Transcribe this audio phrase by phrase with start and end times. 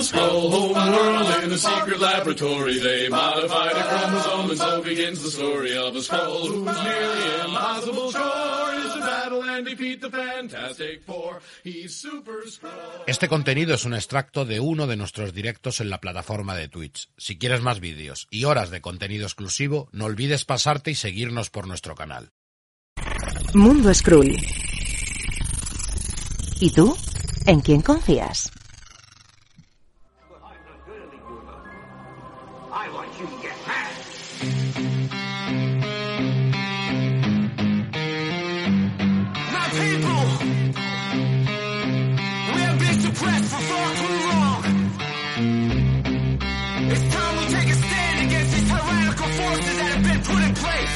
[0.00, 4.82] On the scroll, home world in a secret laboratory, they modified a chromosome, and so
[4.82, 10.00] begins the story of a scroll whose nearly impossible chore is to battle and defeat
[10.00, 11.40] the Fantastic Four.
[11.64, 13.04] He's Super Scroll.
[13.06, 17.10] Este contenido es un extracto de uno de nuestros directos en la plataforma de Twitch.
[17.18, 21.68] Si quieres más vídeos y horas de contenido exclusivo, no olvides pasarte y seguirnos por
[21.68, 22.30] nuestro canal.
[23.52, 24.34] Mundo Skrull.
[26.58, 26.96] ¿Y tú?
[27.44, 28.50] ¿En quién confías?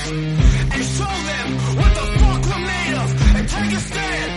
[0.06, 4.32] And show them what the fuck we're made of and take a stand.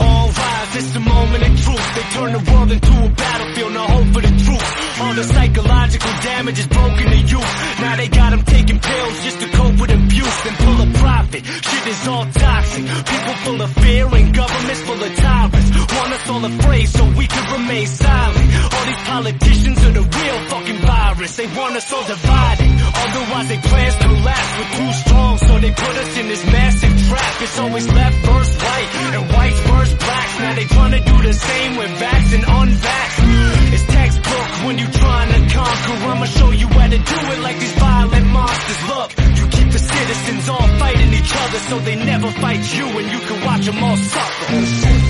[0.00, 1.94] All rise, it's the moment of truth.
[1.94, 4.85] They turn the world into a battlefield, no hope for the truth.
[4.98, 7.52] All the psychological damage is broken to youth.
[7.84, 11.44] Now they got them taking pills just to cope with abuse and pull a profit.
[11.44, 12.84] Shit is all toxic.
[12.84, 15.68] People full of fear and governments full of tyrants.
[15.92, 18.48] Want us all afraid so we can remain silent.
[18.72, 21.36] All these politicians are the real fucking virus.
[21.36, 22.70] They want us all divided.
[23.04, 24.50] Otherwise they plans to last.
[24.56, 27.42] We're too strong so they put us in this massive trap.
[27.42, 30.38] It's always left versus right and whites versus blacks.
[30.40, 33.55] Now they trying to do the same with vax and unvax.
[33.74, 35.96] It's textbook when you trying to conquer.
[36.10, 38.80] I'ma show you how to do it like these violent monsters.
[38.88, 43.06] Look, you keep the citizens all fighting each other so they never fight you and
[43.12, 45.05] you can watch them all suffer.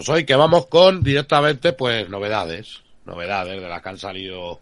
[0.00, 4.58] Pues hoy que vamos con directamente pues novedades, novedades de las que han salido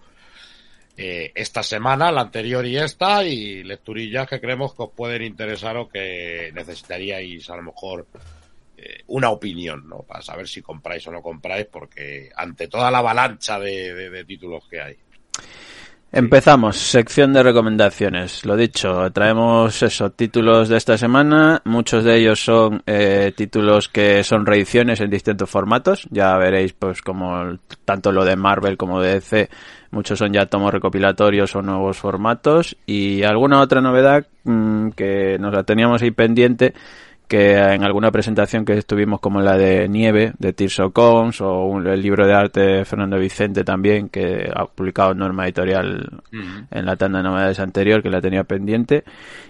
[0.97, 5.77] eh, esta semana, la anterior y esta, y lecturillas que creemos que os pueden interesar
[5.77, 8.09] o que necesitaríais a lo mejor
[8.79, 9.99] eh, una opinión, ¿no?
[10.03, 14.25] Para saber si compráis o no compráis, porque ante toda la avalancha de, de- de
[14.25, 14.97] títulos que hay.
[16.11, 18.47] Empezamos, sección de recomendaciones.
[18.47, 21.61] Lo dicho, traemos eso, títulos de esta semana.
[21.67, 26.09] Muchos de ellos son eh, títulos que son reediciones en distintos formatos.
[26.11, 29.51] Ya veréis, pues, como tanto lo de Marvel como de DC,
[29.91, 32.75] muchos son ya tomos recopilatorios o nuevos formatos.
[32.87, 36.73] Y alguna otra novedad mm, que nos la teníamos ahí pendiente
[37.29, 41.87] que en alguna presentación que estuvimos como la de Nieve de Tirso Cons o un-
[41.87, 46.09] el libro de arte de Fernando Vicente también que ha publicado Norma Editorial
[46.71, 49.05] en la tanda de novedades anterior que la tenía pendiente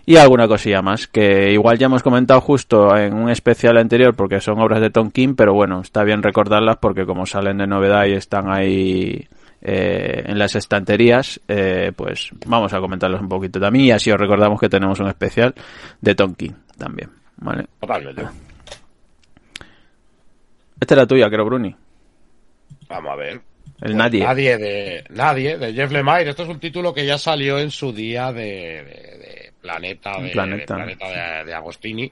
[0.04, 4.40] y alguna cosilla más que igual ya hemos comentado justo en un especial anterior porque
[4.40, 8.06] son obras de Tom King pero bueno está bien recordarlas porque como salen de novedad
[8.06, 9.26] y están ahí
[9.60, 14.16] eh, en las estanterías, eh, pues vamos a comentarlos un poquito también y así os
[14.18, 15.52] recordamos que tenemos un especial
[16.00, 17.66] de Tom King también, ¿vale?
[17.80, 18.22] Totalmente.
[20.80, 21.74] Esta era tuya, creo, Bruni.
[22.88, 23.32] Vamos a ver.
[23.32, 23.42] El
[23.80, 24.24] Pues Nadie.
[24.24, 26.30] Nadie de, nadie de Jeff Lemire.
[26.30, 30.30] Esto es un título que ya salió en su día de, de- de Planeta, de,
[30.30, 30.74] Planeta.
[30.76, 32.10] de Planeta de, de Agostini.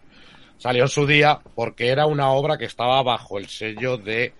[0.58, 4.32] Salió en su día porque era una obra que estaba bajo el sello de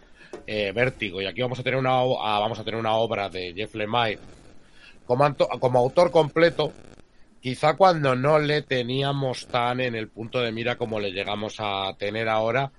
[0.46, 1.20] eh, Vértigo.
[1.22, 4.18] Y aquí vamos a tener una, ah, vamos a tener una obra de Jeff Lemire
[5.06, 6.72] como, como autor completo.
[7.46, 11.94] Quizá cuando no le teníamos tan en el punto de mira como le llegamos a
[11.96, 12.72] tener ahora.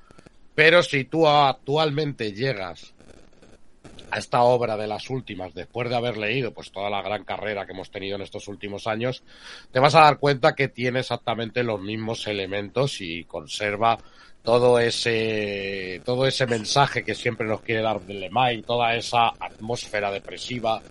[0.54, 2.94] Pero si tú actualmente llegas
[4.12, 7.66] a esta obra de las últimas, después de haber leído pues toda la gran carrera
[7.66, 9.24] que hemos tenido en estos últimos años,
[9.72, 13.98] te vas a dar cuenta que tiene exactamente los mismos elementos y conserva
[14.44, 20.82] todo ese todo ese mensaje que siempre nos quiere dar Lemay, toda esa atmósfera depresiva,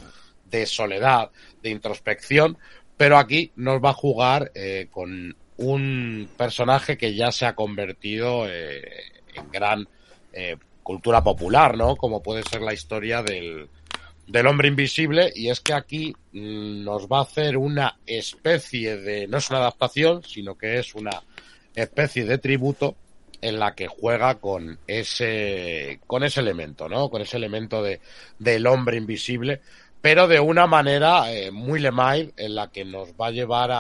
[0.47, 1.31] de soledad,
[1.61, 2.57] de introspección,
[2.97, 8.49] pero aquí nos va a jugar eh, con un personaje que ya se ha convertido
[8.49, 8.83] eh,
[9.35, 9.89] en gran
[10.33, 11.97] eh, cultura popular, ¿no?
[11.97, 13.69] Como puede ser la historia del,
[14.27, 19.27] del hombre invisible, y es que aquí mm, nos va a hacer una especie de,
[19.29, 21.23] no es una adaptación, sino que es una
[21.75, 22.97] especie de tributo
[23.43, 27.11] en la que juega con ese, con ese elemento, ¿no?
[27.11, 28.01] Con ese elemento de,
[28.39, 29.61] del hombre invisible,
[30.01, 33.79] pero de una manera eh, muy Lemay en la que nos va a llevar a,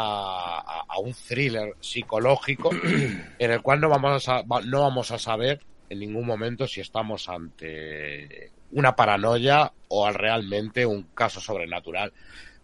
[0.59, 2.79] a- a un thriller psicológico
[3.39, 7.29] en el cual no vamos a, no vamos a saber en ningún momento si estamos
[7.29, 12.13] ante una paranoia o al realmente un caso sobrenatural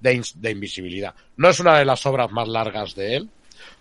[0.00, 1.14] de, ins- de invisibilidad.
[1.36, 3.30] No es una de las obras más largas de él,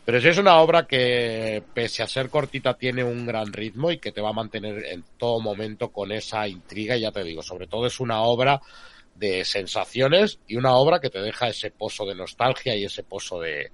[0.04, 4.00] pero sí es una obra que, pese a ser cortita, tiene un gran ritmo y
[4.00, 6.96] que te va a mantener en todo momento con esa intriga.
[6.98, 8.62] Y ya te digo, sobre todo es una obra
[9.22, 13.40] de sensaciones y una obra que te deja ese pozo de nostalgia y ese pozo
[13.40, 13.72] de,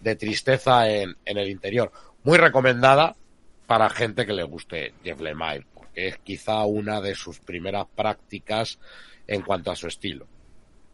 [0.00, 1.92] de tristeza en, en el interior.
[2.24, 3.14] Muy recomendada
[3.66, 8.78] para gente que le guste Jeff Lemire, porque es quizá una de sus primeras prácticas
[9.26, 10.26] en cuanto a su estilo.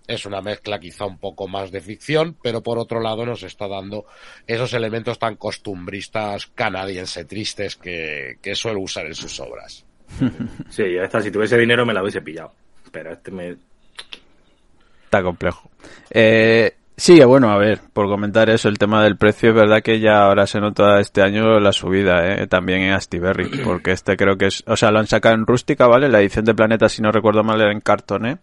[0.09, 3.69] Es una mezcla quizá un poco más de ficción, pero por otro lado nos está
[3.69, 4.07] dando
[4.49, 9.87] esos elementos tan costumbristas canadiense tristes que, que suele usar en sus obras.
[10.69, 12.53] Sí, esta, si tuviese dinero me la hubiese pillado.
[12.93, 13.57] Pero este me.
[15.13, 15.71] Está complejo.
[16.11, 20.01] Eh, sí, bueno, a ver, por comentar eso, el tema del precio, es verdad que
[20.01, 22.47] ya ahora se nota este año la subida, ¿eh?
[22.47, 25.87] también en Astiberri, porque este creo que es, o sea, lo han sacado en rústica,
[25.87, 26.09] ¿vale?
[26.09, 28.39] La edición de Planeta, si no recuerdo mal, era en cartoné,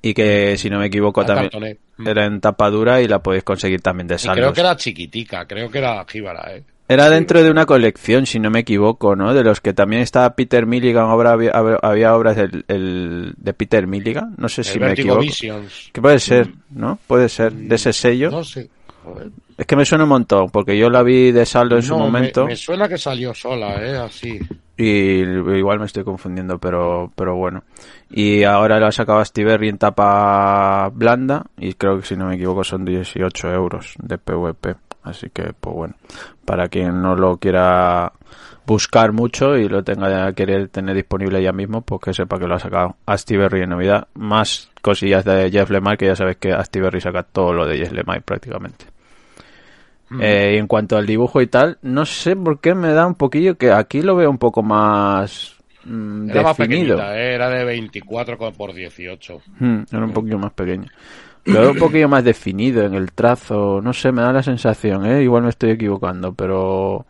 [0.00, 1.76] y que, si no me equivoco, Ah, también cartoné.
[2.10, 4.38] era en tapa dura y la podéis conseguir también de Y saldos.
[4.38, 6.62] creo que era chiquitica, creo que era jíbara, ¿eh?
[6.92, 9.32] Era dentro de una colección, si no me equivoco, ¿no?
[9.34, 11.52] De los que también estaba Peter Milligan, obra, había,
[11.82, 15.20] había obras del, el- de Peter Milligan, no sé El si me Vertigo equivoco.
[15.22, 15.90] Visions.
[15.92, 16.98] Que puede ser, ¿no?
[17.06, 18.30] Puede ser, de ese sello.
[18.30, 18.68] No sé.
[19.04, 19.30] Joder.
[19.58, 22.04] Es que me suena un montón, porque yo la vi de saldo en su No,
[22.04, 23.96] momento Me, suena que salió sola, ¿eh?
[23.96, 24.38] Así.
[24.76, 27.64] y igual me estoy confundiendo, pero, pero bueno.
[28.10, 32.62] Y ahora la sacaba Stiberry en tapa blanda y creo que si no me equivoco
[32.64, 34.74] son 18 euros de PVP.
[35.02, 35.94] Así que, pues bueno,
[36.44, 38.12] para quien no lo quiera
[38.66, 42.54] buscar mucho y lo tenga querer tener disponible ya mismo, pues que sepa que lo
[42.54, 44.06] ha sacado Astiberry en Navidad.
[44.14, 47.92] Más cosillas de Jeff Lemire, que ya sabes que Astiberry saca todo lo de Jeff
[47.92, 48.86] Lemire prácticamente.
[50.20, 53.14] Eh, y en cuanto al dibujo y tal, no sé por qué me da un
[53.14, 55.56] poquillo que aquí lo veo un poco más
[55.86, 56.96] mm, Era más definido.
[56.98, 57.34] pequeñita, ¿eh?
[57.34, 59.40] Era de 24 con- por 18.
[59.58, 60.86] Mm, era un poquillo más pequeño.
[61.44, 65.06] Lo veo un poquillo más definido en el trazo, no sé, me da la sensación,
[65.06, 65.22] ¿eh?
[65.22, 67.04] igual me estoy equivocando, pero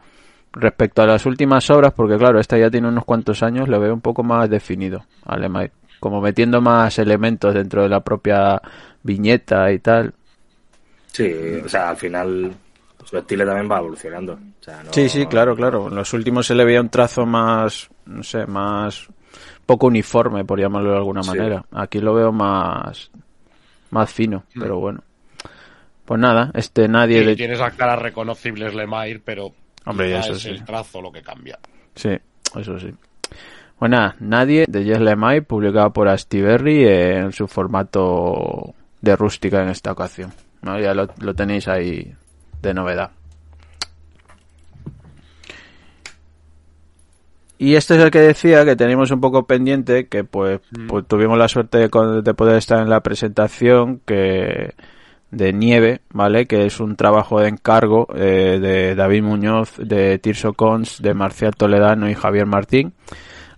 [0.52, 3.93] respecto a las últimas obras, porque claro, esta ya tiene unos cuantos años, lo veo
[3.94, 8.61] un poco más definido a Lemire, como metiendo más elementos dentro de la propia
[9.02, 10.14] viñeta y tal.
[11.06, 11.31] Sí,
[11.64, 12.52] o sea, al final
[13.05, 14.34] su estilo también va evolucionando.
[14.34, 15.88] O sea, no- Sí, sí, claro, claro.
[15.88, 19.08] En los últimos se le veía un trazo más, no sé, más
[19.67, 21.31] poco uniforme, por llamarlo de alguna Sí.
[21.31, 21.64] manera.
[21.73, 23.11] Aquí lo veo más,
[23.92, 25.02] más fino, pero bueno.
[26.04, 27.36] Pues nada, este nadie Sí, de...
[27.36, 29.52] tiene esas caras reconocibles Lemire, pero
[29.86, 30.48] Hombre, eso es sí.
[30.50, 31.58] el trazo lo que cambia.
[31.94, 32.10] Sí,
[32.58, 32.92] eso sí.
[33.78, 39.70] Pues nada, nadie de Jess Lemay, publicado por Astiberri en su formato de rústica en
[39.70, 40.32] esta ocasión.
[40.62, 40.78] ¿no?
[40.78, 42.14] Ya lo, lo tenéis ahí
[42.60, 43.10] de novedad.
[47.62, 51.38] Y este es el que decía que teníamos un poco pendiente, que pues, pues tuvimos
[51.38, 54.74] la suerte de, poder estar en la presentación que
[55.30, 56.46] de Nieve, ¿vale?
[56.48, 61.54] Que es un trabajo de encargo eh, de David Muñoz, de Tirso Cons, de Marcial
[61.54, 62.94] Toledano y Javier Martín,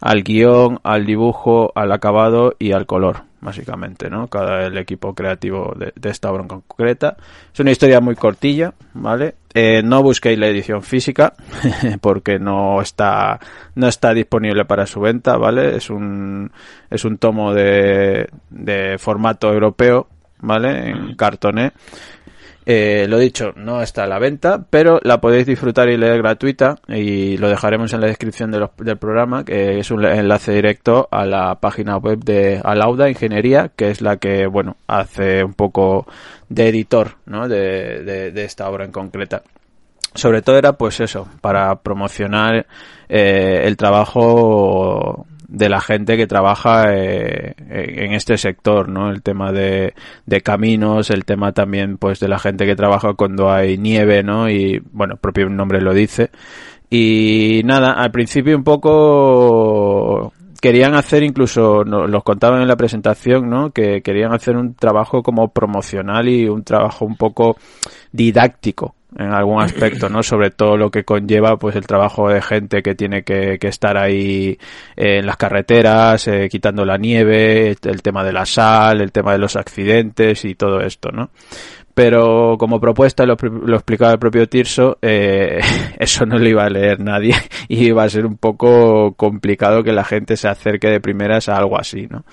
[0.03, 4.29] al guion, al dibujo, al acabado y al color, básicamente, ¿no?
[4.29, 7.17] Cada el equipo creativo de, de esta obra en concreta.
[7.55, 9.37] Es una historia muy cortilla, ¿vale?
[9.57, 11.33] Eh, no busquéis la edición física
[12.01, 13.39] porque no está
[13.77, 15.77] no está disponible para su venta, ¿vale?
[15.77, 16.51] Es un
[16.91, 20.09] es un tomo de, de formato europeo,
[20.41, 20.91] ¿vale?
[20.91, 21.73] En cartoné.
[22.67, 26.77] Eh, lo dicho, no está a la venta, pero la podéis disfrutar y leer gratuita
[26.89, 31.57] y lo dejaremos en la descripción del programa, que es un enlace directo a la
[31.61, 36.07] página web de Alauda Ingeniería, que es la que, bueno, hace un poco
[36.49, 37.49] de editor, ¿no?
[37.49, 39.43] De esta obra en concreta.
[40.15, 42.67] Sobre todo era, pues eso, para promocionar
[43.09, 49.11] eh, el trabajo de la gente que trabaja eh, en este sector, ¿no?
[49.11, 49.95] El tema de,
[50.43, 54.51] caminos, el tema también, pues, de la gente que trabaja cuando hay nieve, ¿no?
[54.51, 56.31] Y, bueno, propio nombre lo dice.
[56.91, 63.49] Y nada, al principio un poco querían hacer incluso, no, los contaban en la presentación,
[63.49, 63.71] ¿no?
[63.71, 67.57] Que querían hacer un trabajo como promocional y un trabajo un poco
[68.13, 70.23] didáctico en algún aspecto, ¿no?
[70.23, 73.97] Sobre todo lo que conlleva, pues, el trabajo de gente que tiene que, que estar
[73.97, 74.59] ahí
[74.97, 79.33] eh, en las carreteras, eh, quitando la nieve, el tema de la sal, el tema
[79.33, 81.31] de los accidentes y todo esto, ¿no?
[81.95, 85.61] Pero como propuesta lo, explicaba el propio Tirso, eh,
[85.99, 87.35] eso no lo iba a leer nadie
[87.69, 91.57] y iba a ser un poco complicado que la gente se acerque de primeras a
[91.57, 92.25] algo así, ¿no?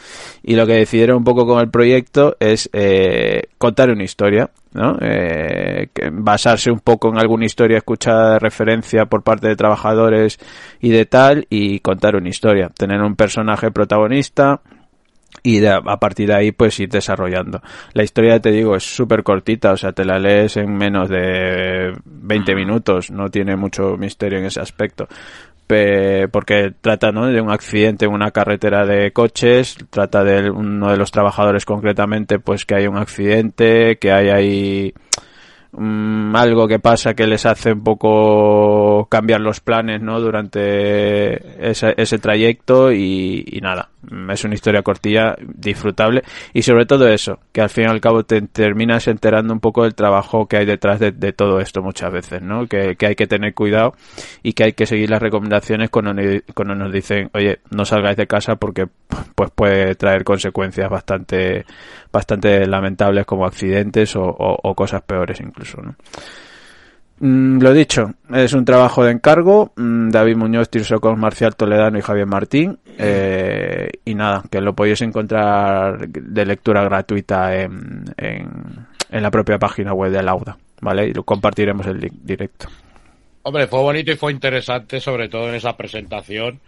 [0.43, 4.97] Y lo que decidieron un poco con el proyecto es eh, contar una historia, ¿no?
[4.99, 10.39] Eh, que basarse un poco en alguna historia escuchada de referencia por parte de trabajadores
[10.79, 14.61] y de tal y contar una historia, tener un personaje protagonista
[15.43, 17.61] y de- a partir de ahí pues ir desarrollando.
[17.93, 21.93] La historia, te digo, es súper cortita, o sea, te la lees en menos de
[22.05, 25.07] 20 minutos, no tiene mucho misterio en ese aspecto.
[25.67, 27.27] Pe- porque trata ¿no?
[27.27, 32.39] de un accidente en una carretera de coches, trata de uno de los trabajadores concretamente,
[32.39, 34.93] pues que hay un accidente, que hay ahí
[35.71, 41.93] mm, algo que pasa que les hace un poco cambiar los planes no durante ese,
[41.97, 46.23] ese trayecto y, y nada Mm, es una historia cortilla disfrutable
[46.53, 49.83] y sobre todo eso que al fin y al cabo te terminas enterando un poco
[49.83, 53.53] del trabajo que hay detrás de, todo esto muchas veces no que, hay que tener
[53.53, 53.93] cuidado
[54.41, 58.17] y que hay que seguir las recomendaciones cuando, ne- cuando nos dicen oye no salgáis
[58.17, 58.87] de casa porque
[59.35, 61.65] pues puede traer consecuencias bastante
[62.11, 65.95] bastante lamentables como accidentes o, o- o cosas peores incluso ¿no?
[67.19, 69.71] Mm, lo dicho, es un trabajo de encargo.
[69.75, 72.79] mm, David Muñoz, Tirso Cos, Marcial Toledano y Javier Martín.
[72.97, 78.49] eh, y nada, que lo podéis encontrar de lectura gratuita en, en,
[79.09, 80.57] en la propia página web de Lauda.
[80.81, 81.07] ¿Vale?
[81.09, 82.67] Y lo compartiremos el link directo.
[83.43, 86.59] Hombre, fue bonito y fue interesante, sobre todo en esa presentación,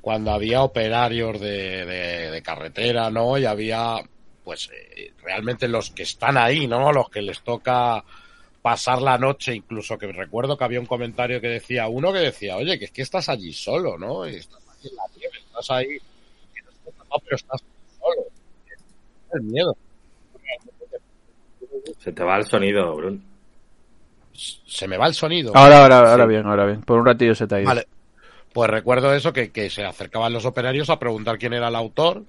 [0.00, 3.38] cuando había operarios de, de- de carretera, ¿no?
[3.38, 3.96] Y había,
[4.50, 6.92] pues, eh, realmente los que están ahí, ¿no?
[6.92, 8.02] Los que les toca
[8.60, 12.56] pasar la noche, incluso que recuerdo que había un comentario que decía, uno que decía,
[12.56, 14.28] oye, que es que estás allí solo, ¿no?
[14.28, 15.98] Y estás ahí en la nieve, estás ahí,
[16.98, 17.62] no pero estás
[18.00, 18.22] solo.
[19.34, 19.76] El miedo.
[22.00, 23.24] Se te va el sonido, Brun.
[24.34, 25.52] Se me va el sonido.
[25.54, 26.80] Ahora, ahora, ahora bien, ahora bien.
[26.80, 27.68] Por un ratillo se te ha ido.
[27.68, 27.86] Vale.
[28.52, 32.24] Pues recuerdo eso, que, que se acercaban los operarios a preguntar quién era el autor.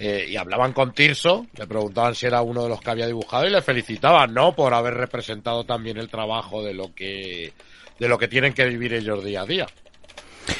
[0.00, 3.46] Eh, y hablaban con Tirso, le preguntaban si era uno de los que había dibujado
[3.46, 4.54] y le felicitaban, ¿no?
[4.54, 7.52] Por haber representado también el trabajo de lo que,
[7.98, 9.66] de lo que tienen que vivir ellos día a día.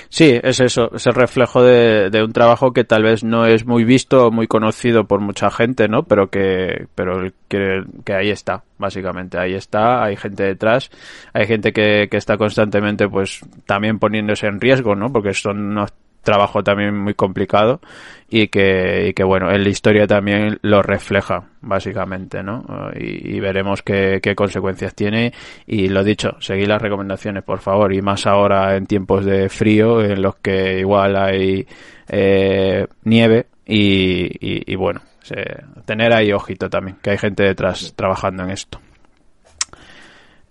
[0.08, 3.66] Sí, es eso, es el reflejo de, de un trabajo que tal vez no es
[3.66, 6.04] muy visto o muy conocido por mucha gente, ¿no?
[6.04, 10.90] Pero que, pero que, que ahí está, básicamente, ahí está, hay gente detrás,
[11.32, 15.12] hay gente que, que está constantemente, pues, también poniéndose en riesgo, ¿no?
[15.12, 15.76] Porque son
[16.24, 17.80] trabajo también muy complicado
[18.28, 22.64] y que, y que bueno, en la historia también lo refleja, básicamente, ¿no?
[22.98, 25.32] Y, veremos qué, qué consecuencias tiene.
[25.66, 30.02] Y lo dicho, seguid las recomendaciones, por favor, y más ahora en tiempos de frío,
[30.02, 31.66] en los que igual hay
[32.08, 37.92] eh, nieve y, y, y bueno, se- tener ahí ojito también, que hay gente detrás
[37.96, 38.80] trabajando en esto.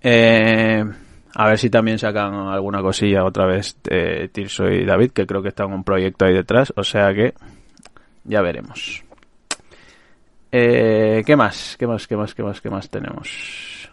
[0.01, 0.83] Eh,
[1.35, 5.41] a ver si también sacan alguna cosilla otra vez de Tirso y David, que creo
[5.41, 7.33] que está en un proyecto ahí detrás, o sea que
[8.23, 9.03] ya veremos.
[10.51, 11.75] Eh, ¿Qué más?
[11.79, 12.05] ¿Qué más?
[12.07, 12.35] ¿Qué más?
[12.35, 12.61] ¿Qué más?
[12.61, 13.89] ¿Qué más tenemos?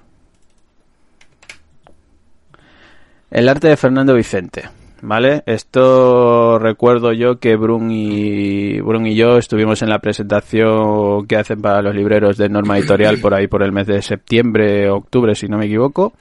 [3.31, 4.69] El arte de Fernando Vicente.
[5.03, 5.43] ¿Vale?
[5.47, 11.63] Esto recuerdo yo que Brun y, Brun y yo estuvimos en la presentación que hacen
[11.63, 15.49] para los libreros de Norma Editorial por ahí por el mes de septiembre, octubre, si
[15.49, 16.13] no me equivoco.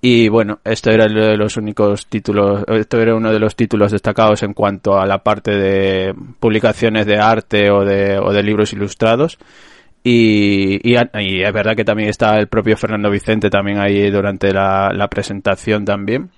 [0.00, 3.90] Y bueno, esto era uno de los únicos títulos, esto era uno de los títulos
[3.90, 8.72] destacados en cuanto a la parte de publicaciones de arte o de, o de libros
[8.72, 9.38] ilustrados.
[10.04, 14.90] Y, y, es verdad que también está el propio Fernando Vicente también ahí durante la,
[14.94, 16.30] la presentación también.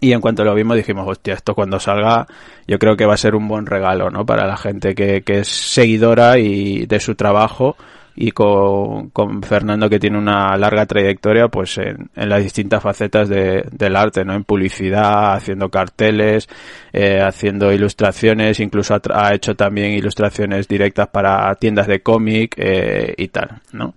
[0.00, 2.26] Y en cuanto lo vimos dijimos, hostia, esto cuando salga
[2.66, 4.26] yo creo que va a ser un buen regalo, ¿no?
[4.26, 7.76] Para la gente que, que es seguidora y de su trabajo
[8.16, 13.28] y con, con Fernando que tiene una larga trayectoria pues en, en las distintas facetas
[13.28, 14.34] de, del arte, ¿no?
[14.34, 16.48] En publicidad, haciendo carteles,
[16.92, 23.14] eh, haciendo ilustraciones, incluso ha, ha, hecho también ilustraciones directas para tiendas de cómic eh,
[23.16, 23.94] y tal, ¿no?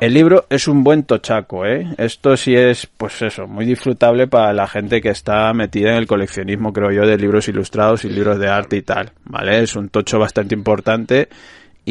[0.00, 1.86] El libro es un buen tochaco, ¿eh?
[1.98, 6.06] Esto sí es, pues eso, muy disfrutable para la gente que está metida en el
[6.06, 9.62] coleccionismo, creo yo, de libros ilustrados y libros de arte y tal, ¿vale?
[9.62, 11.28] Es un tocho bastante importante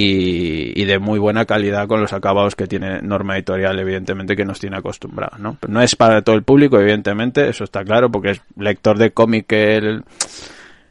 [0.01, 4.59] y, de muy buena calidad con los acabados que tiene Norma Editorial, evidentemente, que nos
[4.59, 5.57] tiene acostumbrados, ¿no?
[5.59, 9.11] Pero no es para todo el público, evidentemente, eso está claro, porque es lector de
[9.11, 10.03] cómic el...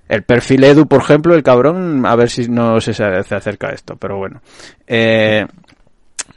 [0.08, 3.72] El perfil Edu, por ejemplo, el cabrón, a ver si no se, se acerca a
[3.72, 4.40] esto, pero bueno.
[4.86, 5.44] Eh,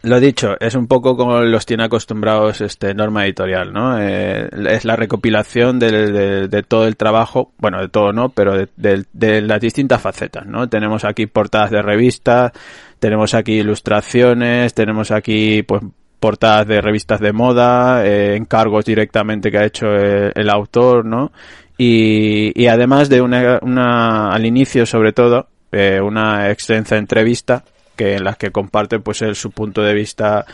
[0.03, 4.00] lo dicho, es un poco como los tiene acostumbrados este norma editorial, ¿no?
[4.01, 8.55] Eh, es la recopilación de, de, de, todo el trabajo, bueno, de todo no, pero
[8.55, 10.67] de, de, las distintas facetas, ¿no?
[10.67, 12.51] Tenemos aquí portadas de revistas,
[13.00, 15.84] tenemos aquí ilustraciones, tenemos aquí, pues,
[16.20, 21.31] portadas de revistas de moda, eh, encargos directamente que ha hecho el, el autor, ¿no?
[21.77, 27.63] Y, y además de una, una, al inicio sobre todo, eh, una extensa entrevista
[28.01, 30.46] que en las que comparte pues él su punto de vista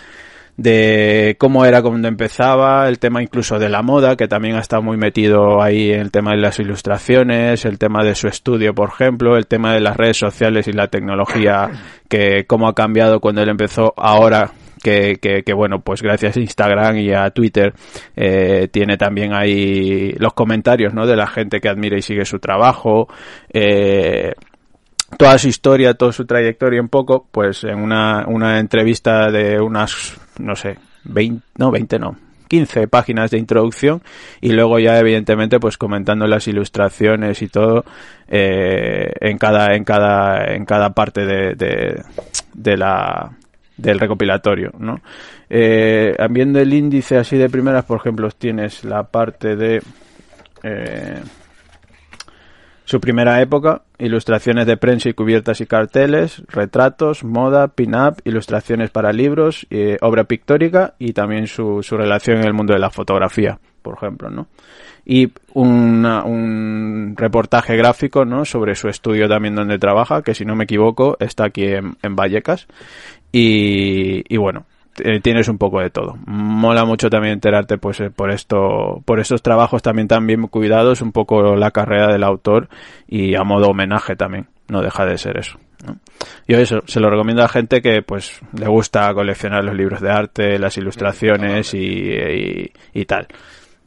[0.58, 4.82] de cómo era cuando empezaba, el tema incluso de la moda, que también ha estado
[4.82, 8.90] muy metido ahí en el tema de las ilustraciones, el tema de su estudio, por
[8.90, 11.70] ejemplo, el tema de las redes sociales y la tecnología,
[12.10, 14.52] que cómo ha cambiado cuando él empezó ahora.
[14.84, 17.74] Que, que, que bueno, pues gracias a Instagram y a Twitter
[18.16, 21.08] eh, tiene también ahí los comentarios, ¿no?
[21.08, 23.08] De la gente que admira y sigue su trabajo,
[23.52, 24.34] eh,
[25.18, 30.16] toda su historia, toda su trayectoria un poco, pues en una, una entrevista de unas,
[30.40, 34.02] no sé, 20, no, 20 no, 15 páginas de introducción
[34.42, 37.84] y luego ya evidentemente pues comentando las ilustraciones y todo
[38.28, 42.04] eh, en cada en cada en cada parte de,
[42.54, 43.32] de, la
[43.76, 45.02] del recopilatorio no
[45.50, 49.82] eh, viendo el índice así de primeras por ejemplo tienes la parte de
[50.64, 51.22] eh,
[52.88, 59.12] su primera época, ilustraciones de prensa y cubiertas y carteles, retratos, moda, pin-up, ilustraciones para
[59.12, 63.60] libros, eh, obra pictórica y también su, su, relación en el mundo de la fotografía,
[63.82, 64.48] por ejemplo, ¿no?
[65.04, 68.46] Y una, un reportaje gráfico, ¿no?
[68.46, 72.16] Sobre su estudio también donde trabaja, que si no me equivoco está aquí en, en
[72.16, 72.68] Vallecas.
[73.34, 74.66] Y, y bueno,
[75.22, 76.18] tienes un poco de todo.
[76.26, 81.02] Mola mucho también enterarte pues eh, por esto, por estos trabajos también tan bien cuidados,
[81.02, 82.70] un poco la carrera del autor
[83.08, 85.60] y a modo homenaje también, no deja de ser eso.
[85.86, 85.98] ¿no?
[86.48, 90.12] Yo eso se lo recomiendo a gente que pues le gusta coleccionar los libros de
[90.12, 93.28] arte, las ilustraciones y, y, y tal.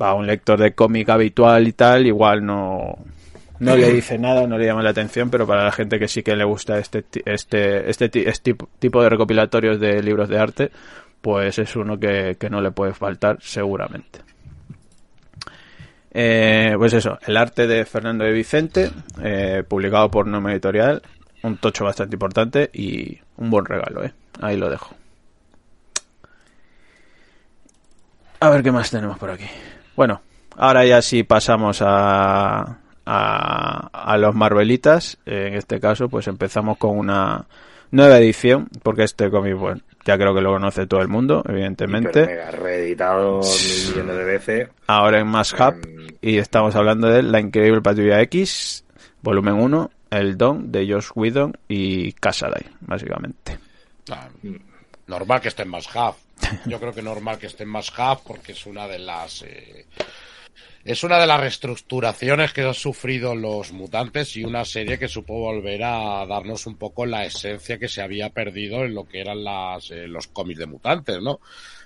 [0.00, 2.96] Va un lector de cómic habitual y tal, igual no
[3.60, 6.22] no le dice nada, no le llama la atención, pero para la gente que sí
[6.22, 10.70] que le gusta este este este, este tipo de recopilatorios de libros de arte,
[11.20, 14.20] pues es uno que, que no le puede faltar seguramente.
[16.12, 18.90] Eh, pues eso, el arte de Fernando de Vicente,
[19.22, 21.02] eh, publicado por Nome Editorial,
[21.42, 24.12] un tocho bastante importante y un buen regalo, eh.
[24.40, 24.94] Ahí lo dejo.
[28.40, 29.44] A ver qué más tenemos por aquí.
[29.94, 30.22] Bueno,
[30.56, 35.18] ahora ya sí pasamos a, a, a los Marvelitas.
[35.26, 37.46] En este caso, pues empezamos con una
[37.90, 42.26] nueva edición, porque este cómic, bueno, ya creo que lo conoce todo el mundo, evidentemente.
[42.26, 44.68] Mega reeditado mil millones de veces.
[44.86, 45.74] Ahora en Mass Hub,
[46.20, 48.84] y estamos hablando de La Increíble Patrulla X,
[49.22, 53.58] volumen 1, El Don, de Josh Whedon y Casaday, básicamente.
[54.10, 54.28] Ah,
[55.06, 56.14] normal que esté en Mass Hub.
[56.66, 59.42] Yo creo que normal que esté en Mass Hub porque es una de las...
[59.42, 59.86] Eh,
[60.84, 65.34] es una de las reestructuraciones que han sufrido los mutantes y una serie que supo
[65.34, 69.44] volver a darnos un poco la esencia que se había perdido en lo que eran
[69.44, 71.40] las, eh, los cómics de mutantes, ¿no?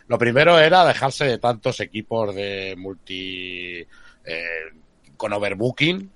[0.07, 3.85] Lo primero era dejarse de tantos equipos de multi...
[4.27, 4.45] Eh,
[5.17, 6.11] con overbooking,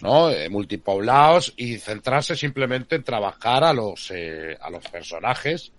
[0.00, 0.30] ¿no?
[0.30, 5.72] Eh, multipoblados y centrarse simplemente en trabajar a los, eh, a los personajes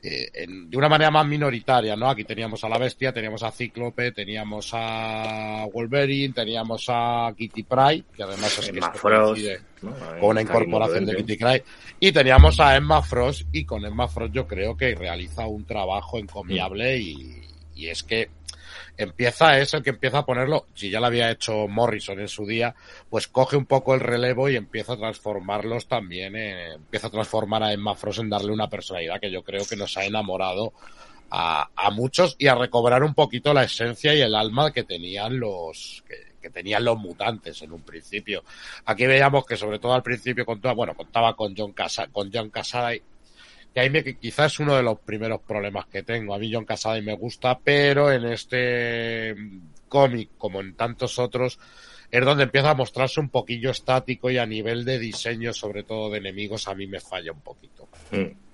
[0.00, 2.08] eh, en, de una manera más minoritaria, ¿no?
[2.08, 8.04] Aquí teníamos a la bestia, teníamos a Cíclope, teníamos a Wolverine, teníamos a Kitty Pryde,
[8.16, 9.42] que además es que Frost,
[9.82, 9.92] ¿no?
[10.20, 11.64] con una incorporación de Kitty Pryde,
[11.98, 16.18] y teníamos a Emma Frost, y con Emma Frost yo creo que realiza un trabajo
[16.18, 17.42] encomiable y,
[17.74, 18.30] y es que
[18.98, 22.44] empieza, es el que empieza a ponerlo, si ya lo había hecho Morrison en su
[22.44, 22.74] día,
[23.08, 27.72] pues coge un poco el relevo y empieza a transformarlos también, empieza a transformar a
[27.72, 30.72] Emma Frost en darle una personalidad que yo creo que nos ha enamorado
[31.30, 35.38] a, a muchos y a recobrar un poquito la esencia y el alma que tenían
[35.38, 36.02] los,
[36.40, 38.42] que, tenían los mutantes en un principio.
[38.86, 42.50] Aquí veíamos que sobre todo al principio contaba, bueno, contaba con John Casa, con John
[42.50, 43.02] Cassaday,
[43.74, 46.34] que ahí me, quizás es uno de los primeros problemas que tengo.
[46.34, 49.34] A mí John Cassaday me gusta, pero en este
[49.88, 51.58] cómic, como en tantos otros,
[52.10, 56.10] es donde empieza a mostrarse un poquillo estático y a nivel de diseño, sobre todo
[56.10, 57.88] de enemigos, a mí me falla un poquito.
[58.10, 58.47] Mm.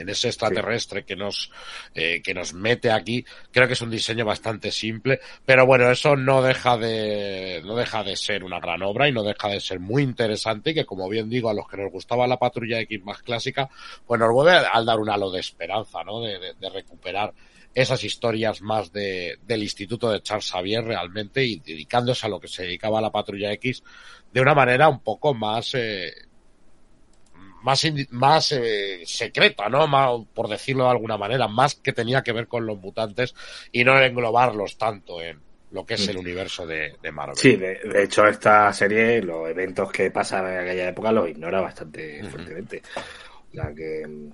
[0.00, 1.50] En ese extraterrestre que nos
[1.94, 6.16] eh, que nos mete aquí, creo que es un diseño bastante simple, pero bueno, eso
[6.16, 9.80] no deja de no deja de ser una gran obra y no deja de ser
[9.80, 13.02] muy interesante y que como bien digo a los que nos gustaba la patrulla X
[13.04, 13.68] más clásica,
[14.06, 16.20] pues nos vuelve al dar un halo de esperanza, ¿no?
[16.20, 17.32] De, de, de recuperar
[17.74, 22.48] esas historias más de, del instituto de Charles Xavier realmente y dedicándose a lo que
[22.48, 23.82] se dedicaba a la patrulla X
[24.32, 26.12] de una manera un poco más eh,
[27.62, 29.86] más más eh, secreta, ¿no?
[29.86, 33.34] Más, por decirlo de alguna manera, más que tenía que ver con los mutantes
[33.72, 35.38] y no englobarlos tanto en
[35.72, 37.36] lo que es el universo de, de Marvel.
[37.36, 41.60] Sí, de, de hecho esta serie, los eventos que pasan en aquella época los ignora
[41.60, 42.82] bastante fuertemente.
[43.50, 44.32] O sea que mm,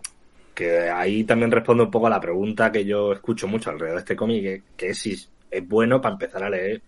[0.54, 4.00] que ahí también responde un poco a la pregunta que yo escucho mucho alrededor de
[4.00, 5.12] este cómic, que, que es si
[5.50, 6.80] es bueno para empezar a leer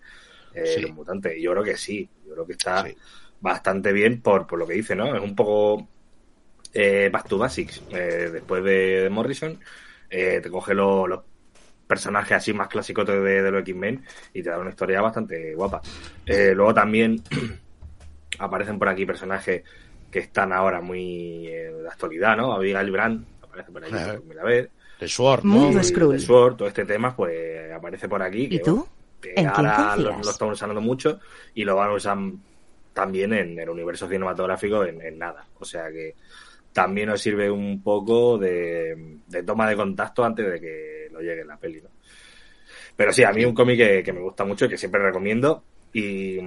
[0.55, 0.81] eh, Sí.
[0.81, 1.37] Los Mutantes.
[1.37, 2.96] Y yo creo que sí, yo creo que está Sí.
[3.40, 5.14] bastante bien por, por lo que dice, ¿no?
[5.14, 5.87] Es un poco
[6.74, 7.83] eh, Back to Basics.
[7.90, 9.59] Eh, después de, de Morrison,
[10.11, 11.20] eh, te coge lo- los
[11.87, 14.04] personajes así más clásicos de, de los X-Men
[14.35, 15.81] y te da una historia bastante guapa.
[16.26, 17.22] Eh, luego también
[18.38, 19.62] aparecen por aquí personajes
[20.11, 22.52] que están ahora muy eh, de actualidad, ¿no?
[22.52, 24.68] Abigail Brand aparece por aquí por primera vez.
[24.98, 25.54] The Sword, ¿no?
[25.54, 26.12] Mundo Y Skrull.
[26.16, 28.44] The Sword, todo este tema, pues aparece por aquí.
[28.44, 28.76] ¿Y que, tú?
[28.76, 28.88] bueno,
[29.20, 31.20] que ¿En quién ahora lo, lo están usando mucho
[31.54, 32.18] y lo van a usar
[32.92, 35.46] también en el universo cinematográfico en, en nada.
[35.59, 36.14] O sea que
[36.78, 41.48] también nos sirve un poco de, toma de contacto antes de que lo llegue en
[41.48, 41.82] la peli.
[42.94, 46.38] Pero sí, a mí un cómic que, me gusta mucho y que siempre recomiendo y,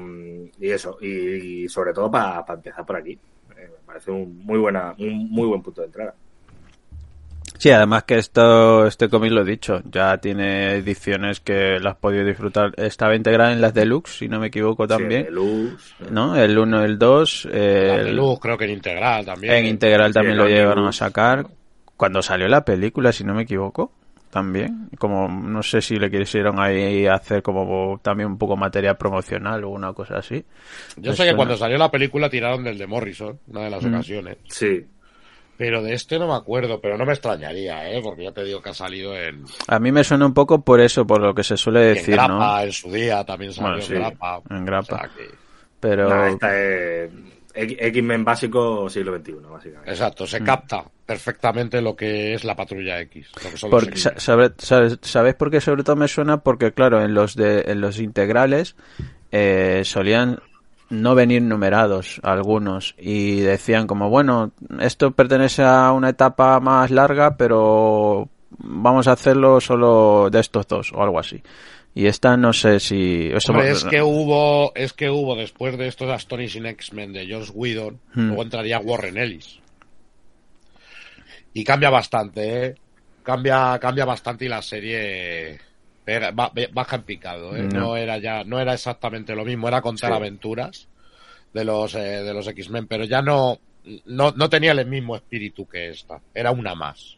[0.61, 3.11] eso, y, y sobre todo para empezar por aquí.
[3.11, 6.15] Eh, me parece un muy buena, un muy buen punto de entrada.
[7.61, 11.99] Sí, además que esto, este cómic lo he dicho, ya tiene ediciones que las has
[11.99, 12.71] podido disfrutar.
[12.75, 15.21] Estaba integrada en las deluxe, si no me equivoco también.
[15.21, 16.35] Sí, de luz, ¿No?
[16.35, 17.45] El 1, el 2.
[17.45, 17.51] La
[17.97, 19.53] el- de Luz, creo que en integral también.
[19.53, 21.45] En integral también lo llegaron a sacar.
[21.95, 23.91] Cuando salió la película, si no me equivoco,
[24.31, 24.89] también.
[24.97, 29.69] Como no sé si le quisieron ahí hacer como también un poco material promocional o
[29.69, 30.43] una cosa así.
[30.97, 33.83] Yo Me sé que cuando salió la película tiraron del de Morrison, una de las
[33.83, 33.93] Mm.
[33.93, 34.37] ocasiones.
[34.49, 34.83] Sí,
[35.57, 38.01] Pero de este no me acuerdo, pero no me extrañaría, ¿eh?
[38.03, 40.79] Porque ya te digo que ha salido en, A mí me suena un poco por
[40.81, 42.59] eso, por lo que se suele y en decir, Grapa, ¿no?
[42.61, 44.41] en su día también salió Bueno, sí, en Grapa.
[44.49, 44.95] en Grapa.
[44.95, 45.35] O sea que-
[45.79, 47.11] Pero Nada, esta es
[47.53, 49.91] X- X-Men básico siglo XXI, básicamente.
[49.91, 50.27] exacto, Mm.
[50.27, 53.29] se capta perfectamente lo que es la patrulla X.
[53.43, 56.37] Lo que son los Porque, sabe- sabe- ¿Sabéis por qué sobre todo me suena?
[56.41, 58.75] Porque claro, en los de en los integrales
[59.31, 60.39] eh, solían
[60.91, 67.37] no venir numerados algunos y decían como bueno esto pertenece a una etapa más larga
[67.37, 71.41] pero vamos a hacerlo solo de estos dos o algo así
[71.93, 75.87] y esta no sé si eso Hombre, es que hubo, es que hubo después de
[75.87, 78.27] estos Astonishing X-Men de Josh Whedon, Hmm.
[78.27, 79.59] luego entraría Warren Ellis.
[81.53, 82.75] Y cambia bastante, ¿eh?
[83.23, 85.59] Cambia, cambia bastante y la serie
[86.73, 87.63] baja en picado, ¿eh?
[87.63, 87.79] No.
[87.79, 87.95] No.
[87.97, 90.15] era ya, no era exactamente lo mismo, era contar Sí.
[90.17, 90.87] aventuras
[91.53, 93.59] de los, eh, de los X-Men, pero ya no,
[94.05, 96.19] no, no tenía el mismo espíritu que esta.
[96.33, 97.17] Era una más.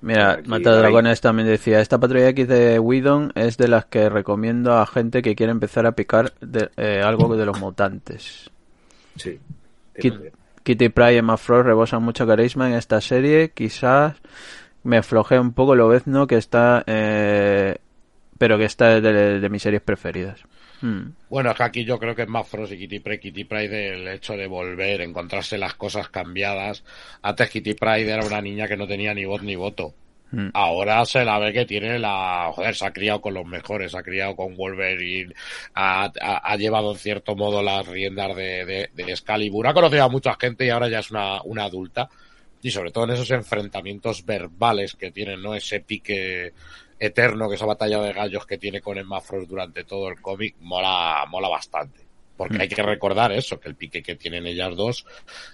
[0.00, 4.74] Mira, Aquí Matadragones también decía, esta patrulla X de Whedon es de las que recomiendo
[4.76, 8.50] a gente que quiere empezar a picar de- eh, algo de los mutantes.
[9.16, 9.38] Sí.
[9.96, 10.32] Kit-
[10.64, 13.50] Kitty Pryde y Emma Frost rebosan mucho carisma en esta serie.
[13.50, 14.16] Quizás
[14.84, 17.76] me flojea un poco lo no que está, eh,
[18.38, 20.40] pero que está de, de mis series preferidas.
[20.80, 21.10] Hmm.
[21.30, 23.20] Bueno, es que aquí yo creo que es más Frost y Kitty Pryde.
[23.20, 26.82] Kitty Pryde el hecho de volver, encontrarse las cosas cambiadas.
[27.22, 29.94] Antes Kitty Pryde era una niña que no tenía ni voz ni voto.
[30.32, 30.48] Hmm.
[30.54, 32.50] Ahora se la ve que tiene la...
[32.52, 35.34] Joder, se ha criado con los mejores, se ha criado con Wolverine,
[35.74, 39.66] ha, ha- ha llevado en cierto modo las riendas de, de, de Excalibur.
[39.68, 42.08] Ha conocido a mucha gente y ahora ya es una, una adulta.
[42.62, 45.54] Y sobre todo en esos enfrentamientos verbales que tienen, ¿no?
[45.54, 46.52] Ese pique
[46.98, 50.54] eterno, que esa batalla de gallos que tiene con Emma Frost durante todo el cómic,
[50.60, 52.00] mola, mola bastante.
[52.36, 55.04] Porque hay que recordar eso, que el pique que tienen ellas dos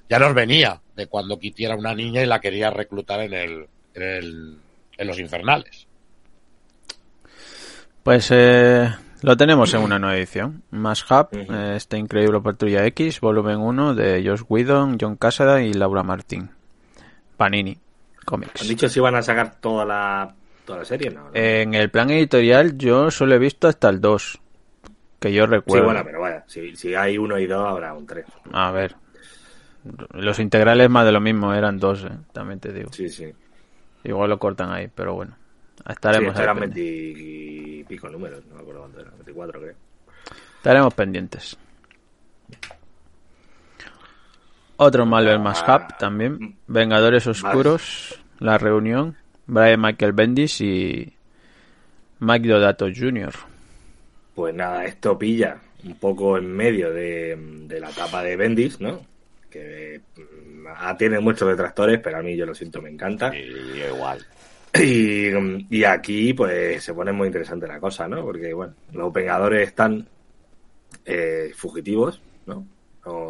[0.08, 3.66] ya nos venía de cuando Kitty era una niña y la quería reclutar en el,
[3.94, 4.58] en el,
[4.96, 5.86] en los infernales.
[8.02, 8.88] Pues eh,
[9.22, 10.62] lo tenemos en una nueva edición.
[10.70, 15.72] Más Hub, eh, esta increíble Patrulla X, volumen 1 de Josh Whedon, John Casada y
[15.72, 16.57] Laura Martin.
[17.38, 17.78] Panini
[18.26, 18.60] Comics.
[18.60, 20.34] ¿Han dicho si van a sacar toda la,
[20.66, 21.08] toda la serie?
[21.10, 21.30] No.
[21.32, 24.40] En el plan editorial yo solo he visto hasta el 2,
[25.20, 25.86] que yo sí, recuerdo.
[25.86, 28.26] bueno, pero vaya, si, si hay uno y dos, habrá un tres.
[28.52, 28.96] A ver.
[30.12, 32.92] Los integrales más de lo mismo, eran dos, eh, también te digo.
[32.92, 33.32] Sí, sí.
[34.04, 35.36] Igual lo cortan ahí, pero bueno.
[35.76, 37.14] Sí, Estaremos, ahí eran pendientes.
[37.14, 39.74] 20 y pico números, no me acuerdo cuánto eran, 24 creo.
[40.56, 41.56] Estaremos pendientes.
[44.80, 46.56] Otro Marvel más Hub también.
[46.68, 51.12] Vengadores Oscuros, La Reunión, Brian Michael Bendis y
[52.20, 53.32] Mike Dodato Jr.
[54.36, 57.36] Pues nada, esto pilla un poco en medio de,
[57.66, 59.04] de la etapa de Bendis, ¿no?
[59.50, 63.36] Que mm, ah, tiene muchos detractores, pero a mí yo lo siento, me encanta.
[63.36, 64.24] Y igual.
[64.74, 65.30] Y,
[65.76, 68.22] y aquí, pues, se pone muy interesante la cosa, ¿no?
[68.22, 70.06] Porque, bueno, los Vengadores están
[71.04, 72.64] eh, fugitivos, ¿no?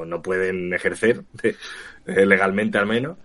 [0.06, 0.22] ¿No?
[0.22, 3.18] pueden ejercer eh, legalmente al menos.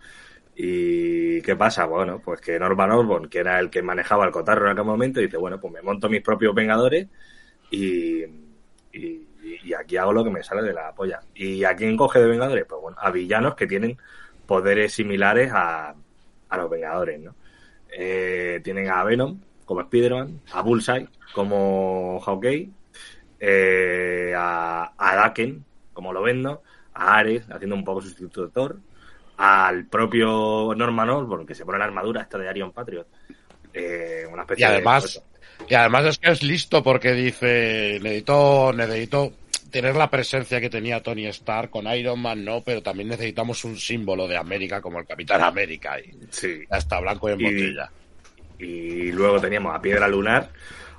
[0.55, 1.85] ¿Y qué pasa?
[1.85, 5.19] Bueno, pues que Norman Osborn, que era el que manejaba el cotarro en aquel momento,
[5.19, 7.07] dice, bueno, pues me monto mis propios Vengadores
[7.71, 8.23] y,
[8.91, 9.27] y,
[9.63, 11.21] y aquí hago lo que me sale de la polla.
[11.33, 12.65] ¿Y a quién coge de Vengadores?
[12.65, 13.97] Pues bueno, a villanos que tienen
[14.45, 15.95] poderes similares a,
[16.49, 17.35] a los Vengadores, ¿no?
[17.95, 22.69] Eh, tienen a Venom como Spider-Man, a Bullseye como Hawkeye,
[23.39, 25.63] eh, a, a Daken
[25.93, 26.61] como lo vendo,
[26.93, 28.79] a Ares haciendo un poco sustituto de Thor,
[29.37, 33.07] al propio Norman Osborn que se pone la armadura esta de Arion Patriot.
[33.73, 35.23] Eh, una Y especie además,
[35.59, 35.65] de...
[35.69, 39.33] y además es que es listo porque dice, necesito, necesito
[39.71, 43.75] tener la presencia que tenía Tony Stark con Iron Man, no, pero también necesitamos un
[43.77, 46.59] símbolo de América como el Capitán América y Sí.
[46.69, 47.91] está blanco y en Y- botella.
[48.59, 50.49] Y luego teníamos a Piedra Lunar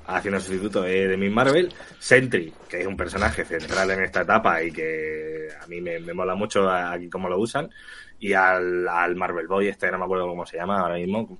[0.06, 4.62] haciendo sustituto de, de Miss Marvel, Sentry, que es un personaje central en esta etapa
[4.62, 7.70] y que a mí me, me mola mucho aquí cómo lo usan,
[8.18, 11.38] y al, al Marvel Boy, este no me acuerdo cómo se llama ahora mismo,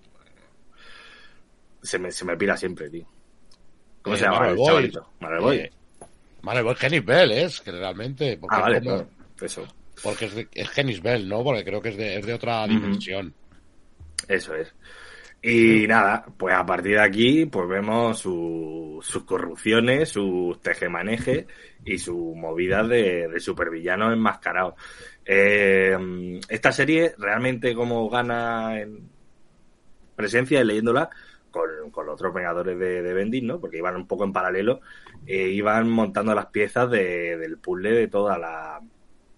[1.83, 3.07] se me, se me pira siempre, tío.
[4.03, 4.67] ¿Cómo Eh, se llama Marvel el Boy.
[4.69, 5.11] chavalito?
[5.21, 5.57] Marvel Boy.
[5.57, 5.71] Eh,
[6.43, 8.37] Vale, pues Genis Bell es, que realmente.
[8.37, 9.09] Porque ah, vale, es como-
[9.41, 9.67] eso.
[10.03, 11.43] Porque es, de- es Genis Bell, ¿no?
[11.43, 13.33] Porque creo que es de, es de otra dimensión.
[14.29, 14.75] Eso es.
[15.47, 21.45] Y nada, pues a partir de aquí, pues vemos su- sus corrupciones, sus tejemanejes
[21.85, 24.75] y su movida de, de supervillanos enmascarados.
[25.25, 29.11] Eh, esta serie realmente como gana en
[30.17, 31.11] presencia y leyéndola
[31.51, 33.61] con, con los otros Vengadores de, de Bendis, ¿no?
[33.61, 34.81] Porque iban un poco en paralelo,
[35.27, 38.81] e iban montando las piezas de- del puzzle de toda la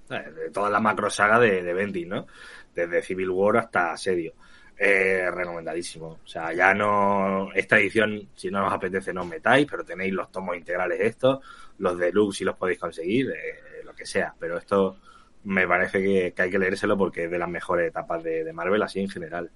[0.08, 2.28] de toda la macro saga de, de Bendis, ¿no?
[2.72, 4.34] Desde Civil War hasta Asedio.
[4.78, 6.18] Eh, recomendadísimo.
[6.22, 7.50] O sea, ya no.
[7.54, 11.40] Esta edición, si no os apetece, no os metáis, pero tenéis los tomos integrales estos,
[11.78, 14.34] los deluxe si los podéis conseguir, eh, lo que sea.
[14.38, 14.98] Pero esto
[15.44, 18.52] me parece que, que hay que leérselo porque es de las mejores etapas de, de
[18.52, 19.50] Marvel, así en general.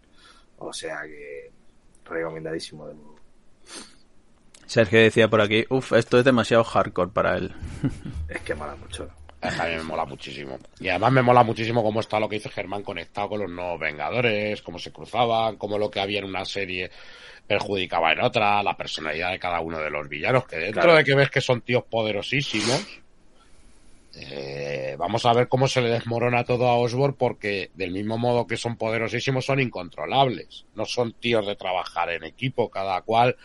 [0.59, 1.51] O sea que.
[2.05, 3.17] Recomendadísimo de nuevo.
[4.67, 7.53] Sergio decía por aquí, uff, esto es demasiado hardcore para él.
[8.29, 9.09] Es que mola mucho.
[9.43, 10.59] Es que a mí me mola muchísimo.
[10.81, 13.81] Y además me mola muchísimo cómo está lo que dice Germán conectado con los nuevos
[13.81, 16.91] Vengadores, cómo se cruzaban, cómo lo que había en una serie
[17.47, 20.97] perjudicaba en otra, la personalidad de cada uno de los villanos, que dentro Claro.
[20.99, 22.87] de que ves que son tíos poderosísimos,
[24.15, 28.47] eh, vamos a ver cómo se le desmorona todo a Osborn porque del mismo modo
[28.47, 30.67] que son poderosísimos son incontrolables.
[30.75, 33.37] No son tíos de trabajar en equipo, cada cual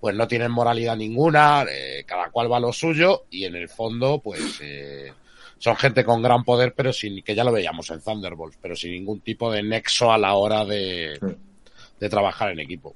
[0.00, 3.68] pues no tienen moralidad ninguna, eh, cada cual va a lo suyo y en el
[3.68, 5.12] fondo pues eh,
[5.58, 8.92] son gente con gran poder pero sin que ya lo veíamos en Thunderbolts, pero sin
[8.92, 11.18] ningún tipo de nexo a la hora de,
[12.00, 12.94] de trabajar en equipo.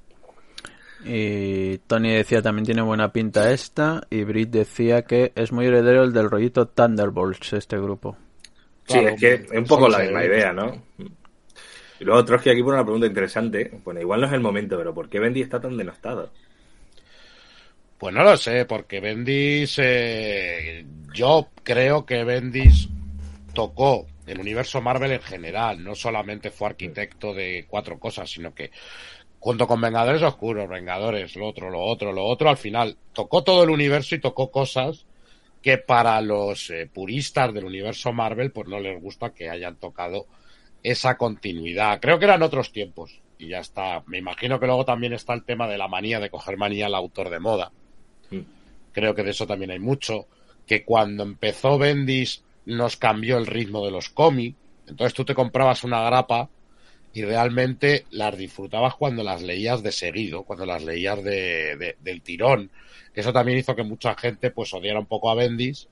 [1.03, 4.01] Y Tony decía también tiene buena pinta esta.
[4.09, 8.17] Y Brit decía que es muy heredero el del rollito Thunderbolts, este grupo.
[8.85, 10.83] Sí, Claro, es que es un poco la misma idea, ¿no?
[11.99, 13.71] Y luego Trotsky aquí pone una pregunta interesante.
[13.83, 16.31] Bueno, igual no es el momento, pero ¿por qué Bendy está tan denostado?
[17.99, 22.87] Pues no lo sé, porque Bendis, eh, yo creo que Bendis
[23.53, 28.71] tocó el universo Marvel en general, no solamente fue arquitecto de cuatro cosas, sino que
[29.39, 33.63] junto con Vengadores Oscuros, Vengadores, lo otro, lo otro, lo otro, al final tocó todo
[33.63, 35.05] el universo y tocó cosas
[35.61, 40.25] que para los eh, puristas del universo Marvel pues no les gusta que hayan tocado
[40.83, 41.99] esa continuidad.
[41.99, 44.03] Creo que eran otros tiempos y ya está.
[44.07, 46.95] Me imagino que luego también está el tema de la manía de coger manía al
[46.95, 47.73] autor de moda.
[48.31, 48.39] Mm.
[48.91, 50.27] Creo que de eso también hay mucho.
[50.65, 54.57] Que cuando empezó Bendis nos cambió el ritmo de los cómics.
[54.87, 56.49] Entonces tú te comprabas una grapa
[57.13, 62.21] y realmente las disfrutabas cuando las leías de seguido, cuando las leías de, de- del
[62.21, 62.69] tirón.
[63.13, 65.87] Eso también hizo que mucha gente pues odiara un poco a Bendis.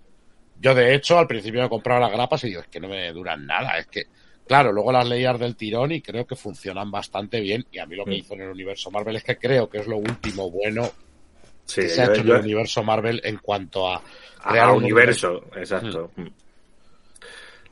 [0.60, 3.12] Yo de hecho al principio me compraba las grapas y digo, es que no me
[3.14, 4.04] duran nada, es que
[4.48, 7.96] claro, luego las leías del tirón y creo que funcionan bastante bien y a mí
[7.96, 10.90] lo que hizo en el universo Marvel es que creo que es lo último bueno
[11.68, 14.02] Sí, que se ha hecho en el universo Marvel en cuanto a
[14.48, 16.12] a, crear a un universo, exacto.
[16.16, 16.28] Mm.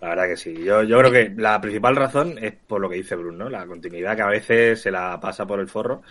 [0.02, 0.54] La verdad que sí.
[0.64, 3.50] Yo, yo creo que la principal razón es por lo que dice Bruno, ¿no?
[3.50, 6.02] La continuidad que a veces se la pasa por el forro,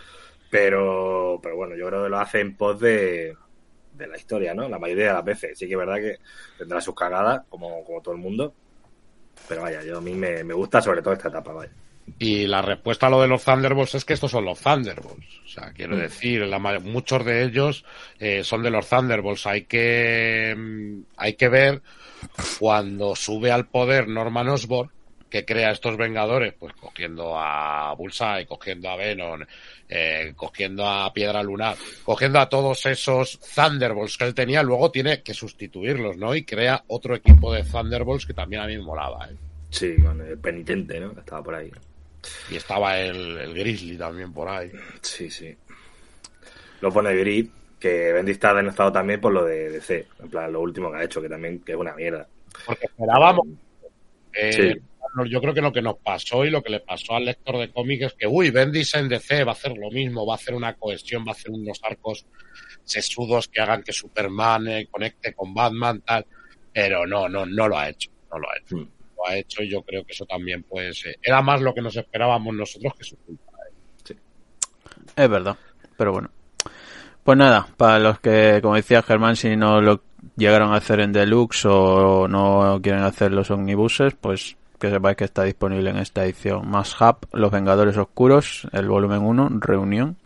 [0.51, 3.37] pero, pero bueno, yo creo que lo hace en pos de,
[3.93, 4.69] de la historia, ¿no?
[4.69, 5.59] La mayoría de las veces.
[5.59, 6.17] Sí que es verdad que
[6.59, 8.55] tendrá sus cagadas, como, como todo el mundo,
[9.49, 11.73] pero vaya, yo a mí me, me gusta sobre todo esta etapa, vaya.
[12.19, 15.41] Y la respuesta a lo de los Thunderbolts es que estos son los Thunderbolts.
[15.45, 16.01] O sea, quiero Mm.
[16.01, 17.85] decir, la muchos de ellos
[18.19, 19.47] eh, son de los Thunderbolts.
[19.47, 21.83] Hay que, mm, hay que ver
[22.59, 24.91] cuando sube al poder Norman Osborn,
[25.29, 29.41] que crea estos Vengadores, pues cogiendo a Bullseye, cogiendo a Venom,
[29.89, 35.23] eh, cogiendo a Piedra Lunar, cogiendo a todos esos Thunderbolts que él tenía, luego tiene
[35.23, 36.37] que sustituirlos, ¿no?
[36.37, 39.35] Y crea otro equipo de Thunderbolts que también a mí me molaba, ¿eh?
[39.71, 41.13] Sí, con el penitente, ¿no?
[41.13, 41.69] Que estaba por ahí.
[42.51, 44.71] Y estaba el, el Grizzly también por ahí.
[45.01, 45.57] Sí, sí.
[46.81, 50.07] Lo pone Grid, que Bendy está denostado también por lo de DC.
[50.23, 52.27] En plan, lo último que ha hecho, que también que es una mierda.
[52.67, 53.47] Porque esperábamos
[54.33, 54.75] que Sí.
[55.27, 57.71] yo creo que lo que nos pasó y lo que le pasó al lector de
[57.71, 60.55] cómics es que, uy, Bendis en DC va a hacer lo mismo, va a hacer
[60.55, 62.27] una cohesión, va a hacer unos arcos
[62.85, 66.27] sesudos que hagan que Superman eh, conecte con Batman, tal.
[66.73, 68.77] Pero no, no, no lo ha hecho, no lo ha hecho.
[68.77, 68.89] Mm.
[69.17, 71.83] Lo ha hecho y yo creo que eso también, pues, eh, era más lo que
[71.83, 73.53] nos esperábamos nosotros que su culpa.
[73.69, 74.17] eh.
[75.17, 75.57] Es verdad,
[75.97, 76.31] pero bueno.
[77.23, 80.03] Pues nada, para los que, como decía Germán, si no lo
[80.37, 85.25] llegaron a hacer en Deluxe o no quieren hacer los omnibuses, pues que sepáis que
[85.25, 90.17] está disponible en esta edición más Hub, Los Vengadores Oscuros, el volumen 1, Reunión.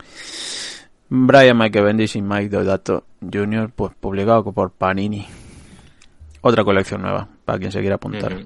[1.07, 5.25] Brian Michael Bendis y Mike Deodato Jr., pues publicado por Panini.
[6.41, 8.45] Otra colección nueva, para quien se quiera apuntar.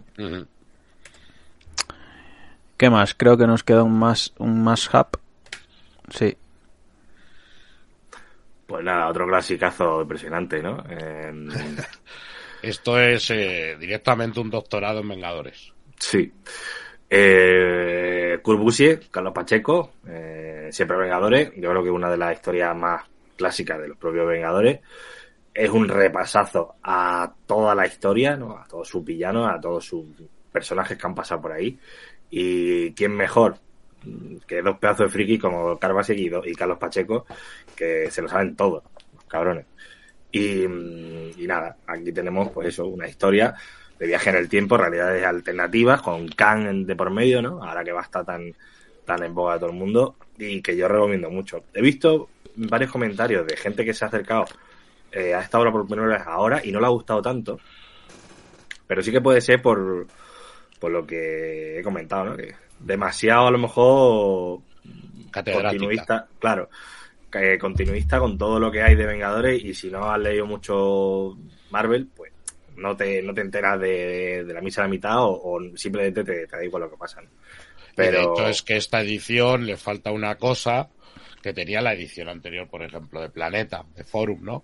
[2.77, 3.13] ¿Qué más?
[3.13, 5.19] Creo que nos queda un más, un más Hub.
[6.09, 6.35] Sí,
[8.67, 10.83] Pues nada, otro clasicazo impresionante, ¿no?
[10.89, 11.49] En-
[12.61, 15.73] Esto es eh, directamente un doctorado en Vengadores.
[15.99, 16.31] Sí.
[17.09, 18.39] Eh,
[19.11, 21.51] Carlos Pacheco, eh, siempre Vengadores.
[21.57, 23.03] Yo creo que una de las historias más
[23.35, 24.79] clásicas de los propios Vengadores.
[25.53, 28.57] Es un repasazo a toda la historia, ¿no?
[28.57, 30.05] a todos sus villanos, a todos sus
[30.51, 31.77] personajes que han pasado por ahí.
[32.29, 33.57] Y quién mejor
[34.47, 37.25] que dos pedazos de friki como Carlos Busiek y, Carlos Pacheco,
[37.75, 39.65] que se lo saben todos, los cabrones.
[40.31, 43.53] Y, y nada, aquí tenemos pues eso, una historia
[43.99, 47.63] de viaje en el tiempo, realidades alternativas, con Khan de por medio, ¿no?
[47.63, 48.53] Ahora que va a estar tan,
[49.05, 51.63] tan en boga de todo el mundo, y que yo recomiendo mucho.
[51.73, 54.45] He visto varios comentarios de gente que se ha acercado
[55.13, 57.59] eh, a esta obra por primera vez ahora y no le ha gustado tanto,
[58.87, 60.07] pero sí que puede ser por,
[60.79, 62.35] por lo que he comentado, ¿no?
[62.37, 64.61] Que demasiado a lo mejor
[65.31, 66.69] continuista, claro,
[67.31, 71.37] que continuista con todo lo que hay de Vengadores y si no has leído mucho
[71.71, 72.31] Marvel, pues
[72.75, 76.23] no te, no te enteras de, de la misa a la mitad o, o simplemente
[76.23, 77.21] te, te da igual lo que pasa.
[77.21, 77.29] ¿no?
[77.97, 80.89] Y de Pero hecho es que esta edición le falta una cosa
[81.41, 84.63] que tenía la edición anterior, por ejemplo, de Planeta, de Forum, ¿no?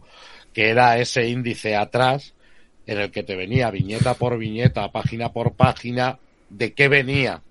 [0.54, 2.34] Que era ese índice atrás
[2.86, 6.18] en el que te venía viñeta por viñeta, página por página,
[6.50, 7.42] de qué venía.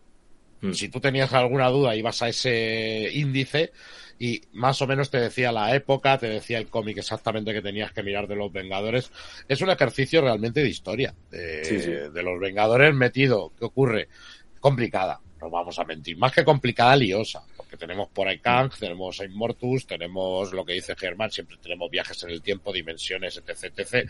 [0.60, 0.72] Mm.
[0.72, 3.70] Si tú tenías alguna duda, ibas a ese índice
[4.18, 7.92] y más o menos te decía la época, te decía el cómic exactamente que tenías
[7.92, 9.12] que mirar de los Vengadores.
[9.46, 11.90] Es un ejercicio realmente de historia, de, Sí, sí.
[11.90, 13.52] de los Vengadores metido.
[13.56, 14.08] ¿Qué ocurre?
[14.58, 16.18] Complicada, no vamos a mentir.
[16.18, 17.44] Más que complicada, liosa.
[17.68, 22.22] Porque tenemos por Kang, tenemos a Immortus, tenemos lo que dice Germán, siempre tenemos viajes
[22.22, 24.08] en el tiempo, dimensiones, etc, etc.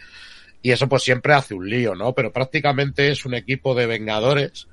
[0.63, 2.15] Y eso pues siempre hace un lío, ¿no?
[2.15, 4.69] Pero prácticamente es un equipo de Vengadores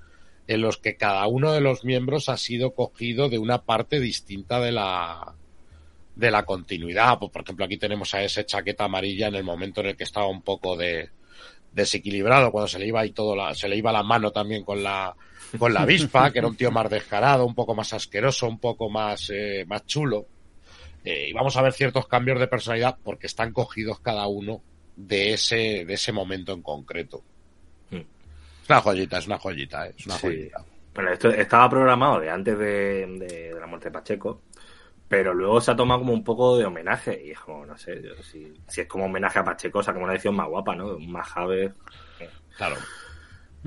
[0.46, 4.60] en los que cada uno de los miembros ha sido cogido de una parte distinta
[4.60, 5.34] de la
[6.16, 7.18] de la continuidad.
[7.18, 10.04] Pues, por ejemplo, aquí tenemos a ese chaqueta amarilla en el momento en el que
[10.04, 11.10] estaba un poco de
[11.76, 14.82] desequilibrado, cuando se le iba y todo la, se le iba la mano también con
[14.82, 15.14] la
[15.60, 18.90] con la avispa, que era un tío más descarado, un poco más asqueroso, un poco
[18.90, 20.26] más eh, más chulo.
[21.04, 24.62] Eh, y vamos a ver ciertos cambios de personalidad porque están cogidos cada uno
[24.96, 27.22] de ese de ese momento en concreto.
[27.92, 27.98] Mm.
[27.98, 29.94] Es una joyita, es una joyita, ¿eh?
[29.98, 30.22] es una Sí.
[30.28, 30.66] joyita.
[30.96, 32.66] bueno, esto estaba programado de antes de,
[33.20, 34.42] de- de la muerte de Pacheco,
[35.08, 38.02] pero luego se ha tomado como un poco de homenaje y es como, no sé,
[38.02, 40.76] yo, si, si es como homenaje a Pacheco, o sea, como una edición más guapa,
[40.76, 40.98] ¿no?
[41.00, 41.74] Más Jave.
[42.58, 42.76] Claro.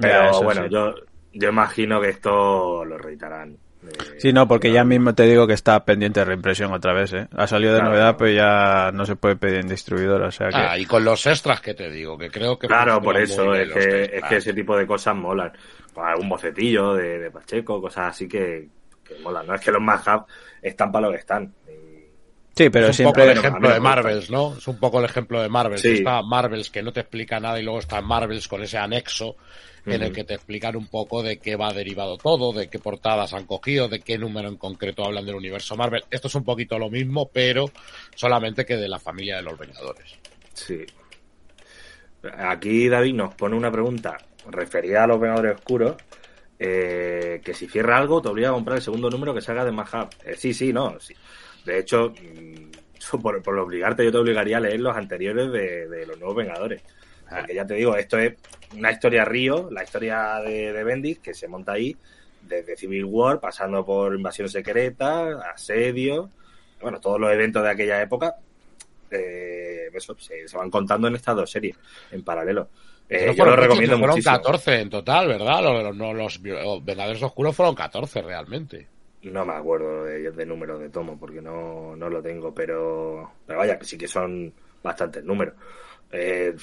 [0.01, 0.69] Pero eso bueno, sí.
[0.71, 0.95] yo,
[1.33, 3.53] yo imagino que esto lo reeditarán.
[3.53, 7.13] Eh, Sí, no, porque ya mismo te digo que está pendiente de reimpresión otra vez,
[7.13, 7.29] ¿eh?
[7.37, 8.19] Ha salido de Claro, novedad, claro.
[8.19, 10.57] pero ya no se puede pedir en distribuidor, o sea que...
[10.57, 13.73] Ah, y con los extras que te digo, que creo que Claro, por eso, es
[13.73, 15.53] que, es que ese tipo de cosas molan.
[15.95, 18.69] Pues algún bocetillo de, de Pacheco, cosas así que,
[19.05, 19.47] que molan.
[19.47, 20.27] No es que los más hub
[20.63, 21.55] están para lo que están.
[22.55, 23.79] Sí, pero es un poco el ejemplo de.
[23.79, 24.57] Marvels, ¿no?
[24.57, 25.81] Es un poco el ejemplo de Marvels.
[25.81, 25.99] Sí.
[25.99, 29.37] Está Marvels que no te explica nada y luego está Marvels con ese anexo
[29.87, 33.33] en el que te explican un poco de qué va derivado todo, de qué portadas
[33.33, 36.05] han cogido, de qué número en concreto hablan del universo Marvel.
[36.11, 37.71] Esto es un poquito lo mismo, pero
[38.15, 40.17] solamente que de la familia de los Vengadores.
[40.53, 40.85] Sí.
[42.37, 44.19] Aquí David nos pone una pregunta
[44.51, 45.97] referida a los Vengadores Oscuros.
[46.59, 49.73] Eh, que si cierra algo te obliga a comprar el segundo número que salga de
[49.73, 50.11] Mahab.
[50.25, 50.99] Eh, sí, sí, no.
[51.01, 51.15] sí.
[51.65, 56.07] De hecho, mm, por, por obligarte, yo te obligaría a leer los anteriores de, de
[56.07, 56.83] los nuevos Vengadores.
[57.29, 58.35] Porque ya te digo, esto es
[58.75, 61.95] una historia río, la historia de, de Bendis, que se monta ahí
[62.41, 66.31] desde Civil War, pasando por invasión secreta, asedio,
[66.81, 68.37] bueno, todos los eventos de aquella época,
[69.11, 71.77] eh, eso, se, se van contando en estas dos series,
[72.11, 72.69] en paralelo.
[73.09, 74.37] Eh, No yo fueron lo recomiendo fueron muchísimo.
[74.37, 75.63] 14 en total, ¿verdad?
[75.63, 78.87] Los, los- los, los Vengadores Oscuros fueron 14 realmente.
[79.23, 83.59] No me acuerdo de, de números de tomo porque no, no lo tengo, pero, pero
[83.59, 84.53] vaya, que sí que son
[84.83, 85.55] bastantes números.
[86.13, 86.55] Eh,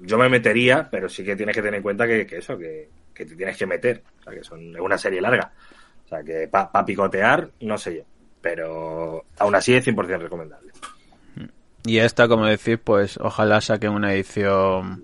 [0.00, 2.88] yo me metería, pero sí que tienes que tener en cuenta que, que eso, que,
[3.14, 4.02] que te tienes que meter.
[4.20, 5.52] O sea, que son, es una serie larga.
[6.04, 8.02] O sea, que para picotear, no sé yo.
[8.42, 10.70] Pero aún así es 100% recomendable.
[11.84, 15.02] Y esta, como decís, pues ojalá saquen una edición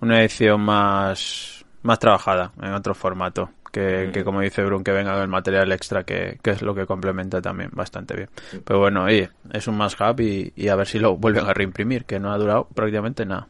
[0.00, 3.50] una edición más más trabajada en otro formato.
[3.72, 6.86] Que, que como dice Brun, que venga el material extra, que, que es lo que
[6.86, 8.28] complementa también bastante bien.
[8.64, 11.54] Pero bueno, oye, es un más hub y, y a ver si lo vuelven a
[11.54, 13.46] reimprimir, que no ha durado prácticamente nada.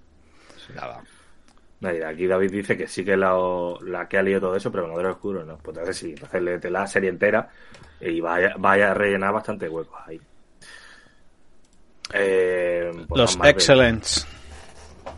[0.74, 1.03] Nada.
[1.80, 3.34] Mira, Aquí David dice que sí que la,
[3.86, 5.57] la que ha leído todo eso, pero Vengadores Oscuros no.
[5.57, 7.48] Pues entonces sí, entonces léete la serie entera
[7.98, 10.20] y vaya, vaya a rellenar bastante huecos ahí.
[12.12, 13.38] Eh, pues Los.
[13.42, 14.26] Excellents.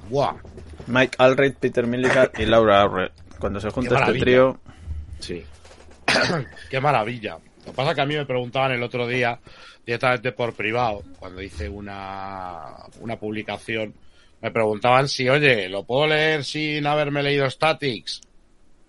[0.09, 0.35] Buah.
[0.87, 3.11] Mike Allred, Peter Milligan y Laura Allred.
[3.39, 4.61] Cuando se junta este trío,
[5.19, 5.45] Sí.
[6.71, 7.39] Qué maravilla.
[7.59, 9.39] Lo que pasa es que a mí me preguntaban el otro día,
[9.87, 13.95] directamente por privado, cuando hice una, una publicación,
[14.41, 18.21] me preguntaban si, oye, ¿lo puedo leer sin haberme leído Statics?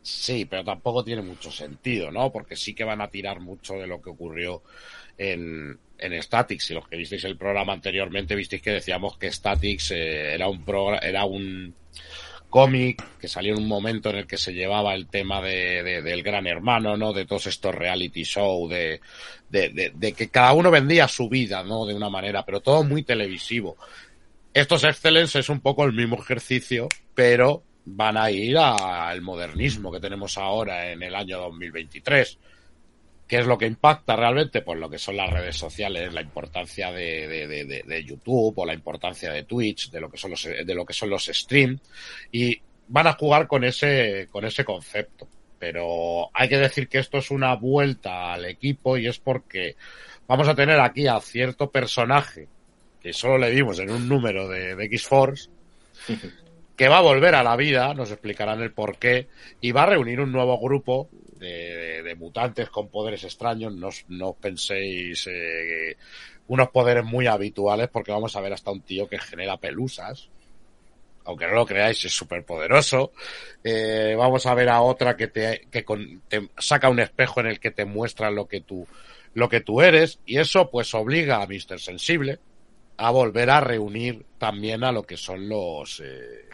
[0.01, 2.31] Sí, pero tampoco tiene mucho sentido, ¿no?
[2.31, 4.63] Porque sí que van a tirar mucho de lo que ocurrió
[5.17, 6.65] en, en Statics.
[6.65, 10.63] Si los que visteis el programa anteriormente, visteis que decíamos que Statics eh, era un
[11.01, 11.73] era un
[12.49, 16.01] cómic que salió en un momento en el que se llevaba el tema de, de-
[16.03, 17.11] del gran hermano, ¿no?
[17.11, 19.01] De todos estos reality show, de,
[19.49, 21.85] de, de- de que cada uno vendía su vida, ¿no?
[21.85, 23.75] De una manera, pero todo muy televisivo.
[24.53, 29.99] Estos Excellence es un poco el mismo ejercicio, pero van a ir al modernismo que
[29.99, 32.37] tenemos ahora en el año 2023.
[33.33, 34.61] ¿Qué es lo que impacta realmente?
[34.61, 38.75] Pues lo que son las redes sociales, la importancia de, de, de, YouTube o la
[38.75, 41.81] importancia de Twitch, de lo que son los, de lo que son los streams,
[42.31, 45.27] y van a jugar con ese, con ese concepto.
[45.57, 49.77] Pero hay que decir que esto es una vuelta al equipo y es porque
[50.27, 52.47] vamos a tener aquí a cierto personaje
[53.01, 55.49] que solo le vimos en un número de, de X-Force,
[56.77, 59.27] que va a volver a la vida, nos explicarán el por qué,
[59.59, 61.09] y va a reunir un nuevo grupo
[61.43, 63.73] de, mutantes con poderes extraños.
[63.73, 65.97] No, no penséis eh,
[66.47, 70.29] unos poderes muy habituales, porque vamos a ver hasta un tío que genera pelusas.
[71.25, 73.13] Aunque no lo creáis, es súper poderoso.
[73.63, 75.85] Eh, vamos a ver a otra que te, que
[76.27, 78.85] te saca un espejo en el que te muestra lo que tú,
[79.33, 81.79] lo que tú eres, y eso pues obliga a Mr.
[81.79, 82.39] Sensible
[82.97, 86.49] a volver a reunir también a lo que son los, eh,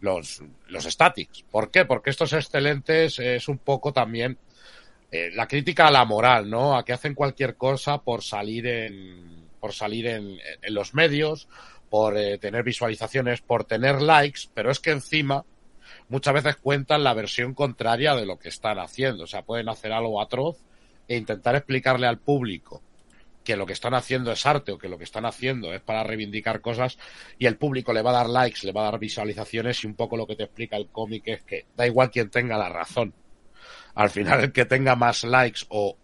[0.00, 1.42] los, los statics.
[1.50, 1.84] ¿Por qué?
[1.84, 4.38] Porque estos excelentes es un poco también
[5.10, 6.76] eh, la crítica a la moral, ¿no?
[6.76, 10.38] A que hacen cualquier cosa por salir en, por salir en,
[10.68, 11.48] los medios,
[11.88, 15.44] por eh, tener visualizaciones, por tener likes, pero es que encima
[16.08, 19.24] muchas veces cuentan la versión contraria de lo que están haciendo.
[19.24, 20.58] O sea, pueden hacer algo atroz
[21.08, 22.82] e intentar explicarle al público
[23.44, 26.04] que lo que están haciendo es arte o que lo que están haciendo es para
[26.04, 26.98] reivindicar cosas
[27.38, 29.94] y el público le va a dar likes, le va a dar visualizaciones y un
[29.94, 33.14] poco lo que te explica el cómic es que da igual quien tenga la razón.
[33.94, 35.96] Al final el que tenga más likes o,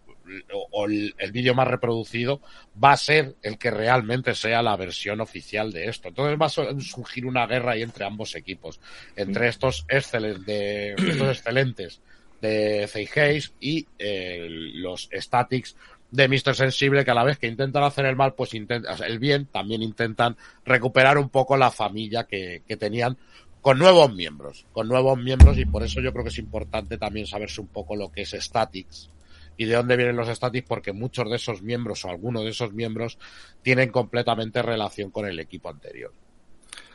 [0.53, 2.41] o- o el, el vídeo más reproducido
[2.83, 6.09] va a ser el que realmente sea la versión oficial de esto.
[6.09, 8.79] Entonces va a su- surgir una guerra ahí entre ambos equipos,
[9.15, 12.01] entre estos, excelen- de, estos excelentes
[12.41, 15.75] de Hayes y eh, los Statics
[16.11, 16.55] de Mr.
[16.55, 19.81] Sensible que a la vez que intentan hacer el mal, pues intentan, el bien, también
[19.81, 23.17] intentan recuperar un poco la familia que, que tenían
[23.61, 27.27] con nuevos miembros, con nuevos miembros y por eso yo creo que es importante también
[27.27, 29.09] saberse un poco lo que es Statics
[29.57, 32.73] y de dónde vienen los Statics porque muchos de esos miembros o algunos de esos
[32.73, 33.17] miembros
[33.61, 36.13] tienen completamente relación con el equipo anterior.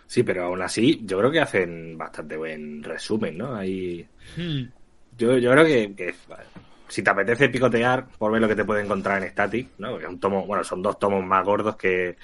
[0.07, 3.55] Sí, pero aún así, yo creo que hacen bastante buen resumen, ¿no?
[3.55, 4.07] Ahí.
[5.17, 6.15] Yo, yo creo que, que,
[6.93, 9.93] si te apetece picotear por ver lo que te puede encontrar en Static, ¿no?
[9.93, 12.19] Porque es un tomo, bueno, son dos tomos más gordos que,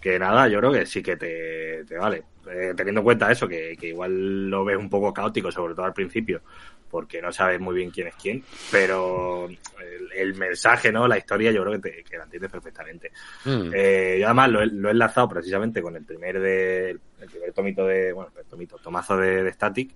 [0.00, 2.22] que nada, yo creo que sí que te, te vale.
[2.48, 5.86] Eh, teniendo en cuenta eso, que, que igual lo ves un poco caótico, sobre todo
[5.86, 6.42] al principio,
[6.88, 11.08] porque no sabes muy bien quién es quién, pero el, el mensaje, ¿no?
[11.08, 13.10] La historia, yo creo que, te, que la entiendes perfectamente.
[13.44, 17.52] Eh, yo además lo he, lo he enlazado precisamente con el primer de, el primer
[17.52, 19.90] tomito de, bueno, el tomito, tomazo de, de Static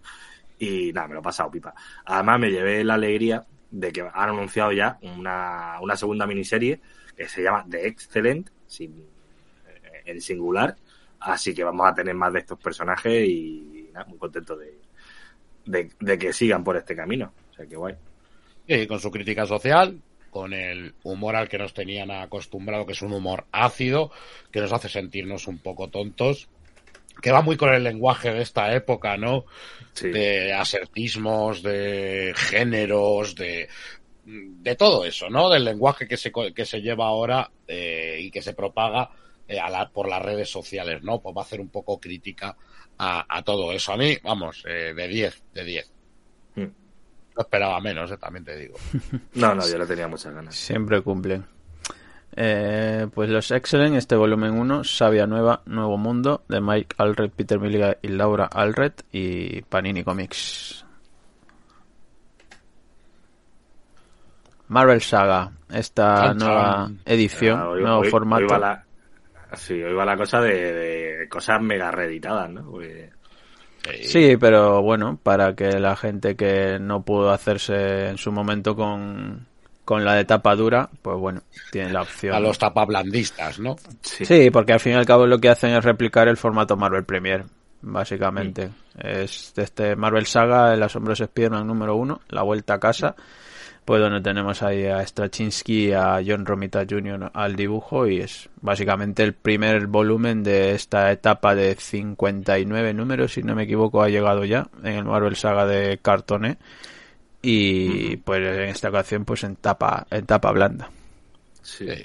[0.59, 1.73] y nada, me lo he pasado pipa.
[2.07, 6.81] Además me llevé la alegría de que han anunciado ya una, una segunda miniserie
[7.16, 8.93] que se llama The Excellent, sin,
[9.66, 10.77] eh, en singular,
[11.21, 14.79] así que vamos a tener más de estos personajes y nada, muy contento de,
[15.66, 17.33] de, de que sigan por este camino.
[17.51, 17.95] O sea, que guay.
[18.66, 20.01] Y con su crítica social,
[20.31, 24.11] con el humor al que nos tenían acostumbrado, que es un humor ácido,
[24.53, 26.49] que nos hace sentirnos un poco tontos,
[27.21, 29.45] que va muy con el lenguaje de esta época, ¿no?
[29.93, 30.09] Sí.
[30.11, 33.69] De asertismos, de géneros, de
[34.31, 35.49] de todo eso, ¿no?
[35.49, 39.09] Del lenguaje que se, co- que se lleva ahora eh, y que se propaga
[39.49, 41.21] eh, a la- por las redes sociales, ¿no?
[41.23, 42.55] Pues va a hacer un poco crítica
[42.99, 43.93] a, a todo eso.
[43.93, 45.93] A mí, vamos, eh, de 10, de 10.
[46.57, 46.62] Mm.
[46.62, 48.77] No esperaba menos, eh, también te digo.
[49.35, 50.55] No, no, yo le tenía muchas ganas.
[50.55, 51.47] Siempre cumplen.
[52.41, 57.59] Eh, pues los Excellent, este volumen 1, Sabia Nueva, Nuevo Mundo, de Mike Alred, Peter
[57.59, 60.84] Milligan y Laura Alred, y Panini Comics.
[64.68, 68.43] Marvel Saga, esta Chan, nueva edición, Ah, hoy- nuevo hoy- formato.
[68.43, 68.84] hoy va la,
[69.55, 72.70] sí, hoy va la cosa de, de cosas mega reeditadas, ¿no?
[72.70, 73.11] Porque-
[74.03, 79.47] Sí, pero bueno, para que la gente que no pudo hacerse en su momento con,
[79.89, 81.41] con la de tapa dura, pues bueno,
[81.72, 82.34] tiene la opción.
[82.34, 83.76] A los tapablandistas, ¿no?
[84.03, 84.26] sí.
[84.26, 87.07] Sí, porque al fin y al cabo lo que hacen es replicar el formato Marvel
[87.07, 87.47] Premier,
[87.80, 88.68] básicamente.
[88.99, 93.16] Es de este Marvel Saga, el asombroso Spider-Man número uno, la vuelta a casa,
[93.86, 97.30] pues donde tenemos ahí a Straczynski y a John Romita Jr.
[97.32, 103.43] al dibujo y es básicamente el primer volumen de esta etapa de 59 números, si
[103.43, 106.59] no me equivoco, ha llegado ya en el Marvel Saga de Cartone
[107.43, 110.91] y pues en esta ocasión pues en tapa, en tapa blanda.
[111.62, 111.86] Sí.
[111.91, 112.03] Sí.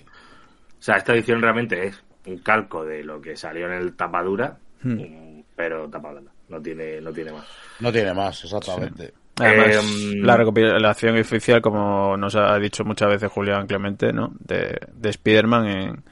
[0.79, 4.57] O sea, esta edición realmente es un calco de lo que salió en el tapadura,
[4.84, 4.99] Hmm.
[4.99, 6.31] um, pero tapa blanda.
[6.49, 7.45] No tiene, no tiene más.
[7.79, 9.13] No tiene más, exactamente.
[9.39, 14.34] Además, Eh, la recopilación oficial, como nos ha dicho muchas veces Julián Clemente, ¿no?
[14.39, 16.03] De, de Spider-Man en,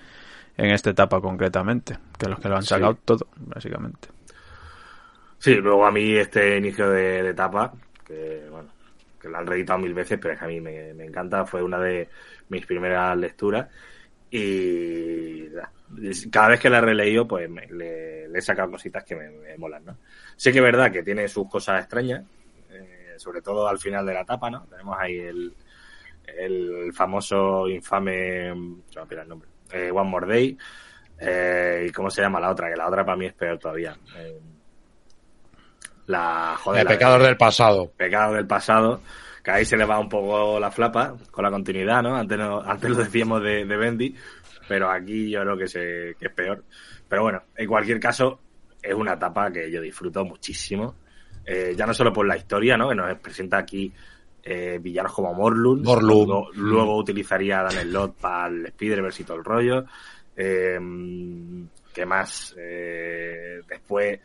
[0.57, 2.69] en esta etapa concretamente, que los que lo han Sí.
[2.69, 4.07] sacado todo, básicamente.
[5.37, 7.73] Sí, luego a mí este inicio de, de etapa,
[8.05, 8.69] que bueno,
[9.21, 11.79] que lo han reeditado mil veces, pero es que a mí me, encanta, fue una
[11.79, 12.09] de
[12.49, 13.67] mis primeras lecturas
[14.29, 15.71] y da,
[16.31, 19.29] cada vez que la he releído, pues me- le, le he sacado cositas que me,
[19.29, 19.97] me molan, ¿no?
[20.35, 22.23] Sé que es verdad que tiene sus cosas extrañas,
[22.71, 24.65] eh, sobre todo al final de la etapa, ¿no?
[24.67, 25.53] Tenemos ahí el,
[26.25, 28.53] el famoso, infame,
[28.89, 30.57] se me olvida el nombre, eh, One More Day,
[31.19, 33.95] eh, y cómo se llama la otra, que la otra para mí es peor todavía.
[34.17, 34.39] Eh,
[36.07, 37.91] la joder, De la- del pasado.
[37.97, 39.01] pecado del pasado,
[39.43, 42.15] que ahí se le va un poco la flapa con la continuidad, ¿no?
[42.15, 44.15] Antes, no, antes lo decíamos de, de Bendy,
[44.67, 46.63] pero aquí yo creo que, se, que es peor.
[47.09, 48.39] Pero bueno, en cualquier caso,
[48.81, 50.95] es una etapa que yo disfruto muchísimo.
[51.45, 52.89] Eh, ya no solo por la historia, ¿no?
[52.89, 53.91] Que nos presenta aquí
[54.43, 55.81] eh, villanos como Morlun.
[55.83, 56.27] Morlun.
[56.27, 59.85] Luego, luego utilizaría a Dan para el Spider-Verse y todo el rollo.
[60.35, 60.79] Eh,
[61.93, 62.55] ¿Qué más?
[62.57, 64.19] Eh, después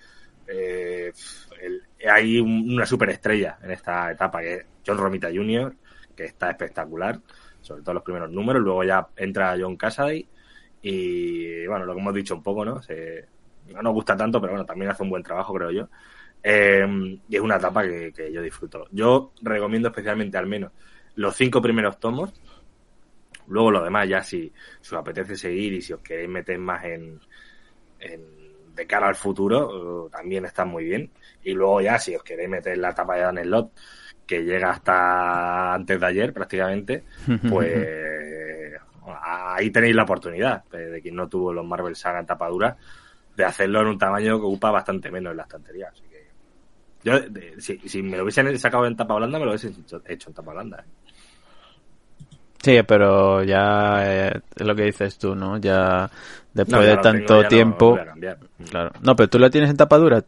[0.49, 1.13] eh,
[1.61, 5.75] el- hay un- una superestrella en esta etapa que es John Romita Jr.,
[6.15, 7.21] que está espectacular,
[7.61, 8.63] sobre todo los primeros números.
[8.63, 10.27] Luego ya entra John Cassaday
[10.83, 12.81] y, bueno, lo que hemos dicho un poco, ¿no?
[12.83, 13.25] Se-
[13.69, 15.89] no nos gusta tanto, pero bueno, también hace un buen trabajo, creo yo.
[16.43, 16.87] Eh,
[17.29, 18.87] y es una etapa que, que yo disfruto.
[18.93, 20.71] Yo recomiendo especialmente al menos
[21.17, 22.33] los cinco primeros tomos.
[23.49, 26.85] Luego lo demás, ya si, si os apetece seguir y si os queréis meter más
[26.85, 27.21] en,
[28.01, 28.36] en-
[28.77, 31.11] de cara al futuro, eh, también está muy bien.
[31.43, 33.73] Y luego ya, si os queréis meter la etapa de Dan Slott,
[34.27, 37.05] que llega hasta antes de ayer prácticamente,
[37.49, 38.77] pues
[39.23, 42.77] ahí tenéis la oportunidad, de, quien no tuvo los Marvel Saga en tapa dura,
[43.37, 45.89] de hacerlo en un tamaño que ocupa bastante menos en la estantería.
[45.93, 46.27] Así que
[47.03, 50.03] yo, de- si, si me lo hubiesen sacado en tapa blanda, me lo hubiesen hecho,
[50.07, 50.85] hecho en tapa blanda.
[50.87, 51.07] ¿eh?
[52.63, 55.59] Sí, pero ya eh, es lo que dices tú, ¿no?
[55.59, 56.11] Ya
[56.57, 57.99] después No, de tanto tengo, ya no tiempo...
[58.71, 58.91] Claro.
[59.03, 60.25] No, pero tú la tienes en tapa dura.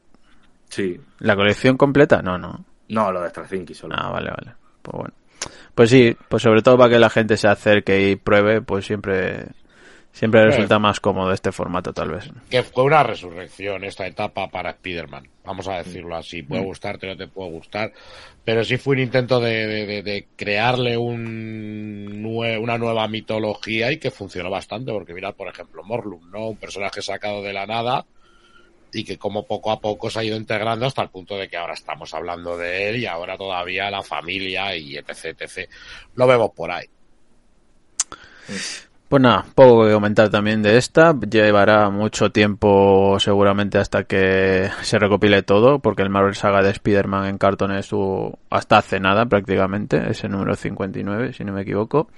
[0.69, 1.01] Sí.
[1.21, 2.23] ¿La colección completa?
[2.23, 2.65] No, no.
[2.89, 3.95] No, lo de Straczynski solo.
[3.99, 4.55] Ah, vale, vale.
[4.83, 5.15] Pues bueno.
[5.75, 9.47] Pues sí, pues sobre todo para que la gente se acerque y pruebe, pues siempre
[10.19, 12.29] siempre resulta más cómodo este formato, tal vez.
[12.51, 15.29] Que fue una resurrección esta etapa para Spider-Man.
[15.45, 16.43] Vamos a decirlo así.
[16.43, 16.67] Puede Mm.
[16.67, 17.93] gustarte, no te puede gustar.
[18.45, 23.93] Pero sí fue un intento de, de- de- de crearle un nue- una nueva mitología
[23.93, 24.91] y que funcionó bastante.
[24.93, 26.49] Porque mirad, por ejemplo, Morlun, ¿no?
[26.49, 28.05] Un personaje sacado de la nada
[28.93, 31.57] y que como poco a poco se ha ido integrando hasta el punto de que
[31.59, 35.69] ahora estamos hablando de él y ahora todavía la familia y etc, etc.
[36.15, 36.87] Lo vemos por ahí.
[39.09, 41.19] Pues nada, poco que comentar también de esta.
[41.19, 47.27] Llevará mucho tiempo seguramente hasta que se recopile todo, porque el Marvel Saga de Spider-Man
[47.27, 52.11] en cartón estuvo hasta hace nada prácticamente, ese número 59, si no me equivoco.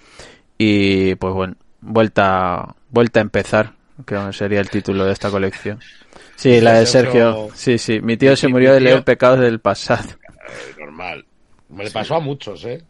[0.59, 3.73] Y pues bueno, vuelta, vuelta a empezar,
[4.05, 5.79] que sería el título de esta colección.
[6.35, 7.51] Sí, la de Sergio.
[7.55, 10.09] Sí, sí, mi tío se murió de leer Pecados del pasado.
[10.09, 11.25] Eh, normal.
[11.69, 12.83] Me le pasó a muchos, ¿eh?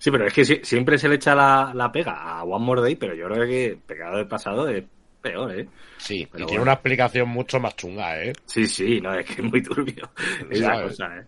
[0.00, 2.80] Sí, pero es que si- siempre se le echa la, la pega a One More
[2.80, 4.82] Day, pero yo creo que Pecado del Pasado es
[5.20, 5.68] peor, ¿eh?
[5.98, 6.62] Sí, Pero y tiene bueno.
[6.62, 8.32] una explicación mucho más chunga, ¿eh?
[8.46, 10.10] Sí, sí, no, es que es muy turbio
[10.50, 11.26] esa cosa, ¿eh?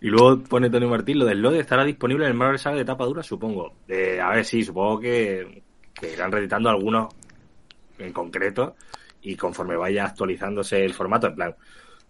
[0.00, 2.84] Y luego pone Tony Martín, lo del Lode estará disponible en el Marvel Saga de
[2.84, 3.74] tapa dura, supongo.
[3.88, 5.62] Eh, a ver, sí, supongo que,
[5.92, 7.12] que irán reeditando algunos
[7.98, 8.76] en concreto
[9.22, 11.54] y conforme vaya actualizándose el formato, en plan,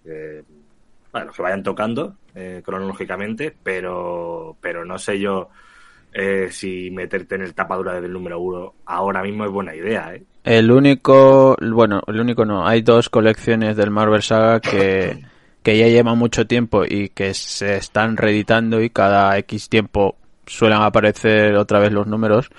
[0.05, 0.43] eh,
[1.13, 5.49] bueno, los que vayan tocando eh, cronológicamente, pero, pero no sé yo
[6.13, 10.15] eh, si meterte en el tapadura desde el número uno ahora mismo es buena idea,
[10.15, 10.23] ¿eh?
[10.43, 15.23] El único, bueno, el único no, hay dos colecciones del Marvel Saga que,
[15.63, 20.81] que ya llevan mucho tiempo y que se están reeditando y cada X tiempo suelen
[20.81, 22.51] aparecer otra vez los números.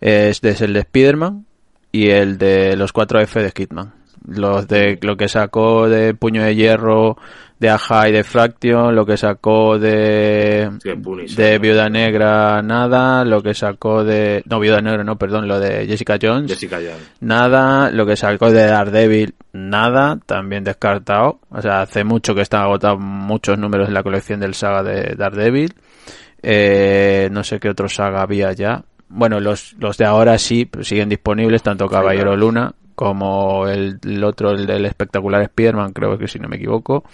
[0.00, 1.44] Es el de Spider-Man
[1.92, 3.97] y el de los 4F de Kidman.
[4.28, 7.16] Los de lo que sacó de Puño de Hierro,
[7.58, 11.58] de Aja y de Fraction, lo que sacó de Sí, de.
[11.58, 16.18] Viuda Negra, nada, lo que sacó de no Viuda Negra, no, perdón, lo de Jessica
[16.20, 16.50] Jones.
[16.50, 17.10] Jessica Jones.
[17.20, 21.40] Nada, lo que sacó de Daredevil, nada, también descartado.
[21.50, 25.14] O sea, hace mucho que están agotados muchos números en la colección del saga de
[25.16, 25.74] Daredevil.
[26.42, 28.84] Eh, no sé qué otro saga había ya.
[29.08, 32.36] Bueno, los, los de ahora sí pues, siguen disponibles, tanto Caballero.
[32.36, 37.04] Luna como el, el otro, el del espectacular Spider-Man, creo que si no me equivoco.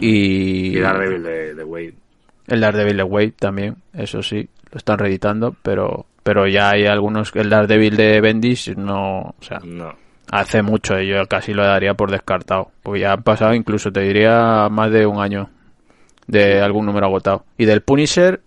[0.00, 1.94] Y, Y Daredevil de, de Wade.
[2.48, 7.30] el Daredevil de Wade también, eso sí, lo están reeditando, pero pero ya hay algunos,
[7.36, 9.94] el Daredevil de Bendis no, o sea, No.
[10.32, 12.72] Hace mucho, y yo casi lo daría por descartado.
[12.82, 15.48] Porque ya han pasado, incluso te diría, más de un año
[16.26, 17.44] de algún número agotado.
[17.56, 18.40] Y del Punisher,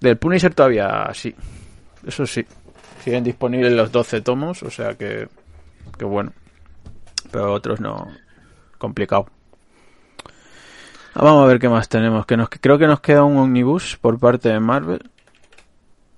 [0.00, 1.32] del Punisher todavía sí.
[2.04, 2.44] Eso sí.
[3.06, 5.28] Siguen disponibles los 12 tomos, o sea que,
[5.96, 6.32] que bueno.
[7.30, 8.08] Pero otros no.
[8.78, 9.28] Complicado.
[11.14, 12.26] Ah, Vamos a ver qué más tenemos.
[12.26, 15.08] Que nos, creo que nos queda un omnibus por parte de Marvel.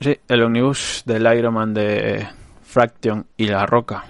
[0.01, 2.27] Sí, el omnibus del Iron Man de
[2.63, 4.07] Fraction y La Roca.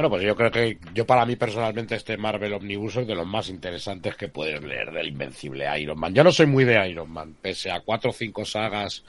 [0.00, 3.26] Bueno, pues yo creo que yo para mí personalmente este Marvel Omnibus es de los
[3.26, 6.14] más interesantes que puedes leer del invencible Iron Man.
[6.14, 9.04] Yo no soy muy de Iron Man, pese a cuatro o cinco sagas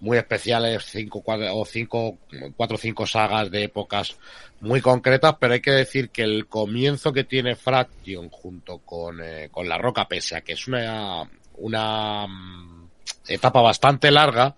[0.00, 2.18] muy especiales, cinco cuatro, o cinco,
[2.56, 4.18] cuatro o cinco sagas de épocas
[4.60, 9.48] muy concretas, pero hay que decir que el comienzo que tiene Fraction junto con, eh,
[9.48, 11.22] con La Roca, pese a que es una,
[11.58, 12.81] una mm,
[13.26, 14.54] etapa bastante larga,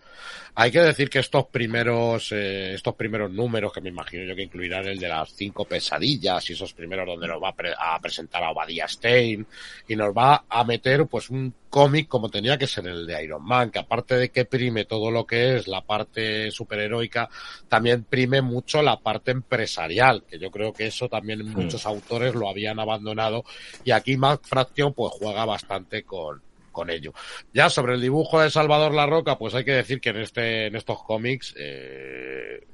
[0.57, 4.45] hay que decir que estos primeros, eh, estos primeros números, que me imagino yo que
[4.45, 7.99] incluirán el de las cinco pesadillas y esos primeros donde nos va a, pre- a
[8.01, 9.45] presentar a Obadiah Stein
[9.89, 13.45] y nos va a meter pues un cómic como tenía que ser el de Iron
[13.45, 17.29] Man, que aparte de que prime todo lo que es la parte superheroica,
[17.69, 22.49] también prime mucho la parte empresarial, que yo creo que eso también muchos autores lo
[22.49, 23.45] habían abandonado
[23.83, 26.44] y aquí Matt Fraction pues juega bastante con,
[26.75, 27.15] con ello.
[27.55, 30.67] Ya sobre el dibujo de Salvador La Roca, pues hay que decir que en este,
[30.67, 32.67] en estos cómics, eh,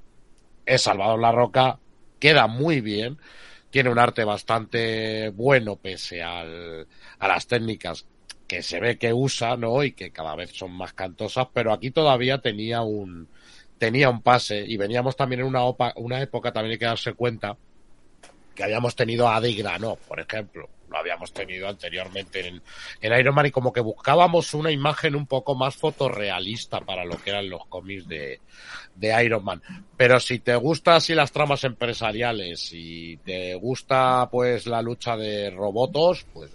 [0.67, 1.79] es Salvador La Roca,
[2.19, 3.19] queda muy bien,
[3.71, 6.89] tiene un arte bastante bueno pese al,
[7.21, 8.07] a las técnicas
[8.49, 9.85] que se ve que usa, ¿no?
[9.85, 13.29] Y que cada vez son más cantosas, pero aquí todavía tenía un,
[13.79, 15.63] tenía un pase y veníamos también en una,
[15.97, 17.57] una época, también hay que darse cuenta,
[18.55, 19.63] que habíamos tenido a Adi
[20.09, 20.69] por ejemplo.
[20.91, 22.63] Lo habíamos tenido anteriormente en,
[23.13, 27.31] Iron Man y como que buscábamos una imagen un poco más fotorrealista para lo que
[27.31, 28.41] eran los cómics de,
[28.97, 29.63] de Iron Man.
[29.97, 35.51] Pero si te gusta así las tramas empresariales y te gusta pues la lucha de
[35.51, 36.51] robotos, pues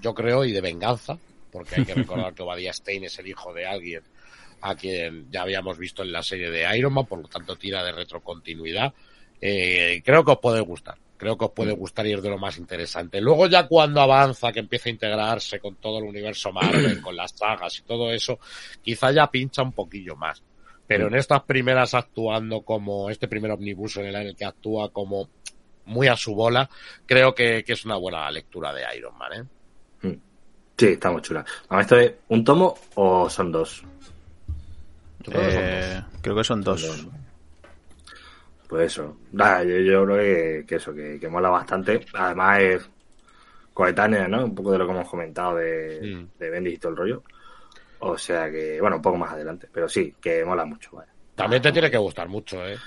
[0.00, 1.18] yo creo y de venganza,
[1.50, 4.02] porque hay que recordar que Obadiah Stein es el hijo de alguien
[4.62, 7.82] a quien ya habíamos visto en la serie de Iron Man, por lo tanto tira
[7.82, 8.94] de retrocontinuidad.
[9.40, 10.96] Eh, creo que os puede gustar.
[11.22, 13.20] Creo que os puede gustar y es de lo más interesante.
[13.20, 17.30] Luego ya cuando avanza, que empieza a integrarse con todo el universo Marvel, con las
[17.30, 18.40] sagas y todo eso,
[18.82, 20.42] quizá ya pincha un poquillo más.
[20.84, 25.28] Pero en estas primeras actuando como este primer omnibus en el que actúa como
[25.84, 26.68] muy a su bola,
[27.06, 29.32] creo que, que es una buena lectura de Iron Man,
[30.02, 30.18] ¿eh?
[30.76, 31.44] Sí, está muy chula.
[31.78, 33.84] ¿Esto es un tomo o son dos?
[35.20, 36.20] Yo creo que son Eh, dos.
[36.20, 37.06] creo que son dos.
[38.72, 39.18] Pues eso.
[39.32, 42.00] Yo, yo creo que, que eso, que, que mola bastante.
[42.14, 42.90] Además es
[43.74, 44.46] coetánea, ¿no?
[44.46, 46.28] Un poco de lo que hemos comentado de, Sí.
[46.38, 47.22] de Bendis y todo el rollo.
[47.98, 49.68] O sea que, bueno, un poco más adelante.
[49.70, 51.12] Pero sí, que mola mucho, vaya.
[51.34, 52.78] También te tiene que gustar mucho, ¿eh?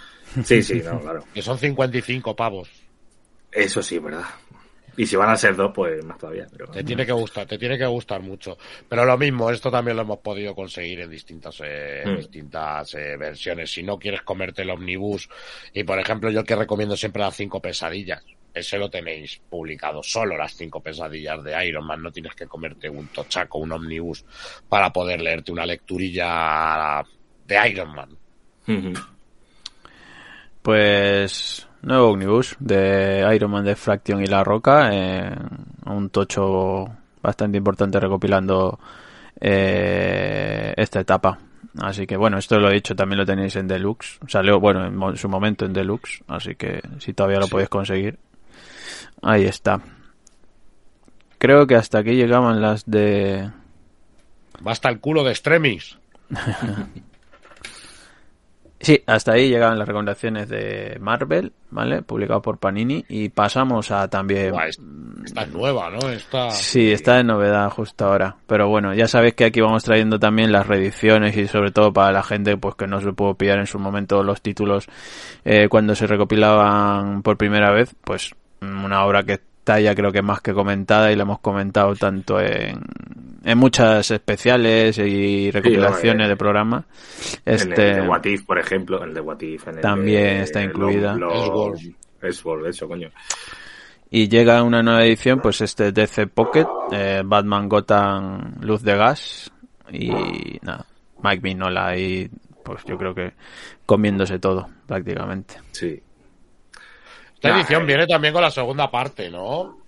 [0.43, 1.23] Sí, sí, no, claro.
[1.35, 2.67] Que son 55 pavos.
[3.51, 4.23] Eso sí, verdad.
[4.97, 6.47] Y si van a ser dos, pues más todavía.
[6.51, 6.67] Pero...
[6.67, 8.57] Te tiene que gustar, te tiene que gustar mucho.
[8.87, 12.17] Pero lo mismo, esto también lo hemos podido conseguir en distintas, eh, Mm.
[12.17, 13.71] distintas eh, versiones.
[13.71, 15.29] Si no quieres comerte el omnibus,
[15.73, 18.23] y por ejemplo, yo que recomiendo siempre las cinco pesadillas,
[18.53, 22.89] ese lo tenéis publicado, solo las cinco pesadillas de Iron Man, no tienes que comerte
[22.89, 24.23] un tochaco, un omnibus,
[24.69, 27.03] para poder leerte una lecturilla
[27.45, 28.17] de Iron Man.
[30.65, 35.31] Pues nuevo omnibus de Iron Man de Fraction y La Roca, eh,
[35.85, 36.87] un tocho
[37.21, 38.79] bastante importante recopilando
[39.39, 41.37] eh, esta etapa.
[41.79, 44.17] Así que bueno, esto lo he dicho, también lo tenéis en Deluxe.
[44.27, 48.17] Salió, bueno, en su momento en Deluxe, así que si todavía lo podéis conseguir.
[49.21, 49.81] Ahí está.
[51.37, 53.51] Creo que hasta aquí llegaban las de...
[54.61, 55.99] Basta el culo de Extremis.
[58.85, 62.03] Sí, hasta ahí llegaban las recomendaciones de Marvel, ¿vale?
[62.03, 63.03] Publicado por Panini.
[63.09, 64.51] Y pasamos a también...
[64.51, 64.79] Buah, es-
[65.25, 66.07] esta es nueva, ¿no?
[66.09, 66.51] Esta...
[66.51, 68.35] Sí, está de novedad justo ahora.
[68.45, 72.11] Pero bueno, ya sabéis que aquí vamos trayendo también las reediciones y sobre todo para
[72.11, 74.85] la gente pues que no se pudo pillar en su momento los títulos
[75.45, 80.21] eh, cuando se recopilaban por primera vez, pues una obra que está ya creo que
[80.21, 82.79] más que comentada y la hemos comentado tanto en,
[83.43, 86.85] en muchas especiales y recopilaciones eh, de programas.
[87.45, 89.67] En Este, el de What If, por ejemplo, en el de What If.
[89.67, 91.13] En el También de- está incluida.
[91.13, 91.95] Elseworld.
[92.21, 93.09] Elseworld, eso, coño.
[94.11, 99.51] Y llega una nueva edición, pues este DC Pocket, eh, Batman Gotham Luz de Gas
[99.91, 100.85] y nada,
[101.23, 102.29] Mike Mignola y
[102.63, 103.33] pues yo creo que
[103.87, 105.55] comiéndose todo prácticamente.
[105.71, 105.99] Sí.
[107.45, 107.85] Esta Nah, edición eh.
[107.85, 109.79] viene también con la segunda parte, ¿no?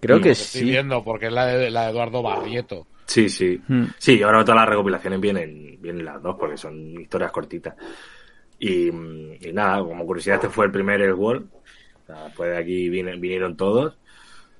[0.00, 0.66] Creo Lo que estoy sí.
[0.70, 2.86] viendo porque es la de, la de Eduardo Barrieto.
[3.06, 3.60] Sí, sí.
[3.68, 3.84] Hmm.
[3.98, 7.74] Sí, que todas las recopilaciones vienen, vienen las dos porque son historias cortitas.
[8.58, 11.48] Y, mm, y nada, como curiosidad, este fue el primer El World.
[11.52, 13.98] O sea, después de aquí vine- vinieron todos.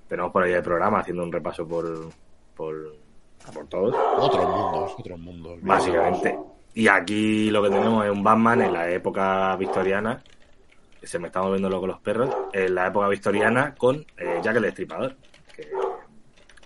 [0.09, 2.11] Tenemos por ahí el programa haciendo un repaso por,
[2.57, 2.97] por,
[3.55, 5.59] por todos, Otros mundos, otros mundos.
[5.62, 6.36] básicamente.
[6.74, 10.22] Y aquí lo que tenemos es un Batman en la época victoriana.
[11.03, 12.35] Se me está moviendo loco los perros.
[12.53, 15.17] En la época victoriana con eh, Jack el Destripador.
[15.55, 15.69] Que,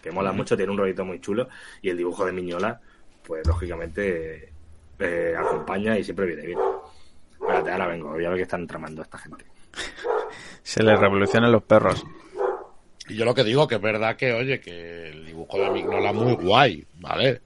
[0.03, 1.49] que mola mucho, tiene un rollito muy chulo.
[1.83, 2.81] Y el dibujo de Miñola,
[3.23, 4.53] pues lógicamente
[4.99, 6.59] eh, acompaña y siempre viene bien.
[7.33, 9.45] Espérate, ahora vengo, voy a ver qué están tramando esta gente.
[10.63, 12.05] Se les revolucionan los perros.
[13.09, 16.11] Y yo lo que digo que es verdad que, oye, que el dibujo de Mignola
[16.11, 17.43] es muy guay, ¿vale?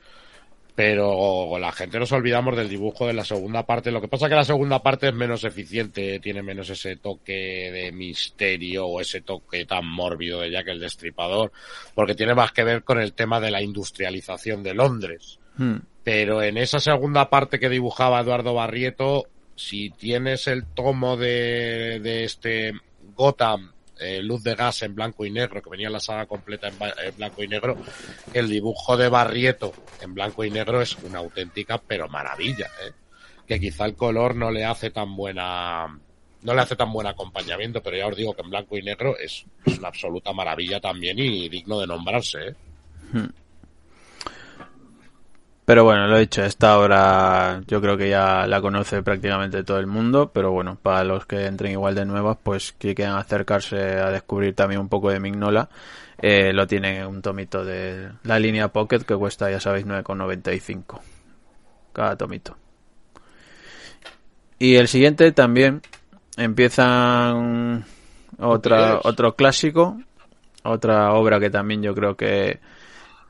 [0.78, 3.90] Pero la gente nos olvidamos del dibujo de la segunda parte.
[3.90, 7.32] Lo que pasa es que la segunda parte es menos eficiente, tiene menos ese toque
[7.72, 11.50] de misterio o ese toque tan mórbido de Jack el Destripador,
[11.96, 15.40] porque tiene más que ver con el tema de la industrialización de Londres.
[15.56, 15.78] Hmm.
[16.04, 19.26] Pero en esa segunda parte que dibujaba Eduardo Barrieto,
[19.56, 22.74] si tienes el tomo de, de este
[23.16, 26.68] Gotham, eh, Luz de Gas en blanco y negro, que venía en la saga completa
[26.68, 27.76] en, en blanco y negro,
[28.32, 32.92] el dibujo de Barrieto en blanco y negro es una auténtica pero maravilla, ¿eh?
[33.46, 35.98] que quizá el color no le hace tan buena
[36.40, 39.18] no le hace tan buen acompañamiento, pero ya os digo que en blanco y negro
[39.18, 42.54] es, es una absoluta maravilla también y digno de nombrarse, ¿eh?
[45.68, 49.78] Pero bueno, lo he dicho, esta obra yo creo que ya la conoce prácticamente todo
[49.78, 53.76] el mundo, pero bueno, para los que entren igual de nuevas, pues que quieran acercarse
[53.76, 55.68] a descubrir también un poco de Mignola,
[56.22, 61.00] eh, lo tienen en un tomito de la línea Pocket que cuesta, ya sabéis, 9,95
[61.92, 62.56] cada tomito.
[64.58, 65.82] Y el siguiente también
[66.38, 67.84] empiezan
[68.38, 69.98] otra, otro clásico,
[70.62, 72.58] otra obra que también yo creo que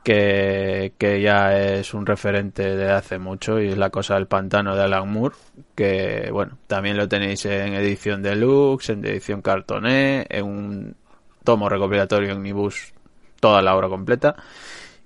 [0.09, 4.75] que, que ya es un referente de hace mucho y es la cosa del pantano
[4.75, 5.35] de Alan Moore
[5.75, 10.95] que bueno también lo tenéis en edición deluxe en edición cartoné en un
[11.43, 12.91] tomo recopilatorio en Nibus
[13.39, 14.35] toda la obra completa.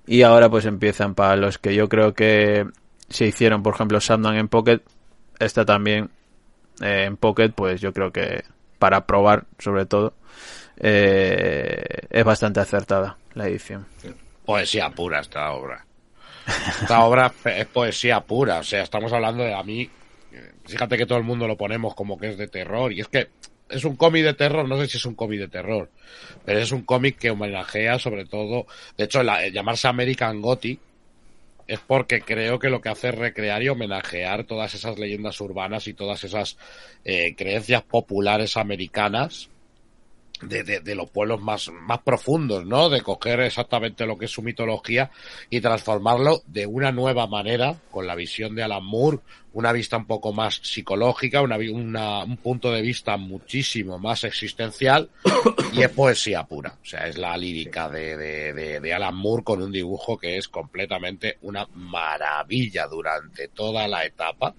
[0.06, 2.66] Y ahora pues empiezan para los que yo creo que
[3.10, 4.80] se hicieron por ejemplo Sandman en Pocket
[5.38, 6.08] esta también
[6.80, 8.42] eh, en Pocket pues yo creo que
[8.78, 10.14] para probar sobre todo
[10.78, 13.84] eh, es bastante acertada la edición
[14.44, 15.84] poesía pura esta obra.
[16.46, 19.88] Esta obra es poesía pura, o sea, estamos hablando de a mí,
[20.32, 23.08] eh, fíjate que todo el mundo lo ponemos como que es de terror, y es
[23.08, 23.28] que
[23.70, 25.90] es un cómic de terror, no sé si es un cómic de terror,
[26.44, 28.66] pero es un cómic que homenajea sobre todo,
[28.96, 30.80] de hecho, el llamarse American Gothic
[31.66, 35.88] es porque creo que lo que hace es recrear y homenajear todas esas leyendas urbanas
[35.88, 36.58] y todas esas
[37.06, 39.48] eh, creencias populares americanas
[40.42, 42.90] de, de, de los pueblos más, más profundos, ¿no?
[42.90, 45.10] De coger exactamente lo que es su mitología
[45.48, 49.20] y transformarlo de una nueva manera, con la visión de Alan Moore,
[49.52, 55.08] una vista un poco más psicológica, una, una- un punto de vista muchísimo más existencial
[55.72, 56.76] y es poesía pura.
[56.82, 60.36] O sea, es la lírica de, de, de, de Alan Moore con un dibujo que
[60.36, 64.54] es completamente una maravilla durante toda la etapa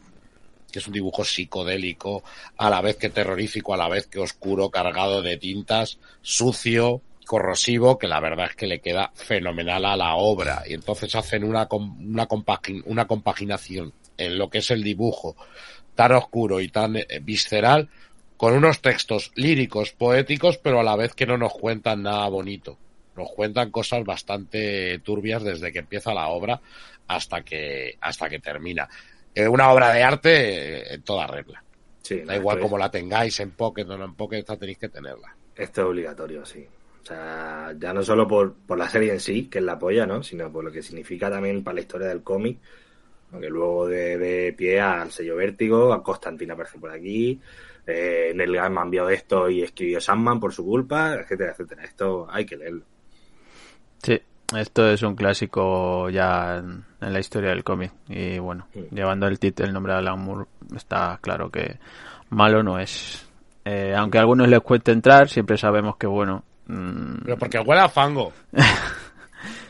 [0.75, 2.21] que es un dibujo psicodélico,
[2.57, 7.97] a la vez que terrorífico, a la vez que oscuro, cargado de tintas, sucio, corrosivo,
[7.97, 10.63] que la verdad es que le queda fenomenal a la obra.
[10.67, 12.27] Y entonces hacen una, una,
[12.87, 15.37] una compaginación en lo que es el dibujo
[15.95, 17.87] tan oscuro y tan eh, visceral,
[18.35, 22.77] con unos textos líricos, poéticos, pero a la vez que no nos cuentan nada bonito.
[23.15, 26.59] Nos cuentan cosas bastante turbias desde que empieza la obra
[27.07, 28.89] hasta que, hasta que termina.
[29.35, 30.31] Eh, una obra de arte
[30.79, 31.63] eh, en toda regla.
[32.01, 34.57] Sí, Da no, igual como es- la tengáis en Pocket o no en Pocket, esta
[34.57, 35.35] tenéis que tenerla.
[35.55, 36.65] Esto es obligatorio, sí.
[37.01, 40.05] O sea, ya no solo por, por la serie en sí, que es la polla,
[40.07, 40.23] ¿no?
[40.23, 42.59] Sino por lo que significa también para la historia del cómic.
[43.31, 47.39] Aunque luego de, de pie al sello Vértigo, a Constantina aparece por aquí,
[47.87, 51.83] eh, Neil Gaiman vio esto y escribió Sandman por su culpa, etcétera, etcétera.
[51.83, 52.85] Esto hay que leerlo.
[54.03, 54.19] Sí,
[54.55, 57.91] esto es un clásico ya en, en la historia del cómic.
[58.09, 58.85] Y bueno, Sí.
[58.91, 61.77] llevando el título, el nombre de Alan Moore, está claro que
[62.29, 63.27] malo no es.
[63.63, 66.43] Eh, aunque a algunos les cueste entrar, siempre sabemos que bueno.
[66.67, 68.31] mm, Pero porque huele a fango.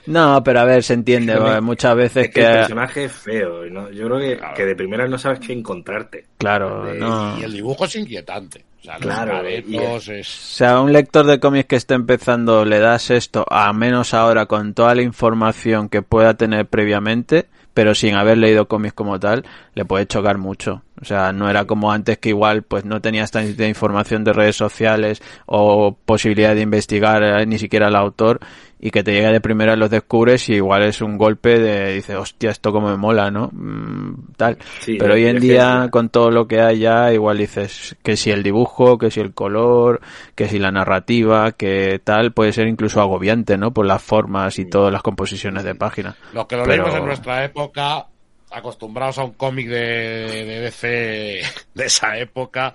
[0.08, 1.34] No, pero a ver, se entiende.
[1.34, 3.66] Es que muchas veces Es que el personaje es feo.
[3.70, 3.89] ¿no?
[3.91, 4.53] Yo creo que, Claro.
[4.56, 6.26] que de primera no sabes qué encontrarte.
[6.38, 7.39] Claro, de- no.
[7.39, 8.66] Y el dibujo es inquietante.
[8.82, 10.28] O sea, Claro, los caretos O es...
[10.28, 14.45] sea, a un lector de cómics que esté empezando le das esto, a menos ahora
[14.45, 19.43] con toda la información que pueda tener previamente, pero sin haber leído cómics como tal,
[19.74, 20.84] le puede chocar mucho.
[21.02, 24.56] O sea, no era como antes que igual pues no tenías tanta información de redes
[24.56, 28.39] sociales o posibilidad de investigar eh, ni siquiera al autor
[28.80, 32.16] y que te llegue de primera los descubres y igual es un golpe de dices,
[32.16, 33.50] hostia, esto como me mola, ¿no?
[33.52, 34.58] Mm, tal.
[34.80, 38.32] Sí, pero hoy en día con todo lo que hay ya, igual dices que si
[38.32, 40.02] el dibujo, que si el color,
[40.36, 43.72] que si la narrativa, que tal, puede ser incluso agobiante, ¿no?
[43.74, 46.16] Por las formas y todas las composiciones de página.
[46.34, 48.06] Los que lo Pero- leímos en nuestra época,
[48.52, 51.41] acostumbrados a un cómic de, de DC
[51.74, 52.74] de esa época,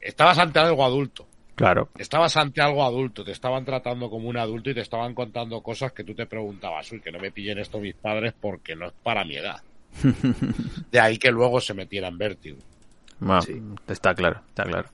[0.00, 1.26] estabas ante algo adulto.
[1.54, 1.90] Claro.
[1.98, 5.92] Estabas ante algo adulto, te estaban tratando como un adulto y te estaban contando cosas
[5.92, 8.92] que tú te preguntabas, uy, que no me pillen esto mis padres porque no es
[9.02, 9.62] para mi edad.
[10.90, 12.58] De ahí que luego se metiera en vértigo.
[13.42, 13.62] Sí.
[13.88, 14.88] está claro, está claro.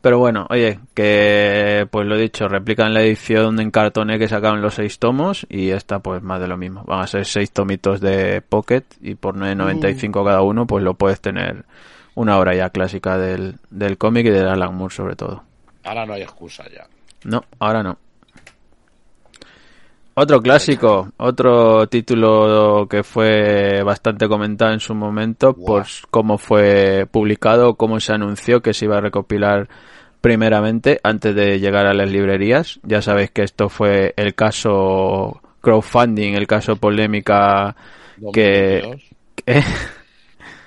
[0.00, 4.74] Pero bueno, oye, que pues lo dicho, replican la edición en cartoné que sacaron los
[4.74, 6.84] seis tomos y esta pues más de lo mismo.
[6.84, 11.20] Van a ser seis tomitos de Pocket y por 9.95 cada uno pues lo puedes
[11.20, 11.64] tener
[12.14, 15.42] una obra ya clásica del, del cómic y de Alan Moore sobre todo.
[15.84, 16.86] Ahora no hay excusa ya.
[17.24, 17.98] No, ahora no.
[20.14, 27.76] Otro clásico, otro título que fue bastante comentado en su momento por cómo fue publicado,
[27.76, 29.68] cómo se anunció que se iba a recopilar
[30.20, 32.78] primeramente antes de llegar a las librerías.
[32.82, 37.74] Ya sabéis que esto fue el caso crowdfunding, el caso polémica
[38.34, 39.12] que 2022.
[39.46, 39.62] que-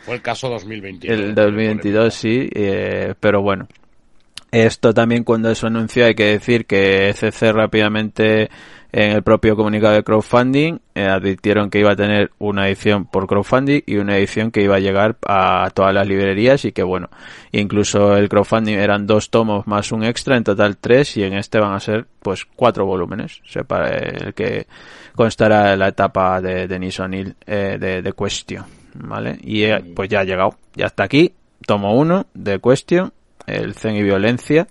[0.05, 1.19] Fue el caso 2022.
[1.19, 3.67] el 2022 sí, eh, pero bueno.
[4.51, 8.49] Esto también cuando eso anunció hay que decir que ECC rápidamente
[8.95, 13.27] en el propio comunicado de crowdfunding eh, advirtieron que iba a tener una edición por
[13.27, 17.09] crowdfunding y una edición que iba a llegar a todas las librerías y que bueno,
[17.51, 21.59] incluso el crowdfunding eran dos tomos más un extra, en total tres y en este
[21.59, 24.65] van a ser pues cuatro volúmenes, o sea, para el que
[25.13, 29.37] constará la etapa de Denis O'Neill eh, de, de Question, ¿vale?
[29.41, 31.33] Y eh, pues ya ha llegado, ya está aquí,
[31.67, 33.11] tomo uno de Question,
[33.47, 34.67] el Zen y Violencia,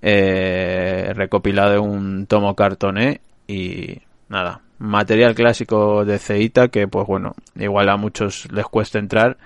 [0.00, 7.34] eh, recopilado en un tomo cartoné y nada, material clásico de Ceita que pues bueno,
[7.56, 9.38] igual a muchos les cuesta entrar,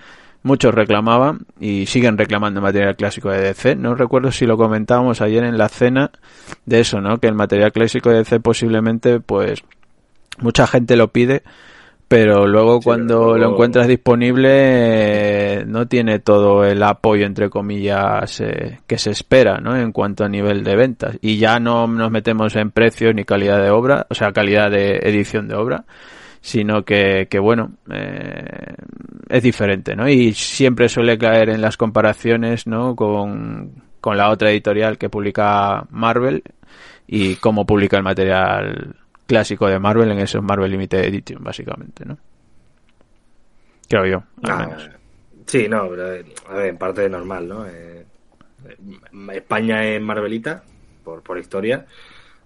[0.43, 5.43] muchos reclamaban y siguen reclamando material clásico de DC, no recuerdo si lo comentábamos ayer
[5.43, 6.11] en la cena
[6.65, 7.17] de eso, ¿no?
[7.17, 9.63] Que el material clásico de DC posiblemente pues
[10.39, 11.43] mucha gente lo pide
[12.15, 17.25] pero luego Sí, cuando pero luego- lo encuentras disponible eh, no tiene todo el apoyo
[17.25, 19.75] entre comillas eh, que se espera ¿no?
[19.75, 23.61] en cuanto a nivel de ventas y ya no nos metemos en precios ni calidad
[23.63, 25.85] de obra o sea calidad de edición de obra
[26.41, 28.75] sino que, que bueno eh,
[29.29, 30.07] es diferente ¿no?
[30.09, 32.95] y siempre suele caer en las comparaciones ¿no?
[32.95, 36.43] con, con la otra editorial que publica Marvel
[37.07, 38.95] y cómo publica el material
[39.25, 42.17] clásico de Marvel en esos Marvel Limited Edition, básicamente, ¿no?
[43.87, 44.89] Creo yo, al menos.
[45.45, 46.07] sí, no, pero,
[46.49, 47.67] a ver, en parte normal, ¿no?
[47.67, 48.05] Eh,
[48.67, 48.77] eh,
[49.33, 50.63] España es Marvelita,
[51.03, 51.85] por, por historia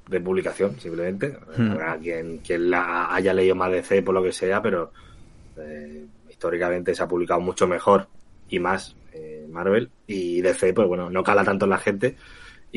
[0.08, 1.38] de publicación, simplemente.
[1.58, 1.72] Hmm.
[1.72, 4.92] Habrá quien, quien la haya leído más DC por lo que sea, pero
[5.58, 8.08] eh, históricamente se ha publicado mucho mejor
[8.50, 9.90] y más eh, Marvel.
[10.08, 12.16] Y DC, pues bueno, no cala tanto en la gente.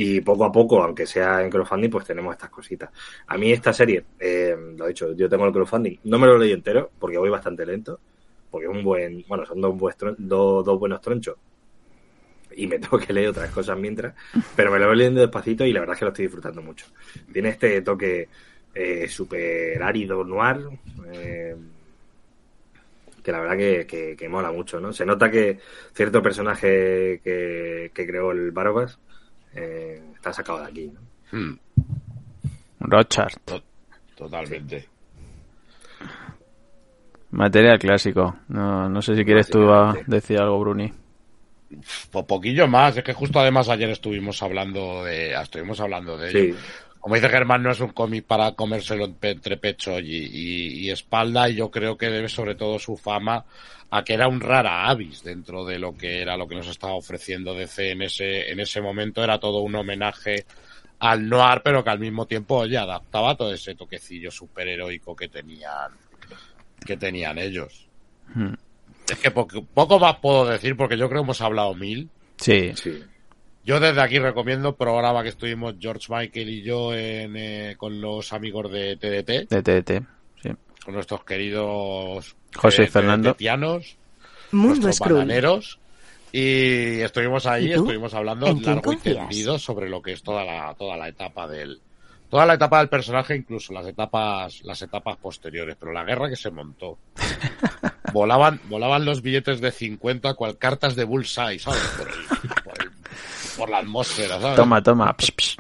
[0.03, 2.89] Y poco a poco, aunque sea en crowdfunding, pues tenemos estas cositas.
[3.27, 6.39] A mí esta serie, eh, lo he dicho, yo tengo el crowdfunding, no me lo
[6.39, 8.01] leí entero, porque voy bastante lento,
[8.51, 9.75] porque es un buen, bueno, son dos,
[10.17, 11.37] dos, dos buenos tronchos.
[12.57, 14.15] Y me tengo que leer otras cosas mientras,
[14.57, 16.87] pero me lo voy leyendo despacito y la verdad es que lo estoy disfrutando mucho.
[17.31, 18.27] Tiene este toque
[18.75, 20.67] eh, súper árido, noir,
[21.13, 21.57] eh,
[23.23, 24.95] que la verdad que, que, que mola mucho, ¿no?
[24.95, 25.59] Se nota que
[25.93, 28.99] cierto personaje que, que creó el Barbas
[29.55, 31.01] eh, está sacado de aquí, ¿no?
[31.39, 31.59] Hmm,
[32.81, 33.35] Rochard.
[33.45, 33.63] to-
[34.17, 34.89] totalmente.
[37.33, 38.37] Material clásico.
[38.49, 40.17] No, no sé si quieres tú a- Básicamente.
[40.17, 40.93] decir algo, Bruni.
[42.11, 46.55] Po- poquillo más, es que justo además ayer estuvimos hablando de estuvimos hablando de ello.
[46.57, 46.61] Sí.
[47.01, 51.49] Como dice Germán, no es un cómic para comérselo entre pecho y, y- y espalda,
[51.49, 53.45] y yo creo que debe sobre todo su fama
[53.91, 56.95] a que era un rara avis dentro de lo que era lo que nos estaba
[56.95, 59.25] ofreciendo DC en ese, en ese momento.
[59.25, 60.45] Era todo un homenaje
[60.99, 65.93] al noir, pero que al mismo tiempo, oye, adaptaba todo ese toquecillo superheroico que tenían,
[66.85, 67.89] que tenían ellos.
[68.35, 68.53] Hmm.
[69.11, 72.11] Es que poco, poco más puedo decir porque yo creo que hemos hablado mil.
[72.37, 73.03] Sí, Sí.
[73.65, 78.01] Yo desde aquí recomiendo un programa que estuvimos George Michael y yo en, eh, con
[78.01, 80.07] los amigos de TDT, de TDT.
[80.43, 80.51] Sí.
[80.85, 83.37] con nuestros queridos José y eh, Fernando.
[84.53, 85.79] Mundo bananeros.
[86.33, 90.45] Y estuvimos ahí, estuvimos hablando ¿En quién largo y tendido sobre lo que es toda
[90.45, 91.81] la, toda la etapa del,
[92.29, 96.37] toda la etapa del personaje, incluso las etapas, las etapas posteriores, pero la guerra que
[96.37, 96.99] se montó.
[98.13, 101.83] volaban, volaban los billetes de 50 cual cartas de bullseye, ¿sabes?
[101.99, 102.09] Por,
[103.61, 104.57] por la atmósfera, ¿sabes?
[104.57, 105.13] Toma, toma.
[105.17, 105.57] Ps, ps.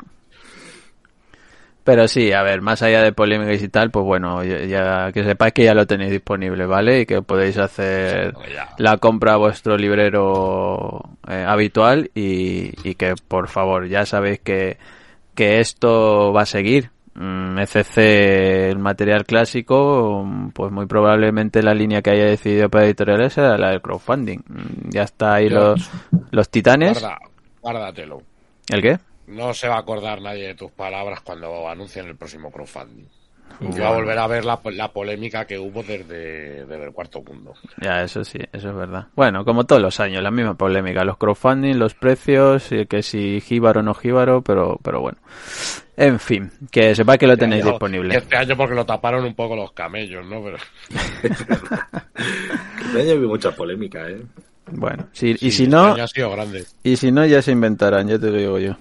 [1.82, 5.54] Pero sí, a ver, más allá de polémicas y tal, pues bueno, ya, que sepáis
[5.54, 7.00] que ya lo tenéis disponible, ¿vale?
[7.00, 8.34] Y que podéis hacer
[8.78, 14.76] la compra a vuestro librero eh, habitual y, y que por favor ya sabéis que,
[15.34, 16.90] que esto va a seguir.
[17.14, 17.98] Mm, ECC,
[18.70, 20.24] el material clásico,
[20.54, 24.38] pues muy probablemente la línea que haya decidido para editoriales será la del crowdfunding.
[24.46, 25.90] Mm, Ya está ahí los,
[26.30, 27.00] los titanes.
[27.00, 27.18] Guarda,
[27.62, 28.22] guárdatelo.
[28.68, 28.98] ¿El qué?
[29.26, 33.04] No se va a acordar nadie de tus palabras cuando anuncien el próximo crowdfunding.
[33.60, 37.20] Y va a volver a ver la, la polémica que hubo desde, desde el cuarto
[37.20, 37.52] mundo.
[37.82, 39.08] Ya, eso sí, eso es verdad.
[39.16, 43.40] Bueno, como todos los años, la misma polémica, los crowdfunding, los precios, y que si
[43.40, 45.18] jíbaro o no jíbaro, pero, pero bueno.
[45.96, 48.16] En fin, que sepáis que lo tenéis Este año- disponible.
[48.16, 50.42] Este año porque lo taparon un poco los camellos, ¿no?
[50.42, 50.56] Pero
[52.86, 54.22] Este año vi mucha polémica, ¿eh?
[54.72, 56.64] Bueno, si, y sí, si este no, año ha sido grande.
[56.82, 58.76] y si no ya se inventarán, ya te lo digo yo.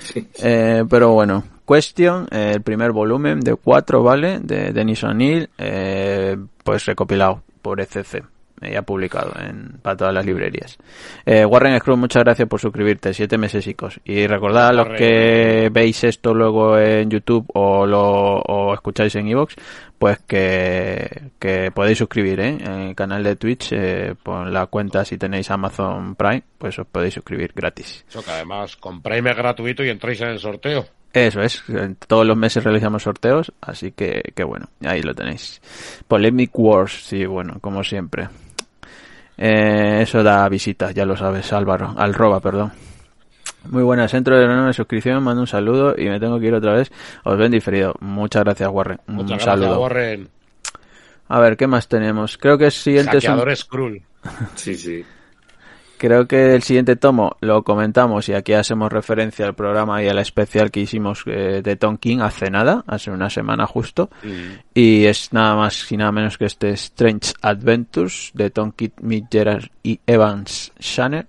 [0.00, 0.26] Sí.
[0.42, 4.40] Eh, pero bueno, Question, eh, el primer volumen de cuatro, ¿vale?
[4.40, 8.24] De Denis O'Neill, eh, pues recopilado por ECC.
[8.60, 10.78] eh, Ya publicado en, para todas las librerías.
[11.24, 14.00] Eh, Warren Scrooge, muchas gracias por suscribirte, siete mesesicos.
[14.04, 19.28] Y recordad a los que veis esto luego en YouTube o lo o escucháis en
[19.28, 19.56] Evox,
[19.98, 22.58] pues que, que podéis suscribir, ¿eh?
[22.60, 26.86] En el canal de Twitch, eh, por la cuenta si tenéis Amazon Prime, pues os
[26.86, 28.04] podéis suscribir gratis.
[28.08, 30.86] Eso que además compráis gratuito y entráis en el sorteo.
[31.12, 31.64] Eso es,
[32.06, 35.60] todos los meses realizamos sorteos, así que, que bueno, ahí lo tenéis.
[36.06, 38.28] Polemic Wars, sí, bueno, como siempre.
[39.42, 42.72] Eh, eso da visitas, ya lo sabes, Álvaro, al roba, perdón.
[43.70, 46.74] Muy buenas, centro de nueva suscripción, mando un saludo y me tengo que ir otra
[46.74, 46.92] vez.
[47.24, 47.94] Os ven diferido.
[48.00, 49.00] Muchas gracias, Warren.
[49.08, 49.66] Un Muchas saludo.
[49.66, 50.28] gracias, Warren.
[51.28, 52.36] A ver, ¿qué más tenemos?
[52.36, 54.02] Creo que el siguiente es un- Skrull.
[54.56, 55.04] Sí, sí.
[56.00, 60.14] Creo que el siguiente tomo lo comentamos y aquí hacemos referencia al programa y a
[60.14, 64.08] la especial que hicimos eh, de Tom King hace nada, hace una semana justo.
[64.72, 69.26] Y es nada más y nada menos que este Strange Adventures de Tom King, Mick
[69.30, 71.26] Gerard y Evans Shanner.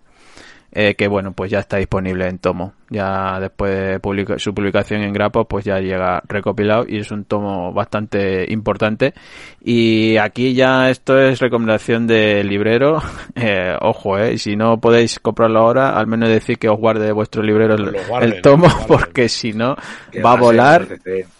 [0.72, 2.74] eh, que bueno, pues ya está disponible en tomo.
[2.94, 7.24] Ya después de publica- su publicación en Grapo, pues ya llega recopilado y es un
[7.24, 9.14] tomo bastante importante.
[9.64, 13.02] Y aquí ya esto es recomendación de librero.
[13.34, 17.42] Eh, ojo, eh, si no podéis comprarlo ahora, al menos decir que os guarde vuestro
[17.42, 19.76] librero el, Lo guarden, el tomo, porque si no,
[20.24, 20.86] va a volar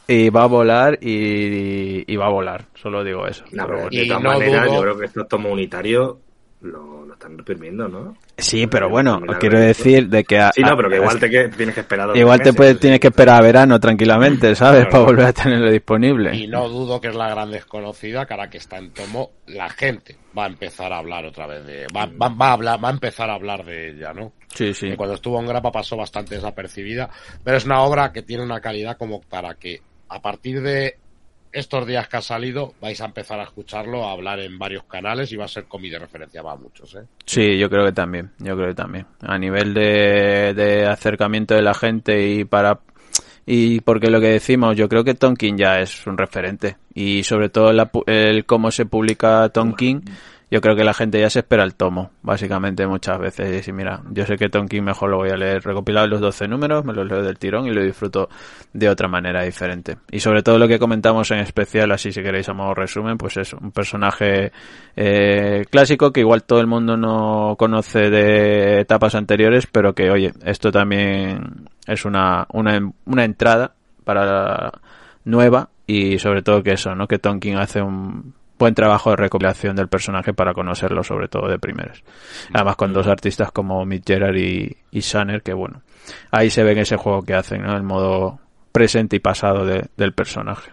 [0.08, 2.66] y va a volar y, y va a volar.
[2.76, 3.44] Solo digo eso.
[3.52, 6.16] No, Pero de Y todas no maneras, dudo- yo creo que estos tomos unitarios
[6.62, 8.16] lo, lo están reprimiendo, ¿no?
[8.38, 10.40] Sí, pero bueno, Terminar quiero de- decir de que...
[10.40, 12.80] a- Sí, no, pero que a- igual te que tienes que esperar Igual te puedes,
[12.80, 14.82] tienes que esperar a verano tranquilamente, ¿sabes?
[14.86, 14.92] Claro.
[14.92, 16.36] Para volver a tenerlo disponible.
[16.36, 19.70] Y no dudo que es la gran desconocida, que ahora que está en tomo, la
[19.70, 21.88] gente va a empezar a hablar otra vez de...
[21.96, 24.34] Va, va, va a, hablar, va a empezar a hablar de ella, ¿no?
[24.54, 24.90] Sí, sí.
[24.90, 27.10] Que cuando estuvo en grapa pasó bastante desapercibida,
[27.44, 30.98] pero es una obra que tiene una calidad como para que a partir de
[31.52, 35.32] estos días que ha salido vais a empezar a escucharlo, a hablar en varios canales
[35.32, 37.04] y va a ser cómic de referencia para muchos, ¿eh?
[37.26, 39.06] Sí, yo creo que también, yo creo que también.
[39.22, 42.80] A nivel de, acercamiento de la gente y para
[43.46, 47.50] y porque lo que decimos, yo creo que Tonkin ya es un referente y sobre
[47.50, 50.04] todo la el cómo se publica Tonkin,
[50.52, 53.48] yo creo que la gente ya se espera el tomo, básicamente muchas veces.
[53.48, 56.50] Y decir, mira, yo sé que Tonkin mejor lo voy a leer recopilado los 12
[56.50, 58.28] números, me los leo del tirón y lo disfruto
[58.74, 59.98] de otra manera diferente.
[60.12, 63.38] Y sobre todo lo que comentamos en especial, así si queréis a modo resumen, pues
[63.38, 64.52] es un personaje
[64.98, 70.34] eh, clásico que igual todo el mundo no conoce de etapas anteriores, pero que oye,
[70.44, 73.74] esto también es una, una, una entrada
[74.04, 74.74] para
[75.24, 77.08] nueva y sobre todo que eso, ¿no?
[77.08, 81.60] Que Tonkin hace un buen trabajo de recopilación del personaje para conocerlo, sobre todo de
[81.60, 82.04] primeros.
[82.54, 85.82] Además, con dos artistas como Mick Gerard y, y Shanner, que bueno,
[86.32, 87.66] ahí se ve en ese juego que hacen.
[87.66, 88.40] El modo
[88.72, 90.72] presente y pasado de- del personaje.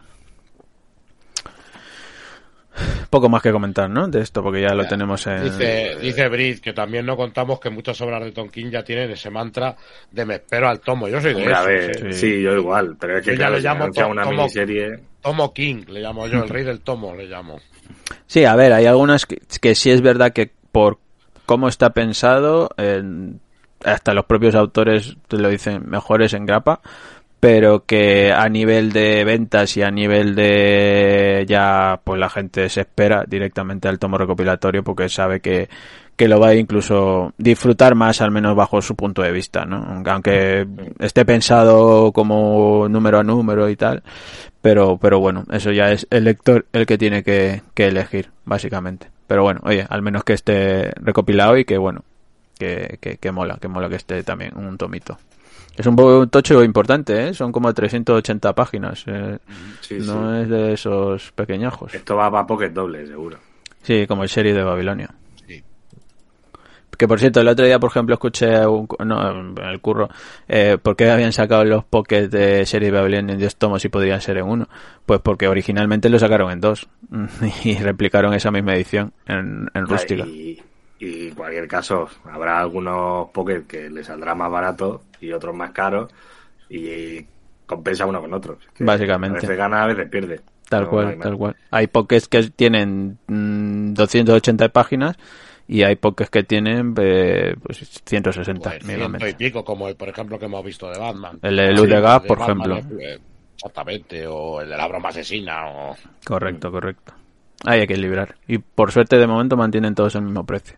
[3.10, 4.08] Poco más que comentar, ¿no?
[4.08, 5.44] De esto, porque ya lo tenemos en...
[5.44, 9.30] Dice, dice Brit que también no contamos que muchas obras de Tonkin ya tienen ese
[9.30, 9.76] mantra
[10.10, 11.08] de me espero al tomo.
[11.08, 12.20] Yo soy de Hombre, a esos, ver, sí.
[12.36, 12.42] sí.
[12.42, 15.00] yo igual, pero es que Yo ya claro, si llamo una como- miniserie...
[15.20, 17.58] Tomo King, le llamo yo, el rey del tomo, le llamo.
[18.26, 20.98] Sí, a ver, hay algunas que, que sí es verdad que por
[21.44, 23.40] cómo está pensado, en-
[23.84, 26.80] hasta los propios autores te lo dicen mejores en grapa,
[27.40, 32.80] pero que a nivel de ventas y a nivel de ya, pues la gente se
[32.80, 35.68] espera directamente al tomo recopilatorio porque sabe que,
[36.16, 40.02] que lo va a incluso disfrutar más, al menos bajo su punto de vista, ¿no?
[40.04, 40.66] Aunque
[40.98, 44.02] esté pensado como número a número y tal,
[44.60, 49.08] pero, pero bueno, eso ya es el lector el que tiene que, que elegir, básicamente.
[49.28, 52.02] Pero bueno, oye, al menos que esté recopilado y que bueno,
[52.58, 55.18] que, que, que mola, que mola que esté también un tomito.
[55.78, 57.34] Es un poco un tocho importante, ¿eh?
[57.34, 59.04] Son como 380 páginas.
[59.06, 59.38] eh,
[59.80, 60.42] Sí, no sí.
[60.42, 61.94] es de esos pequeñajos.
[61.94, 63.38] Esto va para Pocket doble, seguro.
[63.82, 65.08] Sí, como el serie de Babilonia.
[65.46, 65.62] Sí.
[66.96, 70.08] Que por cierto, el otro día, por ejemplo, escuché un, no, el curro,
[70.48, 73.88] eh, ¿por qué habían sacado los pockets de serie de Babilonia en 10 tomos y
[73.88, 74.68] podrían ser en uno?
[75.06, 76.88] Pues porque originalmente lo sacaron en dos
[77.64, 80.26] y replicaron esa misma edición en, en rústica.
[80.26, 80.60] Y,
[80.98, 85.70] y en cualquier caso, habrá algunos Pocket que les saldrá más barato y otros más
[85.72, 86.12] caros
[86.68, 87.24] y
[87.66, 88.58] compensa uno con otro.
[88.60, 89.38] Es que Básicamente.
[89.38, 90.40] A veces gana, a veces pierde.
[90.68, 91.56] Tal No, cual, tal cual.
[91.70, 95.16] Hay pockets que tienen mm, 280 páginas
[95.66, 100.08] y hay pockets que tienen eh, pues 160 Pues, ciento y pico, como el, por
[100.08, 101.38] ejemplo, que hemos visto de Batman.
[101.42, 103.00] El de Luz de Gas, por Batman, ejemplo.
[103.00, 103.18] eh,
[103.54, 105.96] Exactamente, o el de la broma asesina, o...
[106.24, 107.12] Correcto, correcto.
[107.64, 108.36] Ahí hay que librar.
[108.46, 110.76] Y por suerte de momento mantienen todos el mismo precio.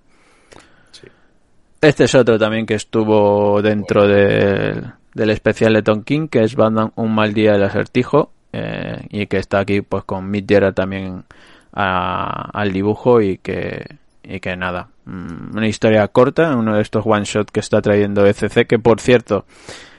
[1.80, 6.92] Este es otro también que estuvo dentro del, del especial de Tonkin, que es Batman
[6.96, 11.24] Un mal día del acertijo, eh, y que está aquí pues con Mick Gerard también
[11.72, 17.04] a- al dibujo y que, y que nada, mm, una historia corta, uno de estos
[17.06, 19.46] one shot que está trayendo ECC, que por cierto,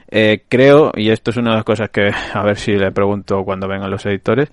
[0.09, 3.43] eh, creo, y esto es una de las cosas que a ver si le pregunto
[3.43, 4.51] cuando vengan los editores,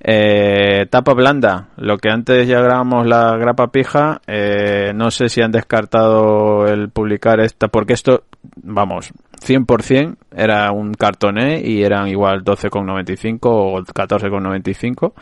[0.00, 5.40] eh, tapa blanda, lo que antes ya grabamos la grapa pija, eh, no sé si
[5.42, 8.24] han descartado el publicar esta, porque esto,
[8.56, 9.12] vamos,
[9.44, 15.12] 100% era un cartoné y eran igual 12,95 o 14,95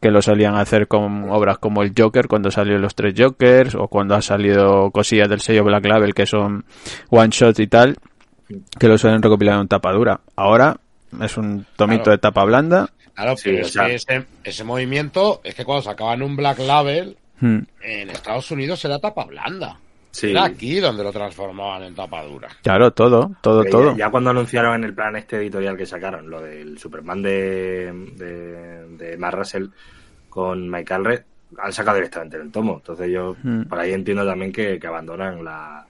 [0.00, 3.88] que lo solían hacer con obras como el Joker cuando salió los tres Jokers o
[3.88, 6.64] cuando ha salido cosillas del sello Black Label que son
[7.10, 7.96] one shot y tal
[8.78, 10.20] que lo suelen recopilar en tapadura.
[10.36, 10.76] Ahora
[11.20, 12.16] es un tomito Claro.
[12.16, 12.90] de tapa blanda.
[13.16, 17.58] Claro, Sí, pero ese, ese movimiento es que cuando sacaban un Black Label, Hmm.
[17.82, 19.78] en Estados Unidos era tapa blanda.
[20.10, 20.30] Sí.
[20.30, 22.48] Era aquí donde lo transformaban en tapa dura.
[22.62, 23.90] Claro, todo, todo, Porque todo.
[23.92, 27.92] Ya, ya cuando anunciaron en el plan este editorial que sacaron, lo del Superman de,
[28.16, 29.66] de, de Russell
[30.30, 31.22] con Michael Red,
[31.58, 32.76] han sacado directamente el tomo.
[32.76, 33.64] Entonces yo Mm.
[33.64, 35.86] por ahí entiendo también que, que abandonan la,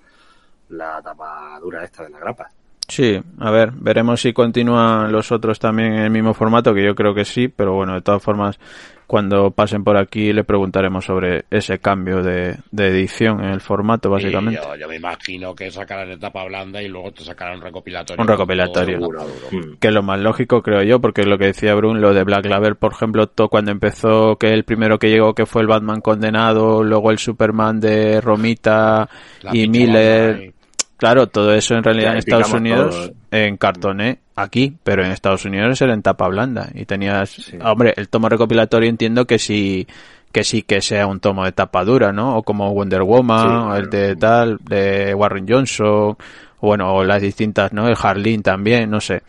[0.70, 2.50] la tapa dura esta de la grapa.
[2.89, 6.95] Sí, a ver, veremos si continúan los otros también en el mismo formato, que yo
[6.95, 8.61] creo que sí, pero bueno, de todas formas,
[9.07, 14.11] cuando pasen por aquí le preguntaremos sobre ese cambio de, de edición en el formato,
[14.11, 14.61] básicamente.
[14.61, 17.62] Y yo, yo me imagino que sacarán en tapa blanda y luego te sacarán un
[17.62, 18.22] recopilatorio.
[18.22, 18.99] Un recopilatorio.
[18.99, 19.26] Seguro.
[19.51, 19.76] Mm.
[19.80, 22.24] que es lo más lógico creo yo porque es lo que decía Brun lo de
[22.24, 26.01] Black Label por ejemplo cuando empezó que el primero que llegó que fue el Batman
[26.01, 29.09] condenado luego el Superman de Romita
[29.43, 30.55] La y Miller.
[30.97, 33.14] Claro todo eso en realidad en Estados Unidos todo.
[33.41, 36.68] en cartoné aquí pero en Estados Unidos era en tapa blanda.
[36.75, 37.58] Y tenías Sí.
[37.62, 39.87] hombre el tomo recopilatorio entiendo que sí
[40.33, 43.54] que sí que sea un tomo de tapa dura no o como Wonder Woman Sí,
[43.72, 46.16] o el de tal de Warren Johnson o
[46.61, 49.22] bueno o las distintas no el Harleen también no sé.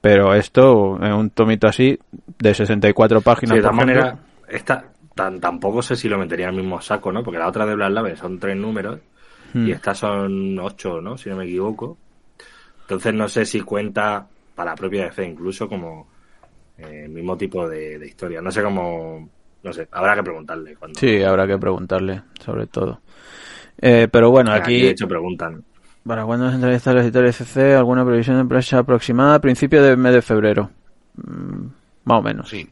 [0.00, 1.98] Pero esto, en un tomito así,
[2.38, 4.18] de 64 páginas, Sí, de por ejemplo, maneras,
[4.48, 7.24] esta tan, tampoco sé si lo metería en el mismo saco, ¿no?
[7.24, 9.00] Porque la otra de Black Label son tres números
[9.54, 11.16] hmm, y estas son ocho, ¿no?
[11.16, 11.96] Si no me equivoco.
[12.82, 16.08] Entonces no sé si cuenta para la propia DC incluso como
[16.78, 18.40] eh, el mismo tipo de, de historia.
[18.40, 19.28] No sé cómo...
[19.62, 20.76] No sé, habrá que preguntarle.
[20.76, 23.00] Cuando, sí, habrá que preguntarle, sobre todo.
[23.80, 25.64] Eh, pero bueno, Aquí, aquí, de hecho preguntan.
[26.08, 27.74] ¿para cuándo se entrevista los editores CC?
[27.74, 29.34] ¿Alguna previsión de empresa aproximada?
[29.34, 30.70] A principio del mes de febrero.
[31.16, 31.66] Mm,
[32.04, 32.48] más o menos.
[32.48, 32.68] Sí.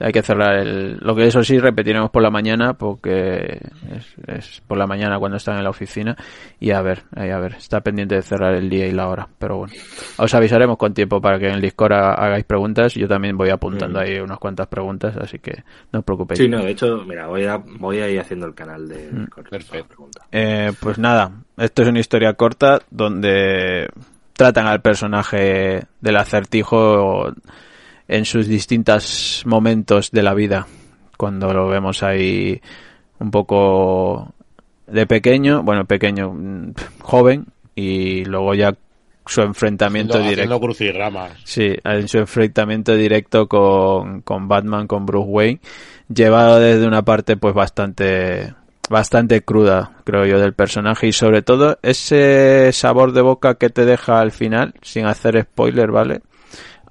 [0.00, 0.96] Hay que cerrar el...
[1.00, 3.60] Lo que eso sí repetiremos por la mañana porque
[3.94, 6.16] es, es por la mañana cuando están en la oficina
[6.58, 9.28] y a ver, ahí a ver, está pendiente de cerrar el día y la hora,
[9.38, 9.72] pero bueno.
[10.16, 12.94] Os avisaremos con tiempo para que en el Discord ha- hagáis preguntas.
[12.94, 14.02] Yo también voy apuntando Mm.
[14.02, 15.62] ahí unas cuantas preguntas, así que
[15.92, 16.38] no os preocupéis.
[16.40, 19.48] Sí, no, de hecho, mira, voy a, voy a ir haciendo el canal de Discord.
[19.50, 19.86] perfecto.
[19.88, 20.26] Pregunta.
[20.32, 23.88] Eh, pues nada, esto es una historia corta donde
[24.32, 27.32] tratan al personaje del acertijo
[28.10, 30.66] en sus distintos momentos de la vida.
[31.16, 32.60] Cuando lo vemos ahí
[33.20, 34.34] un poco
[34.88, 37.46] de pequeño, bueno, pequeño, mm, joven,
[37.76, 38.74] y luego ya
[39.26, 40.54] su enfrentamiento Haciendo, directo.
[40.54, 41.32] haciendo crucigramas.
[41.44, 45.60] Sí, en su enfrentamiento directo con, con Batman, con Bruce Wayne,
[46.12, 48.54] llevado desde una parte pues bastante
[48.88, 53.84] bastante cruda, creo yo, del personaje y sobre todo ese sabor de boca que te
[53.84, 56.22] deja al final, sin hacer spoiler, ¿vale?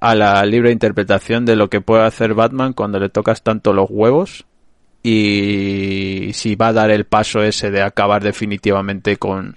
[0.02, 3.88] A la libre interpretación de lo que puede hacer Batman cuando le tocas tanto los
[3.90, 4.46] huevos
[5.04, 9.56] y si va a dar el paso ese de acabar definitivamente con,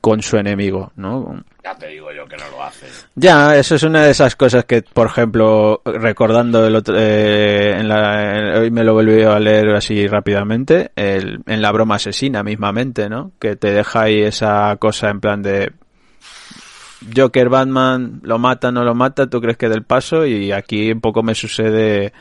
[0.00, 1.42] con su enemigo, ¿no?
[1.64, 2.86] Ya te digo yo que no lo hace.
[3.14, 7.88] Ya, eso es una de esas cosas que, por ejemplo, recordando el otro, eh, en
[7.88, 12.42] la, en- hoy me lo volví a leer así rápidamente, el, en la broma asesina
[12.42, 13.32] mismamente, ¿no?
[13.38, 15.72] Que te deja ahí esa cosa en plan de
[17.16, 21.00] Joker, Batman, lo mata, no lo mata, tú crees que del paso y aquí un
[21.00, 22.12] poco me sucede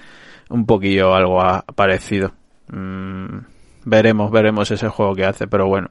[0.49, 2.33] un poquillo algo a- parecido.
[2.71, 3.39] Mm,
[3.85, 5.89] veremos, veremos ese juego que hace, pero bueno.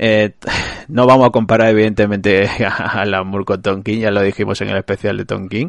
[0.00, 0.34] Eh,
[0.88, 4.68] no vamos a comparar evidentemente a la Moore con Tom King, ya lo dijimos en
[4.68, 5.68] el especial de Tom King,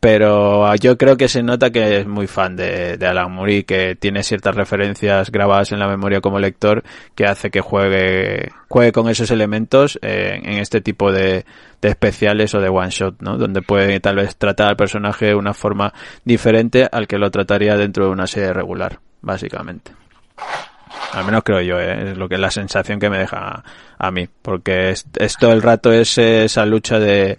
[0.00, 3.64] pero yo creo que se nota que es muy fan de, de Alan Moore y
[3.64, 6.84] que tiene ciertas referencias grabadas en la memoria como lector
[7.16, 11.44] que hace que juegue, juegue con esos elementos eh, en este tipo de,
[11.82, 13.38] de especiales o de one shot, ¿no?
[13.38, 15.92] Donde puede tal vez tratar al personaje de una forma
[16.24, 19.92] diferente al que lo trataría dentro de una serie regular, básicamente.
[21.12, 22.10] Al menos creo yo, ¿eh?
[22.10, 23.64] es lo que es la sensación que me deja a,
[23.98, 25.06] a mí, porque es,
[25.38, 27.38] todo el rato es esa lucha de,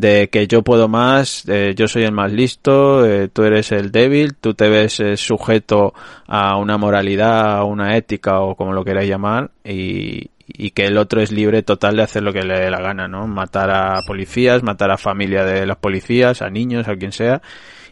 [0.00, 3.92] de que yo puedo más, eh, yo soy el más listo, eh, tú eres el
[3.92, 5.92] débil, tú te ves eh, sujeto
[6.26, 10.96] a una moralidad, a una ética o como lo queráis llamar, y, y que el
[10.96, 13.26] otro es libre total de hacer lo que le dé la gana, ¿no?
[13.26, 17.42] Matar a policías, matar a familia de los policías, a niños, a quien sea,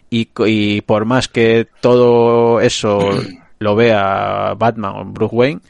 [0.08, 3.00] y, y por más que todo eso
[3.58, 5.60] lo vea Batman o Bruce Wayne,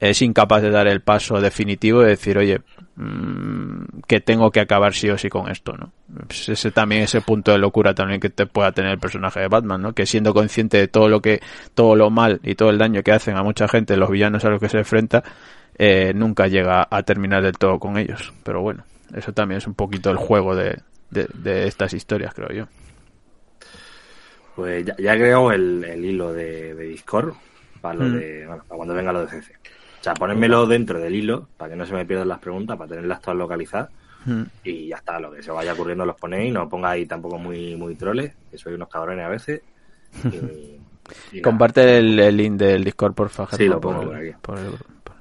[0.00, 2.60] es incapaz de dar el paso definitivo de decir, oye,
[2.96, 5.92] mm, que tengo que acabar sí o sí con esto, ¿no?
[6.26, 9.48] Pues ese también ese punto de locura también que te pueda tener el personaje de
[9.48, 9.92] Batman, ¿no?
[9.92, 11.40] Que siendo consciente de todo lo que,
[11.74, 14.48] todo lo mal y todo el daño que hacen a mucha gente, los villanos a
[14.50, 15.22] los que se enfrenta,
[15.78, 18.32] eh, nunca llega a terminar del todo con ellos.
[18.42, 20.78] Pero bueno, eso también es un poquito el juego de,
[21.10, 22.66] de, de estas historias, creo yo.
[24.56, 27.34] Pues ya, ya creo el, el hilo de, de Discord
[27.80, 28.12] para lo Mm.
[28.18, 29.52] de, bueno, para cuando venga lo de CC.
[30.00, 32.88] O sea, ponérmelo dentro del hilo para que no se me pierdan las preguntas, para
[32.88, 33.90] tenerlas todas localizadas.
[34.24, 34.42] Mm.
[34.64, 37.94] Y ya está, lo que se vaya ocurriendo los ponéis, no pongáis tampoco muy, muy
[37.96, 39.60] troles, que soy unos cabrones a veces.
[41.32, 41.42] Y, y nada.
[41.42, 43.54] Comparte el, el link del Discord, por favor.
[43.56, 44.36] Sí, lo por pongo el- por aquí.
[44.42, 45.16] por el- por-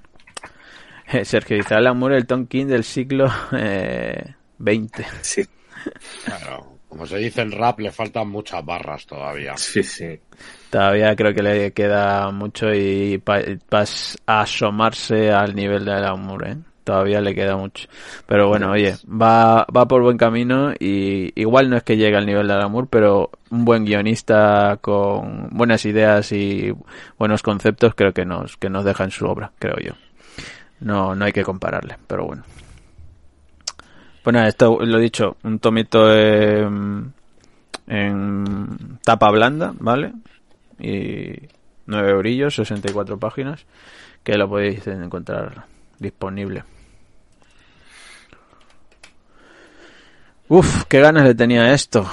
[1.11, 5.05] Eh, Sergio dice, Alan Moore, el Tom King del siglo eh, 20.
[5.21, 5.43] Sí,
[6.25, 9.53] Claro, como se dice en rap, le faltan muchas barras todavía.
[9.57, 10.19] sí, sí.
[10.69, 13.85] Todavía creo que le queda mucho y para
[14.25, 16.57] asomarse al nivel de Alan Moore, ¿eh?
[16.83, 17.87] Todavía le queda mucho.
[18.25, 22.25] Pero bueno, oye, va, va por buen camino y igual no es que llegue al
[22.25, 26.73] nivel de Alan Moore, pero un buen guionista con buenas ideas y
[27.19, 29.91] buenos conceptos creo que nos, que nos deja en su obra, creo yo.
[30.79, 32.43] No, no hay que compararle, pero bueno.
[34.23, 37.13] Pues nada, esto lo he dicho, un tomito en,
[37.87, 40.13] en tapa blanda, ¿vale?
[40.79, 41.47] Y
[41.85, 43.65] 9 eurillos, 64 páginas,
[44.23, 45.65] que lo podéis encontrar
[45.99, 46.63] disponible.
[50.47, 52.05] Uf, qué ganas le tenía esto.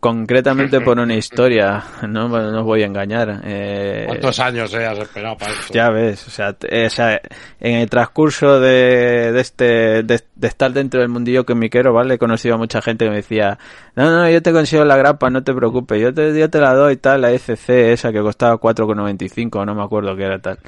[0.00, 3.42] Concretamente por una historia, no, no os voy a engañar.
[3.44, 5.74] Eh, ¿Cuántos años eh, has esperado para esto?
[5.74, 7.20] ya ves, o sea, eh, o sea,
[7.60, 12.14] en el transcurso de, de este, de, de estar dentro del mundillo comiquero, ¿vale?
[12.14, 13.58] He conocido a mucha gente que me decía,
[13.94, 16.72] no, no, yo te consigo la grapa, no te preocupes, yo te, yo te la
[16.72, 20.60] doy tal, la ECC esa que costaba 4,95, no me acuerdo qué era tal.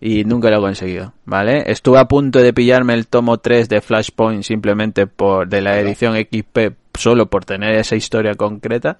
[0.00, 1.62] Y nunca lo he conseguido, ¿vale?
[1.70, 6.16] Estuve a punto de pillarme el tomo 3 de Flashpoint simplemente por, de la edición
[6.16, 8.96] XP, solo por tener esa historia concreta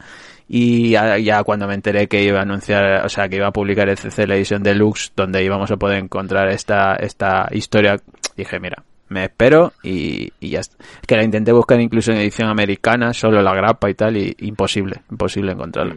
[0.48, 3.52] y ya, ya cuando me enteré que iba a anunciar, o sea, que iba a
[3.52, 7.96] publicar el CC la edición deluxe donde íbamos a poder encontrar esta esta historia,
[8.36, 10.76] dije, mira, me espero y, y ya está.
[11.00, 14.34] Es que la intenté buscar incluso en edición americana, solo la grapa y tal, y
[14.38, 15.96] imposible, imposible encontrarla.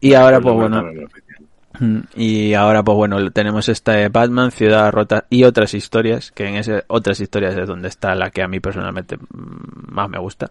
[0.00, 1.23] Y ahora, pues bueno, Mm,
[2.14, 6.84] Y ahora, pues bueno, tenemos este Batman, Ciudad Rota y otras historias, que en ese
[6.86, 10.50] otras historias es donde está la que a mí personalmente mm, más me gusta.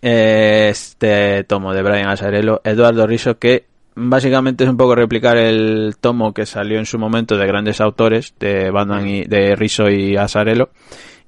[0.00, 3.64] Este tomo de Brian Asarello, Eduardo Riso, que
[3.94, 8.34] básicamente es un poco replicar el tomo que salió en su momento de grandes autores,
[8.38, 10.70] de Batman y de Riso y Asarello,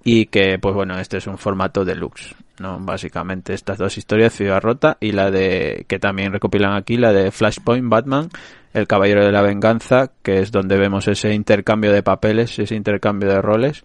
[0.05, 2.35] y que, pues bueno, este es un formato deluxe.
[2.59, 2.79] ¿no?
[2.79, 7.31] Básicamente estas dos historias, Ciudad Rota y la de, que también recopilan aquí, la de
[7.31, 8.29] Flashpoint Batman,
[8.73, 13.29] El Caballero de la Venganza, que es donde vemos ese intercambio de papeles, ese intercambio
[13.29, 13.85] de roles,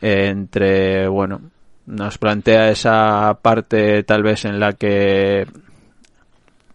[0.00, 1.40] entre, bueno,
[1.86, 5.46] nos plantea esa parte tal vez en la que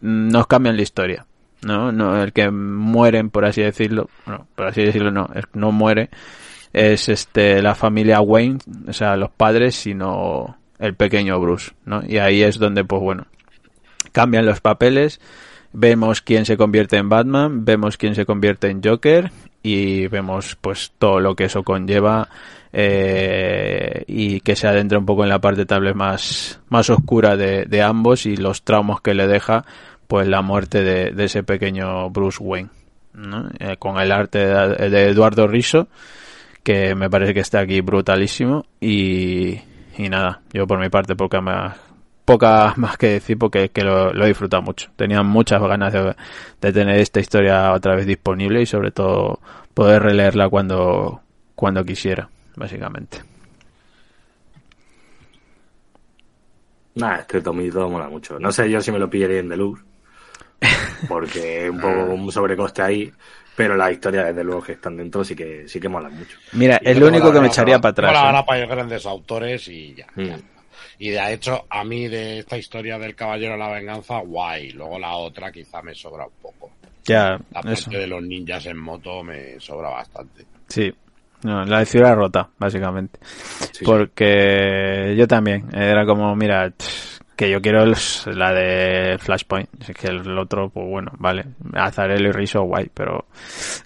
[0.01, 1.26] nos cambian la historia.
[1.61, 1.91] ¿no?
[1.91, 6.09] no el que mueren por así decirlo bueno, por así decirlo no que no muere
[6.71, 12.17] es este la familia Wayne o sea los padres sino el pequeño Bruce no y
[12.17, 13.26] ahí es donde pues bueno
[14.11, 15.19] cambian los papeles
[15.73, 19.31] vemos quién se convierte en Batman vemos quién se convierte en Joker
[19.61, 22.29] y vemos pues todo lo que eso conlleva
[22.71, 27.35] eh, y que se adentra un poco en la parte tal vez más más oscura
[27.35, 29.65] de, de ambos y los traumas que le deja
[30.07, 32.69] pues la muerte de, ese pequeño Bruce Wayne
[33.13, 33.49] ¿no?
[33.59, 35.87] Eh, con el arte de, Eduardo Riso
[36.63, 39.59] que me parece que está aquí brutalísimo y,
[39.97, 41.77] y nada, yo por mi parte poca más,
[42.34, 44.89] poca más que decir porque que lo, lo he disfrutado mucho.
[44.95, 46.15] Tenía muchas ganas de,
[46.61, 49.39] de tener esta historia otra vez disponible y sobre todo
[49.73, 51.22] poder releerla cuando,
[51.56, 53.19] cuando quisiera, básicamente.
[56.95, 58.39] Nah, este tomito mola mucho.
[58.39, 59.84] No sé yo si me lo pillaría en deluxe,
[61.07, 63.11] porque un poco un sobrecoste ahí,
[63.56, 66.38] pero las historias desde luego que están dentro sí que sí que molan mucho.
[66.53, 68.11] Mira, Y es lo único que me echaría para- atrás.
[68.41, 68.43] ¿eh?
[68.45, 70.07] para ir grandes autores y ya.
[70.15, 70.23] Mm.
[70.26, 70.38] ya.
[70.99, 74.71] Y de hecho, a mí de esta historia del Caballero de la Venganza, guay.
[74.71, 76.71] Luego la otra quizá me sobra un poco.
[77.05, 77.89] Ya, La parte eso.
[77.89, 80.45] de los ninjas en moto me sobra bastante.
[80.67, 80.93] Sí.
[81.43, 83.17] No, la de ciudad rota, básicamente.
[83.71, 85.73] Sí, Porque yo también.
[85.73, 86.71] Era como, mira,
[87.39, 89.69] que yo quiero los- la de Flashpoint.
[89.87, 91.45] Es que el otro, pues bueno, vale.
[91.73, 92.89] Azarelo y Riso, guay.
[92.93, 93.27] Pero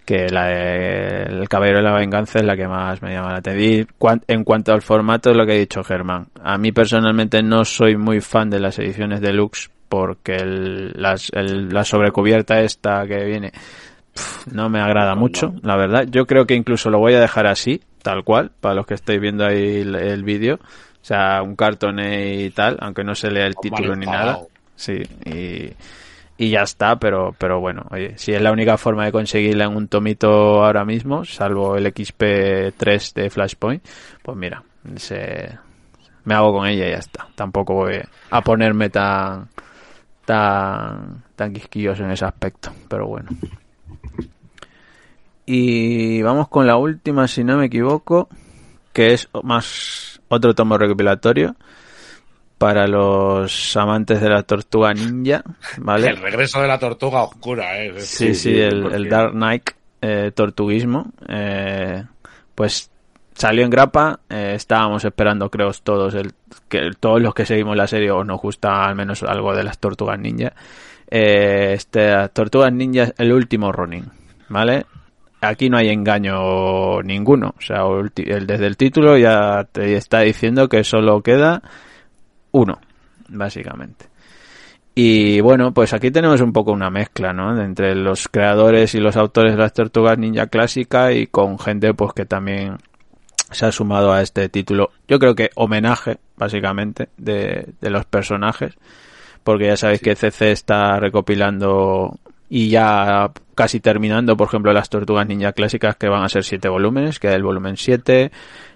[0.06, 3.38] que la de El Caballero de la Venganza es la que más me llama la
[3.38, 3.88] atención.
[4.28, 6.30] En cuanto al formato, es lo que ha dicho Germán.
[6.44, 11.70] A mí personalmente no soy muy fan de las ediciones deluxe porque el- las- el-
[11.70, 13.52] la sobrecubierta esta que viene
[14.52, 16.06] no me agrada mucho, la verdad.
[16.10, 19.22] Yo creo que incluso lo voy a dejar así, tal cual, para los que estáis
[19.22, 20.60] viendo ahí el, el vídeo.
[21.04, 24.40] O sea, un cartón y tal, aunque no se lea el Con título ni nada.
[24.74, 25.74] Sí, y,
[26.38, 29.76] y ya está, pero, pero bueno, oye, si es la única forma de conseguirla en
[29.76, 33.86] un tomito ahora mismo, salvo el XP3 de Flashpoint,
[34.22, 34.64] pues mira,
[34.96, 35.50] se,
[36.24, 37.28] me hago con ella y ya está.
[37.36, 38.00] Tampoco voy
[38.30, 39.50] a ponerme tan,
[40.26, 43.30] tan, tan quisquilloso en ese aspecto, pero bueno.
[45.46, 48.30] Y vamos con la última, si no me equivoco,
[48.94, 51.56] que es más otro tomo recopilatorio
[52.58, 55.44] para los amantes de la tortuga ninja,
[55.78, 56.08] ¿vale?
[56.10, 57.94] El regreso de la tortuga oscura, ¿eh?
[58.00, 58.94] Sí, sí, sí, el, 100%.
[58.94, 59.70] el Dark Knight
[60.02, 61.12] eh, Tortuguismo.
[61.28, 62.04] eh,
[62.56, 62.90] pues
[63.34, 64.20] salió en grapa.
[64.30, 66.34] eh, estábamos esperando, creo, todos, el,
[66.70, 69.80] que todos los que seguimos la serie o nos gusta al menos algo de las
[69.80, 70.54] tortugas ninja.
[71.10, 74.10] Eh, este, Tortugas Ninja, el último Ronin,
[74.50, 74.86] ¿vale?
[75.44, 77.54] Aquí no hay engaño ninguno.
[77.58, 77.84] O sea,
[78.16, 81.62] el, desde el título ya te está diciendo que solo queda
[82.52, 82.80] uno,
[83.28, 84.06] básicamente.
[84.96, 87.60] Y bueno, pues aquí tenemos un poco una mezcla, ¿no?
[87.62, 92.14] Entre los creadores y los autores de las tortugas ninja clásica y con gente pues
[92.14, 92.78] que también
[93.52, 94.92] se ha sumado a este título.
[95.08, 98.76] Yo creo que homenaje, básicamente, de, de los personajes.
[99.44, 102.18] Porque ya sabéis que CC está recopilando
[102.56, 106.70] y ya casi terminando, por ejemplo, las tortugas ninja clásicas que van a ser siete
[106.70, 108.32] volúmenes, queda el volumen 7.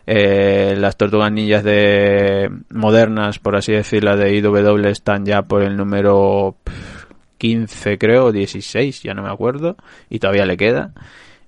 [0.08, 5.78] Eh, las tortugas ninjas de modernas, por así decirlo, de IW están ya por el
[5.78, 9.76] número pf, 15, creo, o 16, ya no me acuerdo,
[10.10, 10.94] y todavía le queda.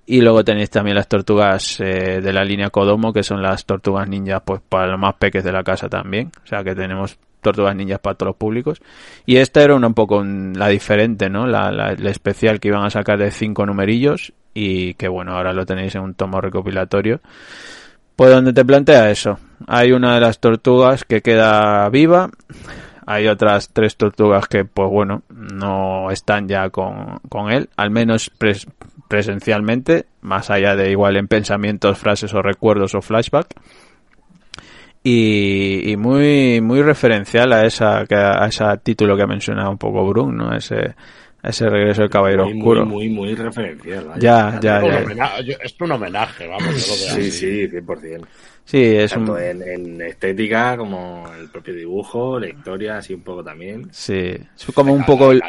[0.06, 4.08] Y luego tenéis también las tortugas eh, de la línea Kodomo, que son las tortugas
[4.08, 6.32] ninjas, pues para los más peques de la casa también.
[6.44, 8.82] O sea que tenemos tortugas ninjas para todos los públicos.
[9.26, 11.48] Y esta era una, un poco la diferente, ¿no?
[11.48, 15.54] La, la, la especial que iban a sacar de cinco numerillos y que bueno, ahora
[15.54, 17.22] lo tenéis en un tomo recopilatorio.
[18.16, 19.40] Pues donde te plantea eso.
[19.68, 22.30] Hay una de las tortugas que queda viva.
[23.06, 28.30] Hay otras tres tortugas que, pues bueno, no están ya con, con él, al menos
[28.38, 28.68] pres-
[29.08, 33.48] presencialmente, más allá de igual en pensamientos, frases o recuerdos o flashback.
[35.10, 39.78] Y, y muy muy referencial a esa que- a ese título que ha mencionado un
[39.78, 40.56] poco Brun, ¿no?
[40.56, 40.96] Ese
[41.42, 42.86] ese regreso del Caballero muy, Oscuro.
[42.86, 44.08] Muy, muy, muy referencial.
[44.20, 45.56] Ya, ya, Es un ya.
[45.64, 46.76] es un homenaje, vamos,
[47.16, 48.28] Sí, sí, 100%.
[48.66, 53.22] Sí, es Tanto un en, en estética como el propio dibujo, la historia, así un
[53.24, 53.88] poco también.
[53.92, 55.42] sí, es como un poco el,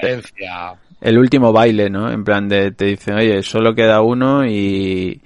[1.00, 2.10] el último baile, ¿no?
[2.10, 5.20] En plan de te dicen, "Oye, solo queda uno" y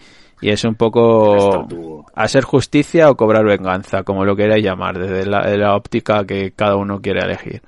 [0.44, 5.40] y es un poco hacer justicia o cobrar venganza, como lo queráis llamar, desde la,
[5.40, 7.62] de la óptica que cada uno quiere elegir.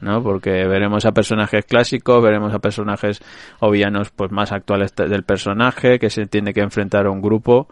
[0.00, 0.22] ¿no?
[0.22, 3.20] Porque veremos a personajes clásicos, veremos a personajes
[3.60, 7.68] o villanos pues más actuales del personaje que se tiene que enfrentar a un grupo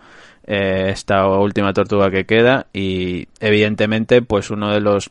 [0.46, 5.08] eh, esta última tortuga que queda y evidentemente pues uno de los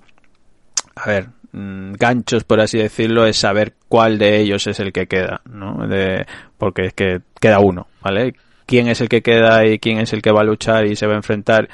[0.96, 5.08] a ver mm, ganchos por así decirlo es saber cuál de ellos es el que
[5.08, 6.26] queda no de,
[6.58, 8.34] porque es que queda uno vale
[8.70, 11.08] quién es el que queda y quién es el que va a luchar y se
[11.08, 11.68] va a enfrentar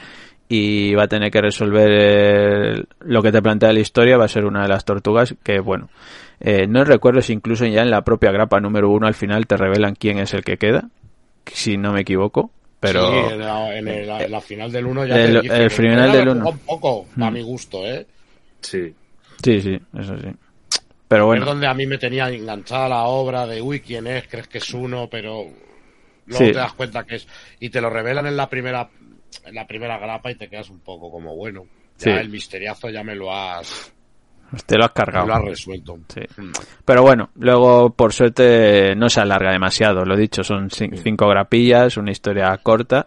[0.47, 4.29] y va a tener que resolver eh, lo que te plantea la historia va a
[4.29, 5.89] ser una de las tortugas que bueno
[6.39, 9.57] eh, no recuerdo si incluso ya en la propia grapa número uno al final te
[9.57, 10.89] revelan quién es el que queda
[11.51, 15.15] si no me equivoco pero Sí, en la, en el- la final del 1 ya
[15.21, 16.49] El- el final del jugó uno.
[16.51, 17.33] un poco, a Mm.
[17.33, 18.05] mi gusto, ¿eh?
[18.61, 18.93] Sí.
[19.43, 20.29] sí sí eso sí
[21.07, 24.27] pero bueno Es donde a mí me tenía enganchada la obra de, uy, ¿quién es?
[24.27, 25.45] Crees que es uno, pero
[26.27, 26.51] luego Sí.
[26.51, 27.27] te das cuenta que es...
[27.59, 28.89] Y te lo revelan en la primera
[29.43, 31.65] en la primera grapa y te quedas un poco como, bueno,
[31.97, 32.09] ya Sí.
[32.09, 33.93] el misteriazo ya me lo has,
[34.65, 35.99] te lo has me cargado lo has resuelto.
[36.07, 36.21] Sí.
[36.37, 36.51] Mm.
[36.85, 40.05] Pero bueno, luego por suerte no se alarga demasiado.
[40.05, 43.05] Lo dicho, son cin- cinco grapillas, una historia corta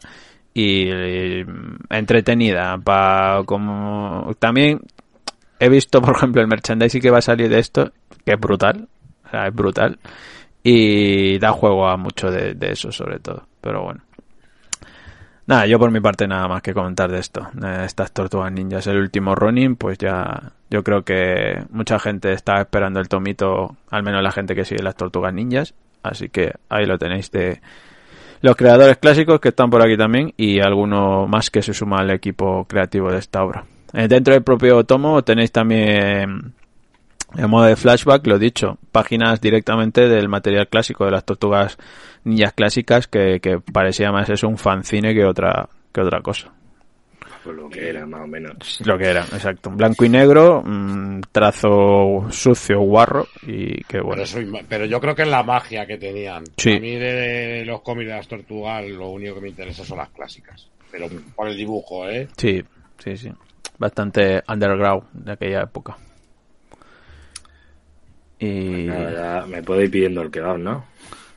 [0.53, 1.47] y, eh,
[1.89, 2.77] entretenida.
[2.79, 4.81] Pa, como también
[5.59, 7.93] he visto, por ejemplo, el merchandising que va a salir de esto,
[8.25, 8.87] que es brutal,
[9.27, 9.99] o sea, es brutal
[10.71, 13.47] y da juego a mucho de, eso sobre todo.
[13.63, 14.03] Pero bueno.
[15.47, 17.49] Nada, yo por mi parte nada más que comentar de esto.
[17.55, 22.61] de estas tortugas ninjas, el último Ronin, pues ya yo creo que mucha gente está
[22.61, 25.73] esperando el tomito, al menos la gente que sigue las tortugas ninjas.
[26.03, 27.63] Así que ahí lo tenéis de
[28.43, 32.11] los creadores clásicos que están por aquí también y alguno más que se suma al
[32.11, 33.65] equipo creativo de esta obra.
[33.95, 36.53] Eh, dentro del propio tomo tenéis también
[37.37, 41.77] en modo de flashback, lo dicho, páginas directamente del material clásico de las tortugas
[42.25, 46.53] ninjas clásicas que, que parecía más eso un fanzine que otra que otra cosa.
[47.45, 48.81] Pues lo que era, más o menos.
[48.85, 49.71] Lo que era, exacto.
[49.71, 54.23] Blanco y negro, mm, trazo sucio, guarro y que bueno.
[54.69, 56.45] Pero yo creo que es la magia que tenían.
[56.57, 56.73] Sí.
[56.73, 60.11] A mí de los cómics de las tortugas lo único que me interesa son las
[60.11, 60.69] clásicas.
[60.91, 62.29] Pero por el dibujo, ¿eh?
[62.37, 62.63] Sí,
[62.99, 63.31] sí, sí.
[63.79, 65.97] Bastante underground de aquella época.
[68.39, 70.85] Y Nada, ya me puedo ir pidiendo el kebab, ¿no?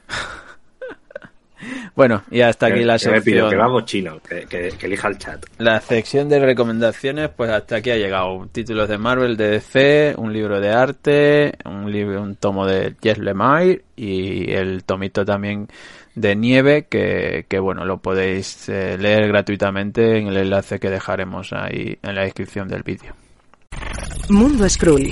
[1.96, 3.50] bueno, y hasta aquí la que me pido sección.
[3.50, 5.44] kebab o chino, que, que, que elija el chat.
[5.58, 8.48] La sección de recomendaciones, pues hasta aquí ha llegado.
[8.52, 13.18] Títulos de Marvel, de DC, un libro de arte, un libro, un tomo de Jess
[13.18, 15.68] Lemire y el tomito también
[16.16, 21.54] de Nieve, que, que bueno, lo podéis eh, leer gratuitamente en el enlace que dejaremos
[21.54, 23.14] ahí en la descripción del vídeo.
[24.30, 25.12] Mundo Skrull.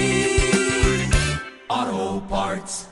[1.71, 2.90] Auto Parts.